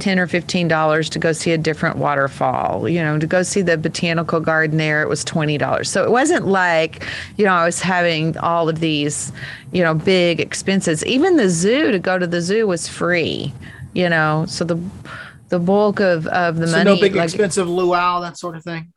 10 0.00 0.18
or 0.18 0.26
15 0.26 0.66
dollars 0.66 1.08
to 1.10 1.20
go 1.20 1.32
see 1.32 1.52
a 1.52 1.58
different 1.58 1.98
waterfall 1.98 2.88
you 2.88 3.00
know. 3.00 3.18
To 3.18 3.26
go 3.26 3.42
see 3.44 3.62
the 3.62 3.78
botanical 3.78 4.40
garden 4.40 4.76
there 4.76 5.02
it 5.02 5.08
was 5.08 5.22
20 5.24 5.56
dollars. 5.56 5.88
So 5.88 6.02
it 6.02 6.10
wasn't 6.10 6.46
like 6.46 7.06
you 7.36 7.44
know 7.44 7.52
i 7.52 7.64
was 7.64 7.80
having 7.80 8.36
all 8.38 8.68
of 8.68 8.80
these 8.80 9.32
you 9.72 9.82
know 9.82 9.94
big 9.94 10.40
expenses. 10.40 11.04
Even 11.06 11.36
the 11.36 11.48
zoo 11.48 11.92
to 11.92 11.98
go 12.00 12.18
to 12.18 12.26
the 12.26 12.40
zoo 12.40 12.66
was 12.66 12.88
free 12.88 13.52
you 13.94 14.08
know. 14.08 14.44
So 14.48 14.64
the 14.64 14.78
the 15.48 15.58
bulk 15.58 16.00
of 16.00 16.26
of 16.26 16.56
the 16.56 16.66
so 16.66 16.78
money. 16.78 16.84
No 16.94 17.00
big 17.00 17.14
like, 17.14 17.24
expensive 17.24 17.68
luau, 17.68 18.20
that 18.20 18.38
sort 18.38 18.56
of 18.56 18.64
thing. 18.64 18.92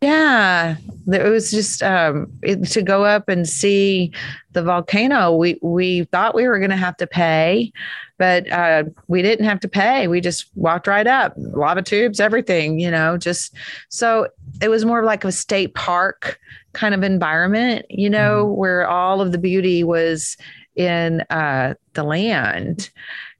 Yeah, 0.00 0.76
it 1.08 1.24
was 1.24 1.50
just 1.50 1.82
um, 1.82 2.32
it, 2.42 2.64
to 2.68 2.82
go 2.82 3.04
up 3.04 3.28
and 3.28 3.48
see 3.48 4.12
the 4.52 4.62
volcano. 4.62 5.34
We 5.34 5.58
we 5.60 6.04
thought 6.04 6.36
we 6.36 6.46
were 6.46 6.58
going 6.58 6.70
to 6.70 6.76
have 6.76 6.96
to 6.98 7.06
pay, 7.08 7.72
but 8.16 8.50
uh, 8.52 8.84
we 9.08 9.22
didn't 9.22 9.46
have 9.46 9.58
to 9.60 9.68
pay. 9.68 10.06
We 10.06 10.20
just 10.20 10.46
walked 10.54 10.86
right 10.86 11.06
up, 11.06 11.32
lava 11.36 11.82
tubes, 11.82 12.20
everything. 12.20 12.78
You 12.78 12.92
know, 12.92 13.16
just 13.16 13.56
so 13.88 14.28
it 14.62 14.68
was 14.68 14.84
more 14.84 15.02
like 15.02 15.24
a 15.24 15.32
state 15.32 15.74
park 15.74 16.38
kind 16.74 16.94
of 16.94 17.02
environment. 17.02 17.86
You 17.90 18.10
know, 18.10 18.44
mm-hmm. 18.44 18.56
where 18.56 18.88
all 18.88 19.20
of 19.20 19.32
the 19.32 19.38
beauty 19.38 19.82
was 19.82 20.36
in 20.76 21.22
uh, 21.22 21.74
the 21.94 22.04
land, 22.04 22.90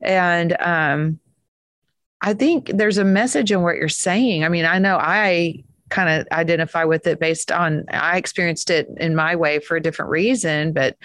and 0.01 0.57
um, 0.59 1.21
I 2.21 2.35
think 2.35 2.71
there's 2.75 2.99
a 2.99 3.05
message 3.05 3.53
in 3.53 3.63
what 3.63 3.77
you're 3.77 3.89
saying. 3.89 4.45
I 4.45 4.49
mean, 4.49 4.65
I 4.65 4.79
know 4.79 4.97
I 5.01 5.63
kind 5.89 6.09
of 6.09 6.27
identify 6.33 6.85
with 6.85 7.07
it 7.07 7.19
based 7.19 7.51
on 7.51 7.85
I 7.91 8.19
experienced 8.19 8.71
it 8.71 8.89
in 8.99 9.15
my 9.15 9.37
way 9.37 9.59
for 9.59 9.77
a 9.77 9.81
different 9.81 10.11
reason, 10.11 10.73
but 10.73 10.97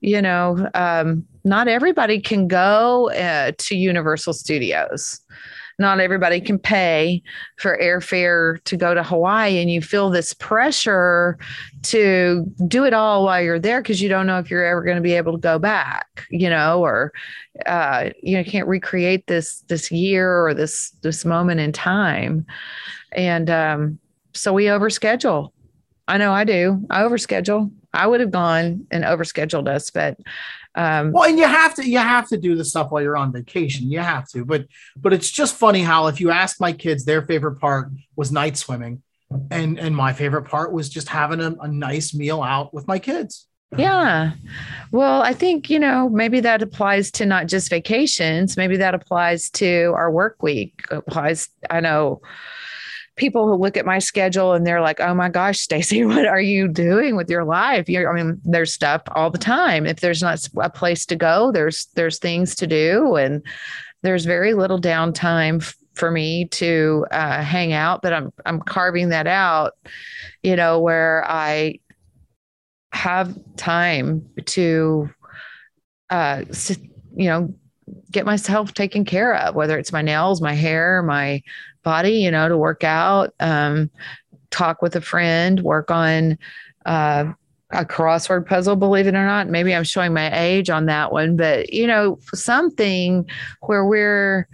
you 0.00 0.20
know, 0.20 0.68
um, 0.74 1.24
not 1.44 1.68
everybody 1.68 2.20
can 2.20 2.48
go 2.48 3.10
uh, 3.12 3.52
to 3.56 3.76
Universal 3.76 4.32
Studios. 4.32 5.20
Not 5.78 6.00
everybody 6.00 6.40
can 6.40 6.58
pay 6.58 7.22
for 7.56 7.78
airfare 7.80 8.62
to 8.64 8.76
go 8.76 8.94
to 8.94 9.02
Hawaii, 9.02 9.58
and 9.58 9.70
you 9.70 9.80
feel 9.80 10.10
this 10.10 10.34
pressure 10.34 11.38
to 11.84 12.44
do 12.68 12.84
it 12.84 12.92
all 12.92 13.24
while 13.24 13.42
you're 13.42 13.58
there 13.58 13.80
because 13.80 14.00
you 14.00 14.08
don't 14.08 14.26
know 14.26 14.38
if 14.38 14.50
you're 14.50 14.64
ever 14.64 14.82
going 14.82 14.96
to 14.96 15.02
be 15.02 15.12
able 15.12 15.32
to 15.32 15.38
go 15.38 15.58
back, 15.58 16.26
you 16.30 16.48
know, 16.48 16.80
or 16.80 17.12
uh, 17.66 18.10
you 18.22 18.36
know 18.36 18.44
can't 18.44 18.68
recreate 18.68 19.26
this 19.26 19.60
this 19.68 19.90
year 19.90 20.46
or 20.46 20.54
this 20.54 20.90
this 21.02 21.24
moment 21.24 21.60
in 21.60 21.72
time. 21.72 22.46
And 23.12 23.50
um, 23.50 23.98
so 24.32 24.52
we 24.52 24.64
overschedule. 24.64 25.50
I 26.08 26.18
know 26.18 26.32
i 26.32 26.44
do. 26.44 26.84
I 26.90 27.02
overschedule 27.02 27.70
i 27.92 28.06
would 28.06 28.20
have 28.20 28.30
gone 28.30 28.86
and 28.90 29.04
overscheduled 29.04 29.68
us 29.68 29.90
but 29.90 30.18
um, 30.74 31.12
well 31.12 31.28
and 31.28 31.38
you 31.38 31.46
have 31.46 31.74
to 31.74 31.88
you 31.88 31.98
have 31.98 32.28
to 32.28 32.38
do 32.38 32.54
the 32.54 32.64
stuff 32.64 32.90
while 32.90 33.02
you're 33.02 33.16
on 33.16 33.32
vacation 33.32 33.90
you 33.90 34.00
have 34.00 34.26
to 34.28 34.44
but 34.44 34.66
but 34.96 35.12
it's 35.12 35.30
just 35.30 35.56
funny 35.56 35.82
how 35.82 36.06
if 36.06 36.20
you 36.20 36.30
ask 36.30 36.60
my 36.60 36.72
kids 36.72 37.04
their 37.04 37.22
favorite 37.22 37.60
part 37.60 37.90
was 38.16 38.32
night 38.32 38.56
swimming 38.56 39.02
and 39.50 39.78
and 39.78 39.94
my 39.94 40.12
favorite 40.12 40.44
part 40.44 40.72
was 40.72 40.88
just 40.88 41.08
having 41.08 41.40
a, 41.40 41.54
a 41.60 41.68
nice 41.68 42.14
meal 42.14 42.42
out 42.42 42.72
with 42.72 42.86
my 42.86 42.98
kids 42.98 43.48
yeah. 43.76 44.32
Well, 44.90 45.22
I 45.22 45.32
think, 45.32 45.70
you 45.70 45.78
know, 45.78 46.08
maybe 46.08 46.40
that 46.40 46.62
applies 46.62 47.10
to 47.12 47.26
not 47.26 47.46
just 47.46 47.70
vacations, 47.70 48.56
maybe 48.56 48.76
that 48.76 48.94
applies 48.94 49.48
to 49.50 49.92
our 49.96 50.10
work 50.10 50.42
week. 50.42 50.84
applies, 50.90 51.48
I 51.70 51.80
know 51.80 52.20
people 53.16 53.46
who 53.46 53.54
look 53.54 53.76
at 53.76 53.86
my 53.86 53.98
schedule 53.98 54.52
and 54.52 54.66
they're 54.66 54.80
like, 54.80 55.00
"Oh 55.00 55.14
my 55.14 55.28
gosh, 55.28 55.60
Stacy, 55.60 56.04
what 56.04 56.26
are 56.26 56.40
you 56.40 56.68
doing 56.68 57.16
with 57.16 57.30
your 57.30 57.44
life?" 57.44 57.88
You're, 57.88 58.10
I 58.10 58.22
mean, 58.22 58.40
there's 58.44 58.72
stuff 58.72 59.02
all 59.12 59.30
the 59.30 59.38
time. 59.38 59.86
If 59.86 60.00
there's 60.00 60.22
not 60.22 60.46
a 60.60 60.70
place 60.70 61.06
to 61.06 61.16
go, 61.16 61.52
there's 61.52 61.86
there's 61.94 62.18
things 62.18 62.54
to 62.56 62.66
do, 62.66 63.16
and 63.16 63.44
there's 64.02 64.24
very 64.24 64.54
little 64.54 64.80
downtime 64.80 65.62
for 65.94 66.10
me 66.10 66.46
to 66.46 67.06
uh, 67.10 67.42
hang 67.42 67.72
out. 67.72 68.02
But 68.02 68.12
I'm 68.12 68.32
I'm 68.46 68.60
carving 68.60 69.10
that 69.10 69.26
out, 69.26 69.72
you 70.42 70.56
know, 70.56 70.80
where 70.80 71.24
I 71.28 71.78
have 72.92 73.34
time 73.56 74.28
to 74.44 75.08
uh 76.10 76.44
you 77.16 77.26
know 77.26 77.54
get 78.10 78.26
myself 78.26 78.74
taken 78.74 79.04
care 79.04 79.34
of 79.34 79.54
whether 79.54 79.78
it's 79.78 79.92
my 79.92 80.02
nails 80.02 80.42
my 80.42 80.52
hair 80.52 81.02
my 81.02 81.42
body 81.82 82.12
you 82.12 82.30
know 82.30 82.48
to 82.48 82.56
work 82.56 82.84
out 82.84 83.34
um 83.40 83.90
talk 84.50 84.82
with 84.82 84.94
a 84.96 85.00
friend 85.00 85.60
work 85.60 85.90
on 85.90 86.38
uh 86.86 87.32
a 87.70 87.84
crossword 87.84 88.46
puzzle 88.46 88.76
believe 88.76 89.06
it 89.06 89.14
or 89.14 89.24
not 89.24 89.48
maybe 89.48 89.74
i'm 89.74 89.84
showing 89.84 90.12
my 90.12 90.30
age 90.38 90.68
on 90.68 90.86
that 90.86 91.10
one 91.10 91.36
but 91.36 91.72
you 91.72 91.86
know 91.86 92.18
something 92.34 93.26
where 93.62 93.84
we're 93.84 94.46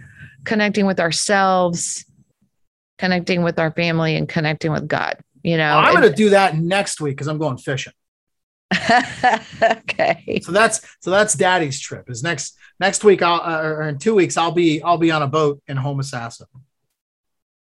connecting 0.45 0.85
with 0.85 0.99
ourselves 0.99 2.05
connecting 2.97 3.43
with 3.43 3.59
our 3.59 3.71
family 3.71 4.15
and 4.15 4.29
connecting 4.29 4.71
with 4.71 4.87
god 4.87 5.17
you 5.43 5.57
know 5.57 5.77
i'm 5.77 5.93
going 5.93 6.09
to 6.09 6.15
do 6.15 6.29
that 6.29 6.55
next 6.55 7.01
week 7.01 7.15
because 7.15 7.27
i'm 7.27 7.37
going 7.37 7.57
fishing 7.57 7.93
okay. 9.61 10.41
So 10.43 10.51
that's 10.51 10.81
so 10.99 11.09
that's 11.09 11.33
Daddy's 11.33 11.79
trip. 11.79 12.09
Is 12.09 12.21
next 12.21 12.57
next 12.79 13.03
week? 13.03 13.21
I'll 13.21 13.41
uh, 13.41 13.63
or 13.63 13.81
in 13.83 13.97
two 13.97 14.13
weeks 14.13 14.37
I'll 14.37 14.51
be 14.51 14.81
I'll 14.83 14.97
be 14.97 15.11
on 15.11 15.21
a 15.21 15.27
boat 15.27 15.61
in 15.67 15.77
Homosassa. 15.77 16.43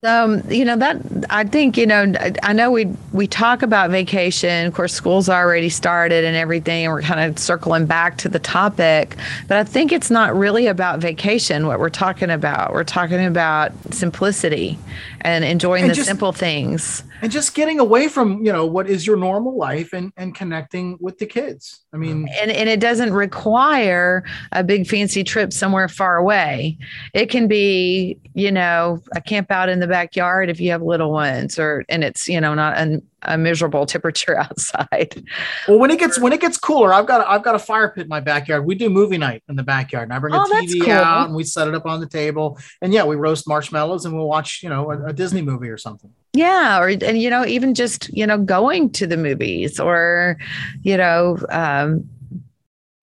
Um, 0.04 0.42
you 0.50 0.64
know 0.66 0.76
that 0.76 1.00
I 1.30 1.44
think 1.44 1.78
you 1.78 1.86
know 1.86 2.12
I 2.42 2.52
know 2.52 2.70
we 2.70 2.86
we 3.12 3.26
talk 3.26 3.62
about 3.62 3.90
vacation. 3.90 4.66
Of 4.66 4.74
course, 4.74 4.92
school's 4.92 5.28
already 5.30 5.70
started 5.70 6.24
and 6.24 6.36
everything, 6.36 6.84
and 6.84 6.92
we're 6.92 7.02
kind 7.02 7.20
of 7.20 7.38
circling 7.38 7.86
back 7.86 8.18
to 8.18 8.28
the 8.28 8.38
topic. 8.38 9.16
But 9.48 9.56
I 9.56 9.64
think 9.64 9.92
it's 9.92 10.10
not 10.10 10.36
really 10.36 10.66
about 10.66 11.00
vacation. 11.00 11.66
What 11.66 11.80
we're 11.80 11.88
talking 11.88 12.28
about, 12.28 12.72
we're 12.74 12.84
talking 12.84 13.24
about 13.24 13.72
simplicity 13.92 14.78
and 15.22 15.42
enjoying 15.44 15.84
and 15.84 15.90
the 15.90 15.94
just, 15.94 16.08
simple 16.08 16.32
things 16.32 17.02
and 17.24 17.32
just 17.32 17.54
getting 17.54 17.80
away 17.80 18.06
from 18.06 18.44
you 18.44 18.52
know 18.52 18.66
what 18.66 18.88
is 18.88 19.06
your 19.06 19.16
normal 19.16 19.56
life 19.56 19.94
and 19.94 20.12
and 20.18 20.34
connecting 20.34 20.98
with 21.00 21.18
the 21.18 21.24
kids 21.24 21.84
i 21.94 21.96
mean 21.96 22.28
and, 22.40 22.50
and 22.50 22.68
it 22.68 22.80
doesn't 22.80 23.14
require 23.14 24.22
a 24.52 24.62
big 24.62 24.86
fancy 24.86 25.24
trip 25.24 25.50
somewhere 25.50 25.88
far 25.88 26.18
away 26.18 26.76
it 27.14 27.30
can 27.30 27.48
be 27.48 28.18
you 28.34 28.52
know 28.52 29.02
a 29.16 29.22
camp 29.22 29.50
out 29.50 29.70
in 29.70 29.80
the 29.80 29.86
backyard 29.94 30.50
if 30.50 30.60
you 30.60 30.72
have 30.72 30.82
little 30.82 31.12
ones 31.12 31.56
or 31.56 31.84
and 31.88 32.02
it's 32.02 32.26
you 32.26 32.40
know 32.40 32.52
not 32.52 32.76
an 32.76 33.00
a 33.22 33.38
miserable 33.38 33.86
temperature 33.94 34.36
outside. 34.36 35.24
Well, 35.68 35.78
when 35.78 35.92
it 35.92 36.00
gets 36.00 36.18
when 36.18 36.32
it 36.32 36.40
gets 36.40 36.58
cooler, 36.58 36.92
I've 36.92 37.06
got 37.06 37.20
a, 37.20 37.30
I've 37.30 37.44
got 37.44 37.54
a 37.54 37.60
fire 37.60 37.90
pit 37.90 38.02
in 38.02 38.08
my 38.08 38.18
backyard. 38.18 38.66
We 38.66 38.74
do 38.74 38.90
movie 38.90 39.18
night 39.18 39.44
in 39.48 39.54
the 39.54 39.62
backyard, 39.62 40.08
and 40.08 40.12
I 40.12 40.18
bring 40.18 40.34
a 40.34 40.38
oh, 40.40 40.50
TV 40.52 40.82
cool. 40.82 40.92
out 40.92 41.28
and 41.28 41.36
we 41.36 41.44
set 41.44 41.68
it 41.68 41.76
up 41.76 41.86
on 41.86 42.00
the 42.00 42.08
table, 42.08 42.58
and 42.82 42.92
yeah, 42.92 43.04
we 43.04 43.14
roast 43.14 43.46
marshmallows 43.46 44.04
and 44.04 44.16
we'll 44.16 44.26
watch 44.26 44.64
you 44.64 44.68
know 44.68 44.90
a, 44.90 45.06
a 45.06 45.12
Disney 45.12 45.42
movie 45.42 45.68
or 45.68 45.78
something. 45.78 46.10
Yeah, 46.32 46.80
or 46.80 46.88
and 46.88 47.22
you 47.22 47.30
know 47.30 47.46
even 47.46 47.74
just 47.74 48.08
you 48.12 48.26
know 48.26 48.38
going 48.38 48.90
to 48.92 49.06
the 49.06 49.16
movies 49.16 49.78
or 49.78 50.36
you 50.82 50.96
know 50.96 51.38
um, 51.50 52.08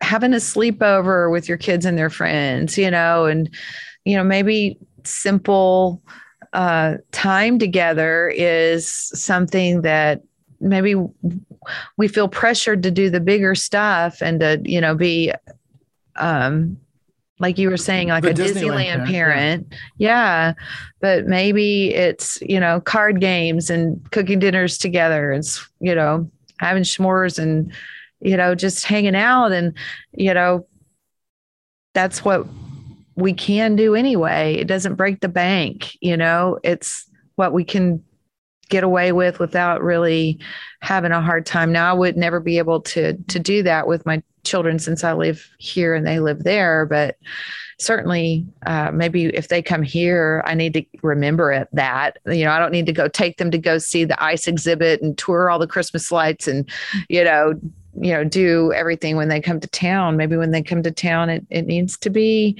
having 0.01 0.33
a 0.33 0.37
sleepover 0.37 1.31
with 1.31 1.47
your 1.47 1.57
kids 1.57 1.85
and 1.85 1.97
their 1.97 2.09
friends, 2.09 2.77
you 2.77 2.91
know, 2.91 3.27
and 3.27 3.49
you 4.03 4.17
know 4.17 4.25
maybe 4.25 4.77
simple 5.05 6.01
uh, 6.53 6.97
time 7.11 7.59
together 7.59 8.29
is 8.35 8.87
something 8.87 9.81
that 9.81 10.21
maybe 10.59 10.95
we 11.97 12.07
feel 12.07 12.27
pressured 12.27 12.83
to 12.83 12.91
do 12.91 13.09
the 13.09 13.19
bigger 13.19 13.55
stuff 13.55 14.21
and 14.21 14.39
to 14.39 14.61
you 14.63 14.79
know 14.79 14.95
be 14.95 15.31
um 16.17 16.77
like 17.39 17.57
you 17.57 17.71
were 17.71 17.77
saying 17.77 18.09
like 18.09 18.23
The 18.23 18.29
a 18.29 18.33
Disneyland 18.33 18.53
disneyland 18.53 19.07
parent, 19.07 19.07
parent, 19.07 19.73
yeah. 19.97 20.53
but 20.99 21.25
maybe 21.25 21.91
it's 21.93 22.39
you 22.41 22.59
know 22.59 22.79
card 22.79 23.19
games 23.19 23.69
and 23.71 24.09
cooking 24.11 24.39
dinners 24.39 24.77
together 24.77 25.31
it's 25.31 25.67
you 25.79 25.95
know 25.95 26.29
having 26.59 26.83
s'mores 26.83 27.39
and 27.39 27.73
you 28.19 28.37
know 28.37 28.53
just 28.53 28.85
hanging 28.85 29.15
out 29.15 29.51
and 29.51 29.75
you 30.13 30.33
know 30.33 30.67
that's 31.93 32.23
what 32.23 32.45
we 33.15 33.33
can 33.33 33.75
do 33.75 33.95
anyway. 33.95 34.55
It 34.55 34.67
doesn't 34.67 34.95
break 34.95 35.19
the 35.21 35.27
bank 35.27 35.97
you 36.01 36.17
know? 36.17 36.59
It's 36.63 37.09
what 37.35 37.53
we 37.53 37.63
can 37.63 38.03
get 38.69 38.83
away 38.83 39.11
with 39.11 39.39
without 39.39 39.83
really 39.83 40.39
having 40.81 41.11
a 41.11 41.21
hard 41.21 41.45
time. 41.45 41.71
Now 41.71 41.89
i 41.89 41.93
would 41.93 42.17
never 42.17 42.39
be 42.39 42.57
able 42.57 42.81
to 42.81 43.13
to 43.13 43.39
do 43.39 43.63
that 43.63 43.87
with 43.87 44.05
my 44.05 44.23
children 44.43 44.79
since 44.79 45.03
i 45.03 45.13
live 45.13 45.47
here 45.59 45.93
and 45.93 46.07
they 46.07 46.19
live 46.19 46.43
there 46.43 46.87
but 46.87 47.15
certainly 47.79 48.43
uh, 48.65 48.89
maybe 48.91 49.25
if 49.25 49.49
they 49.49 49.61
come 49.61 49.83
here 49.83 50.41
i 50.47 50.55
need 50.55 50.73
to 50.73 50.83
remember 51.03 51.51
it 51.51 51.67
that 51.73 52.17
you 52.25 52.43
know 52.43 52.51
i 52.51 52.57
don't 52.57 52.71
need 52.71 52.87
to 52.87 52.91
go 52.91 53.07
take 53.07 53.37
them 53.37 53.51
to 53.51 53.59
go 53.59 53.77
see 53.77 54.03
the 54.03 54.23
ice 54.23 54.47
exhibit 54.47 54.99
and 54.99 55.15
tour 55.15 55.51
all 55.51 55.59
the 55.59 55.67
christmas 55.67 56.11
lights 56.11 56.47
and 56.47 56.67
you 57.07 57.23
know 57.23 57.53
you 57.99 58.11
know 58.11 58.23
do 58.23 58.71
everything 58.73 59.15
when 59.15 59.27
they 59.27 59.41
come 59.41 59.59
to 59.59 59.67
town. 59.67 60.17
Maybe 60.17 60.37
when 60.37 60.51
they 60.51 60.63
come 60.63 60.83
to 60.83 60.91
town 60.91 61.29
it, 61.29 61.45
it 61.49 61.65
needs 61.65 61.97
to 61.99 62.09
be 62.09 62.57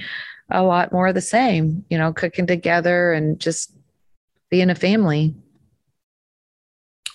a 0.54 0.62
lot 0.62 0.92
more 0.92 1.08
of 1.08 1.14
the 1.14 1.20
same 1.20 1.84
you 1.88 1.98
know 1.98 2.12
cooking 2.12 2.46
together 2.46 3.12
and 3.12 3.40
just 3.40 3.74
being 4.52 4.70
a 4.70 4.74
family. 4.74 5.34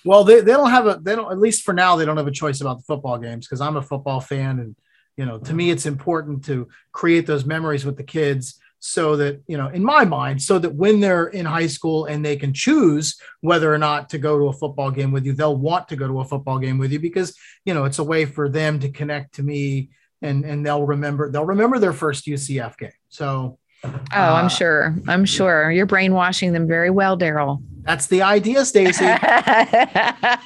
Well, 0.04 0.24
they, 0.24 0.40
they 0.40 0.52
don't 0.52 0.70
have 0.70 0.86
a 0.86 0.98
they 1.00 1.14
don't 1.14 1.30
at 1.30 1.38
least 1.38 1.62
for 1.62 1.72
now 1.72 1.96
they 1.96 2.04
don't 2.04 2.16
have 2.16 2.26
a 2.26 2.32
choice 2.32 2.60
about 2.60 2.78
the 2.78 2.84
football 2.84 3.16
games 3.16 3.46
because 3.46 3.60
I'm 3.60 3.76
a 3.76 3.82
football 3.82 4.20
fan 4.20 4.58
and 4.58 4.76
you 5.16 5.24
know 5.24 5.38
to 5.38 5.54
me 5.54 5.70
it's 5.70 5.86
important 5.86 6.44
to 6.46 6.68
create 6.92 7.26
those 7.26 7.44
memories 7.44 7.84
with 7.84 7.96
the 7.96 8.02
kids 8.02 8.58
so 8.80 9.16
that 9.16 9.42
you 9.46 9.56
know 9.56 9.68
in 9.68 9.84
my 9.84 10.04
mind 10.04 10.40
so 10.42 10.58
that 10.58 10.74
when 10.74 11.00
they're 11.00 11.26
in 11.26 11.44
high 11.44 11.66
school 11.66 12.06
and 12.06 12.24
they 12.24 12.36
can 12.36 12.52
choose 12.52 13.20
whether 13.40 13.72
or 13.72 13.78
not 13.78 14.08
to 14.10 14.18
go 14.18 14.38
to 14.38 14.48
a 14.48 14.52
football 14.52 14.90
game 14.90 15.10
with 15.10 15.26
you 15.26 15.32
they'll 15.32 15.56
want 15.56 15.88
to 15.88 15.96
go 15.96 16.06
to 16.06 16.20
a 16.20 16.24
football 16.24 16.58
game 16.58 16.78
with 16.78 16.92
you 16.92 17.00
because 17.00 17.36
you 17.64 17.74
know 17.74 17.84
it's 17.84 17.98
a 17.98 18.04
way 18.04 18.24
for 18.24 18.48
them 18.48 18.78
to 18.78 18.88
connect 18.88 19.34
to 19.34 19.42
me 19.42 19.90
and 20.22 20.44
and 20.44 20.64
they'll 20.64 20.84
remember 20.84 21.30
they'll 21.30 21.44
remember 21.44 21.78
their 21.78 21.92
first 21.92 22.26
UCF 22.26 22.78
game 22.78 22.97
so 23.08 23.58
oh 23.84 23.88
Uh, 23.88 24.00
i'm 24.12 24.48
sure. 24.48 24.94
I'm 25.06 25.24
sure. 25.24 25.70
You're 25.70 25.86
brainwashing 25.86 26.52
them 26.52 26.66
very 26.66 26.90
well 26.90 27.16
daryl. 27.18 27.62
That's 27.84 28.06
the 28.06 28.22
idea 28.22 28.64
Stacy. 28.64 29.04
I 29.06 30.36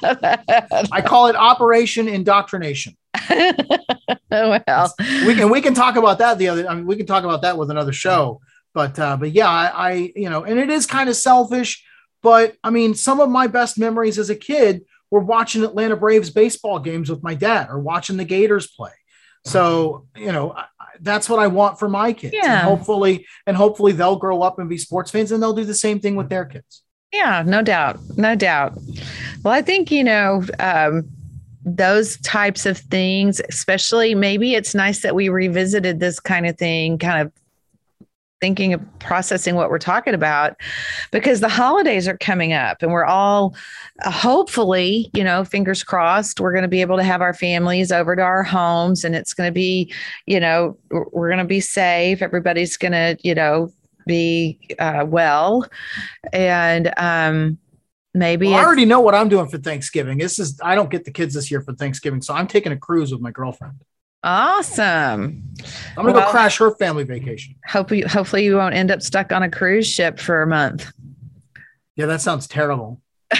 call 1.05 1.27
it 1.27 1.35
Operation 1.35 2.07
Indoctrination. 2.07 2.95
Well. 4.31 4.93
We 5.27 5.35
can 5.35 5.51
we 5.51 5.61
can 5.61 5.75
talk 5.75 5.95
about 5.95 6.17
that 6.17 6.39
the 6.39 6.47
other 6.49 6.67
I 6.67 6.73
mean 6.73 6.87
we 6.87 6.95
can 6.95 7.05
talk 7.05 7.23
about 7.23 7.43
that 7.43 7.55
with 7.57 7.69
another 7.69 7.93
show. 7.93 8.41
But 8.73 8.97
uh 8.97 9.15
but 9.17 9.31
yeah 9.31 9.47
I, 9.49 9.89
I 9.89 10.11
you 10.15 10.27
know 10.29 10.43
and 10.43 10.57
it 10.59 10.71
is 10.71 10.87
kind 10.87 11.07
of 11.07 11.15
selfish 11.15 11.85
but 12.23 12.55
I 12.63 12.71
mean 12.71 12.95
some 12.95 13.19
of 13.19 13.29
my 13.29 13.45
best 13.45 13.77
memories 13.77 14.17
as 14.17 14.31
a 14.31 14.35
kid 14.35 14.81
were 15.11 15.19
watching 15.19 15.63
Atlanta 15.63 15.95
Braves 15.95 16.31
baseball 16.31 16.79
games 16.79 17.11
with 17.11 17.21
my 17.21 17.35
dad 17.35 17.67
or 17.69 17.77
watching 17.79 18.17
the 18.17 18.25
Gators 18.25 18.65
play. 18.67 18.93
So 19.45 20.07
you 20.17 20.31
know 20.31 20.55
that's 21.01 21.27
what 21.29 21.39
I 21.39 21.47
want 21.47 21.79
for 21.79 21.89
my 21.89 22.13
kids 22.13 22.33
and 22.35 22.43
Yeah. 22.43 22.63
hopefully 22.63 23.25
and 23.47 23.57
hopefully 23.57 23.91
they'll 23.93 24.15
grow 24.17 24.41
up 24.41 24.59
and 24.59 24.69
be 24.69 24.77
sports 24.77 25.11
fans 25.11 25.31
and 25.31 25.41
they'll 25.41 25.53
do 25.53 25.65
the 25.65 25.73
same 25.73 25.99
thing 25.99 26.15
with 26.15 26.29
their 26.29 26.45
kids 26.45 26.83
Yeah, 27.11 27.43
no 27.45 27.61
doubt. 27.61 27.99
No 28.17 28.35
doubt. 28.35 28.73
Well, 29.43 29.53
I 29.53 29.61
think, 29.61 29.91
you 29.91 30.03
know, 30.03 30.43
um, 30.59 31.07
those 31.63 32.17
types 32.21 32.65
of 32.65 32.77
things, 32.77 33.39
especially 33.49 34.15
maybe 34.15 34.55
it's 34.55 34.73
nice 34.75 35.01
that 35.03 35.13
we 35.15 35.29
revisited 35.29 35.99
this 35.99 36.19
kind 36.19 36.45
of 36.47 36.57
thing, 36.57 36.97
kind 36.97 37.21
of 37.21 37.31
thinking 38.43 38.73
of 38.73 38.81
processing 38.99 39.55
what 39.55 39.69
we're 39.69 39.79
talking 39.79 40.13
about 40.13 40.57
because 41.11 41.39
the 41.39 41.47
holidays 41.47 42.09
are 42.09 42.17
coming 42.17 42.51
up 42.51 42.83
and 42.83 42.91
we're 42.91 43.05
all 43.05 43.55
uh, 44.03 44.11
hopefully 44.11 45.09
you 45.13 45.23
know 45.23 45.45
fingers 45.45 45.81
crossed 45.81 46.41
we're 46.41 46.51
going 46.51 46.61
to 46.61 46.67
be 46.67 46.81
able 46.81 46.97
to 46.97 47.03
have 47.03 47.21
our 47.21 47.33
families 47.33 47.89
over 47.89 48.17
to 48.17 48.21
our 48.21 48.43
homes 48.43 49.05
and 49.05 49.15
it's 49.15 49.33
going 49.33 49.47
to 49.47 49.53
be 49.53 49.89
you 50.25 50.41
know 50.41 50.77
we're- 50.91 51.31
going 51.33 51.37
to 51.37 51.45
be 51.45 51.61
safe. 51.61 52.21
Everybody's 52.21 52.75
going 52.75 52.91
to 52.91 53.17
you 53.23 53.33
know 53.33 53.71
be 54.05 54.59
uh, 54.77 55.05
well. 55.07 55.65
And 56.33 56.93
um 56.97 57.57
maybe 58.13 58.47
well, 58.47 58.57
I 58.57 58.63
already 58.65 58.83
know 58.83 58.99
what 58.99 59.15
I'm 59.15 59.29
doing 59.29 59.47
for 59.47 59.57
Thanksgiving. 59.57 60.17
This 60.17 60.37
is 60.37 60.59
I 60.61 60.75
don't 60.75 60.89
get 60.89 61.05
the 61.05 61.11
kids 61.11 61.33
this 61.33 61.49
year 61.49 61.61
for 61.61 61.73
Thanksgiving 61.73 62.21
so 62.21 62.33
I'm 62.33 62.47
taking 62.47 62.73
a 62.73 62.77
cruise 62.77 63.13
with 63.13 63.21
my 63.21 63.31
girlfriend 63.31 63.79
awesome 64.23 65.43
I'm 65.97 66.05
gonna 66.05 66.13
go 66.13 66.29
crash 66.29 66.57
her 66.57 66.75
family 66.75 67.03
vacation 67.03 67.55
hope 67.65 67.91
you 67.91 68.07
hopefully 68.07 68.45
you 68.45 68.55
won't 68.55 68.75
end 68.75 68.91
up 68.91 69.01
stuck 69.01 69.31
on 69.31 69.43
a 69.43 69.49
cruise 69.49 69.87
ship 69.87 70.19
for 70.19 70.41
a 70.41 70.47
month 70.47 70.91
yeah 71.95 72.05
that 72.05 72.21
sounds 72.21 72.47
terrible 72.47 72.99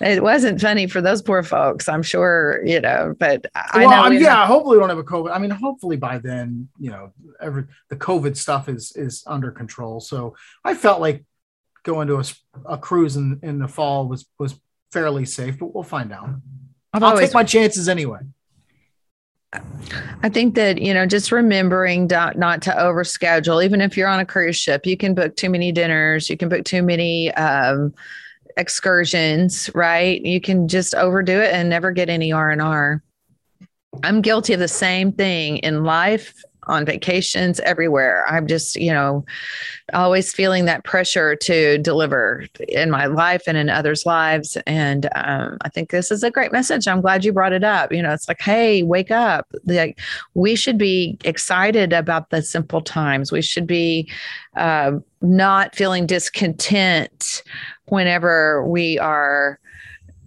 it 0.00 0.22
wasn't 0.22 0.60
funny 0.60 0.86
for 0.86 1.00
those 1.00 1.22
poor 1.22 1.42
folks 1.42 1.88
i'm 1.88 2.02
sure 2.02 2.62
you 2.64 2.78
know 2.78 3.14
but 3.18 3.46
i 3.54 3.78
well, 3.78 3.90
know 3.90 4.02
um, 4.04 4.10
we- 4.10 4.22
yeah, 4.22 4.46
hopefully 4.46 4.76
we 4.76 4.80
don't 4.80 4.90
have 4.90 4.98
a 4.98 5.04
COVID. 5.04 5.34
I 5.34 5.38
mean, 5.38 5.50
hopefully 5.50 5.96
by 5.96 6.18
then, 6.18 6.68
you 6.78 6.90
know, 6.90 7.12
every 7.40 7.64
the 7.88 7.96
COVID 7.96 8.36
stuff 8.36 8.68
is 8.68 8.92
is 8.96 9.24
under 9.26 9.50
control. 9.50 10.00
So 10.00 10.36
I 10.64 10.74
felt 10.74 11.00
like 11.00 11.24
going 11.82 12.08
to 12.08 12.18
a, 12.18 12.24
a 12.66 12.78
cruise 12.78 13.16
in, 13.16 13.40
in 13.42 13.58
the 13.58 13.68
fall 13.68 14.06
was 14.06 14.26
was 14.38 14.58
fairly 14.92 15.24
safe, 15.24 15.58
but 15.58 15.74
we'll 15.74 15.84
find 15.84 16.12
out. 16.12 16.30
I've 16.98 17.04
I'll 17.04 17.10
always 17.10 17.28
take 17.28 17.34
my 17.34 17.44
chances 17.44 17.88
anyway. 17.88 18.18
I 20.22 20.28
think 20.28 20.56
that, 20.56 20.82
you 20.82 20.92
know, 20.92 21.06
just 21.06 21.32
remembering 21.32 22.06
not, 22.08 22.36
not 22.36 22.60
to 22.62 22.70
overschedule, 22.70 23.64
even 23.64 23.80
if 23.80 23.96
you're 23.96 24.08
on 24.08 24.20
a 24.20 24.26
cruise 24.26 24.56
ship, 24.56 24.84
you 24.84 24.96
can 24.96 25.14
book 25.14 25.36
too 25.36 25.48
many 25.48 25.72
dinners, 25.72 26.28
you 26.28 26.36
can 26.36 26.48
book 26.48 26.64
too 26.64 26.82
many 26.82 27.32
um, 27.34 27.94
excursions, 28.56 29.70
right? 29.74 30.20
You 30.20 30.40
can 30.40 30.66
just 30.68 30.94
overdo 30.94 31.40
it 31.40 31.54
and 31.54 31.70
never 31.70 31.92
get 31.92 32.10
any 32.10 32.32
R&R. 32.32 33.02
I'm 34.02 34.20
guilty 34.20 34.52
of 34.52 34.60
the 34.60 34.68
same 34.68 35.12
thing 35.12 35.58
in 35.58 35.84
life, 35.84 36.34
on 36.68 36.84
vacations, 36.84 37.60
everywhere. 37.60 38.24
I'm 38.28 38.46
just, 38.46 38.76
you 38.76 38.92
know, 38.92 39.24
always 39.94 40.32
feeling 40.32 40.66
that 40.66 40.84
pressure 40.84 41.34
to 41.36 41.78
deliver 41.78 42.46
in 42.68 42.90
my 42.90 43.06
life 43.06 43.42
and 43.46 43.56
in 43.56 43.70
others' 43.70 44.04
lives. 44.04 44.56
And 44.66 45.08
um, 45.14 45.58
I 45.62 45.68
think 45.68 45.90
this 45.90 46.10
is 46.10 46.22
a 46.22 46.30
great 46.30 46.52
message. 46.52 46.86
I'm 46.86 47.00
glad 47.00 47.24
you 47.24 47.32
brought 47.32 47.52
it 47.52 47.64
up. 47.64 47.92
You 47.92 48.02
know, 48.02 48.12
it's 48.12 48.28
like, 48.28 48.40
hey, 48.40 48.82
wake 48.82 49.10
up. 49.10 49.46
Like, 49.64 49.98
we 50.34 50.54
should 50.54 50.78
be 50.78 51.16
excited 51.24 51.92
about 51.92 52.30
the 52.30 52.42
simple 52.42 52.80
times. 52.80 53.32
We 53.32 53.42
should 53.42 53.66
be 53.66 54.10
uh, 54.56 54.92
not 55.22 55.74
feeling 55.74 56.06
discontent 56.06 57.42
whenever 57.86 58.64
we 58.66 58.98
are 58.98 59.58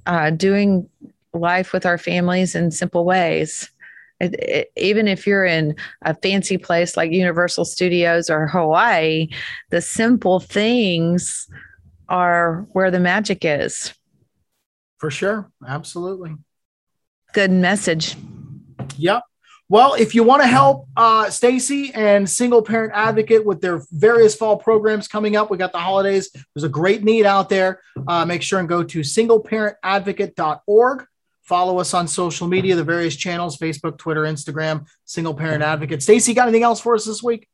uh, 0.08 0.32
doing 0.32 0.90
life 1.34 1.72
with 1.72 1.86
our 1.86 1.98
families 1.98 2.56
in 2.56 2.72
simple 2.72 3.06
ways. 3.06 3.70
It, 4.22 4.36
it, 4.40 4.72
even 4.78 5.08
if 5.08 5.26
you're 5.26 5.46
in 5.46 5.76
a 6.04 6.16
fancy 6.16 6.58
place 6.58 6.96
like 6.96 7.12
Universal 7.12 7.66
Studios 7.66 8.30
or 8.30 8.48
Hawaii, 8.48 9.30
the 9.72 9.82
simple 9.82 10.40
things 10.40 11.48
are 12.08 12.68
where 12.74 12.92
the 12.92 13.00
magic 13.00 13.44
is. 13.44 13.94
For 15.00 15.10
sure. 15.10 15.50
Absolutely. 15.68 16.36
Good 17.34 17.50
message. 17.50 18.16
Yep. 18.98 19.24
Well, 19.70 19.94
if 19.94 20.14
you 20.14 20.24
want 20.24 20.42
to 20.42 20.50
help 20.50 20.90
uh, 20.98 21.30
Stacy 21.30 21.94
and 21.94 22.30
Single 22.30 22.62
Parent 22.62 22.92
Advocate 22.94 23.46
with 23.46 23.62
their 23.62 23.82
various 23.92 24.36
fall 24.36 24.58
programs 24.58 25.08
coming 25.08 25.38
up, 25.38 25.50
we 25.50 25.58
got 25.58 25.72
the 25.72 25.80
holidays. 25.80 26.30
There's 26.54 26.66
a 26.66 26.70
great 26.70 27.06
need 27.06 27.26
out 27.26 27.48
there. 27.48 27.80
Uh, 28.06 28.26
make 28.26 28.42
sure 28.42 28.60
and 28.60 28.68
go 28.68 28.84
to 28.84 29.00
singleparentadvocate.org. 29.00 31.08
Follow 31.52 31.80
us 31.80 31.94
on 31.94 32.08
social 32.08 32.48
media, 32.48 32.78
the 32.78 32.84
various 32.86 33.14
channels 33.14 33.58
Facebook, 33.58 33.98
Twitter, 33.98 34.22
Instagram, 34.22 34.88
Single 35.04 35.34
Parent 35.34 35.62
Advocate. 35.62 36.02
Stacy, 36.02 36.34
got 36.34 36.44
anything 36.48 36.64
else 36.64 36.80
for 36.80 36.96
us 36.96 37.04
this 37.04 37.22
week? 37.22 37.46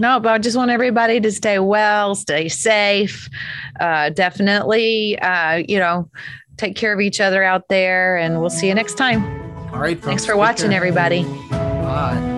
No, 0.00 0.18
but 0.18 0.32
I 0.32 0.38
just 0.38 0.56
want 0.56 0.72
everybody 0.72 1.20
to 1.20 1.30
stay 1.30 1.60
well, 1.60 2.16
stay 2.16 2.48
safe. 2.48 3.30
Uh, 3.78 4.10
definitely, 4.10 5.16
uh, 5.20 5.62
you 5.68 5.78
know, 5.78 6.10
take 6.56 6.74
care 6.74 6.92
of 6.92 6.98
each 6.98 7.20
other 7.20 7.44
out 7.44 7.68
there, 7.68 8.16
and 8.16 8.40
we'll 8.40 8.50
see 8.50 8.66
you 8.66 8.74
next 8.74 8.94
time. 8.94 9.24
All 9.72 9.78
right. 9.78 9.96
folks, 9.96 10.06
Thanks 10.08 10.26
for 10.26 10.36
watching, 10.36 10.70
care. 10.70 10.76
everybody. 10.78 11.22
Bye. 11.22 12.35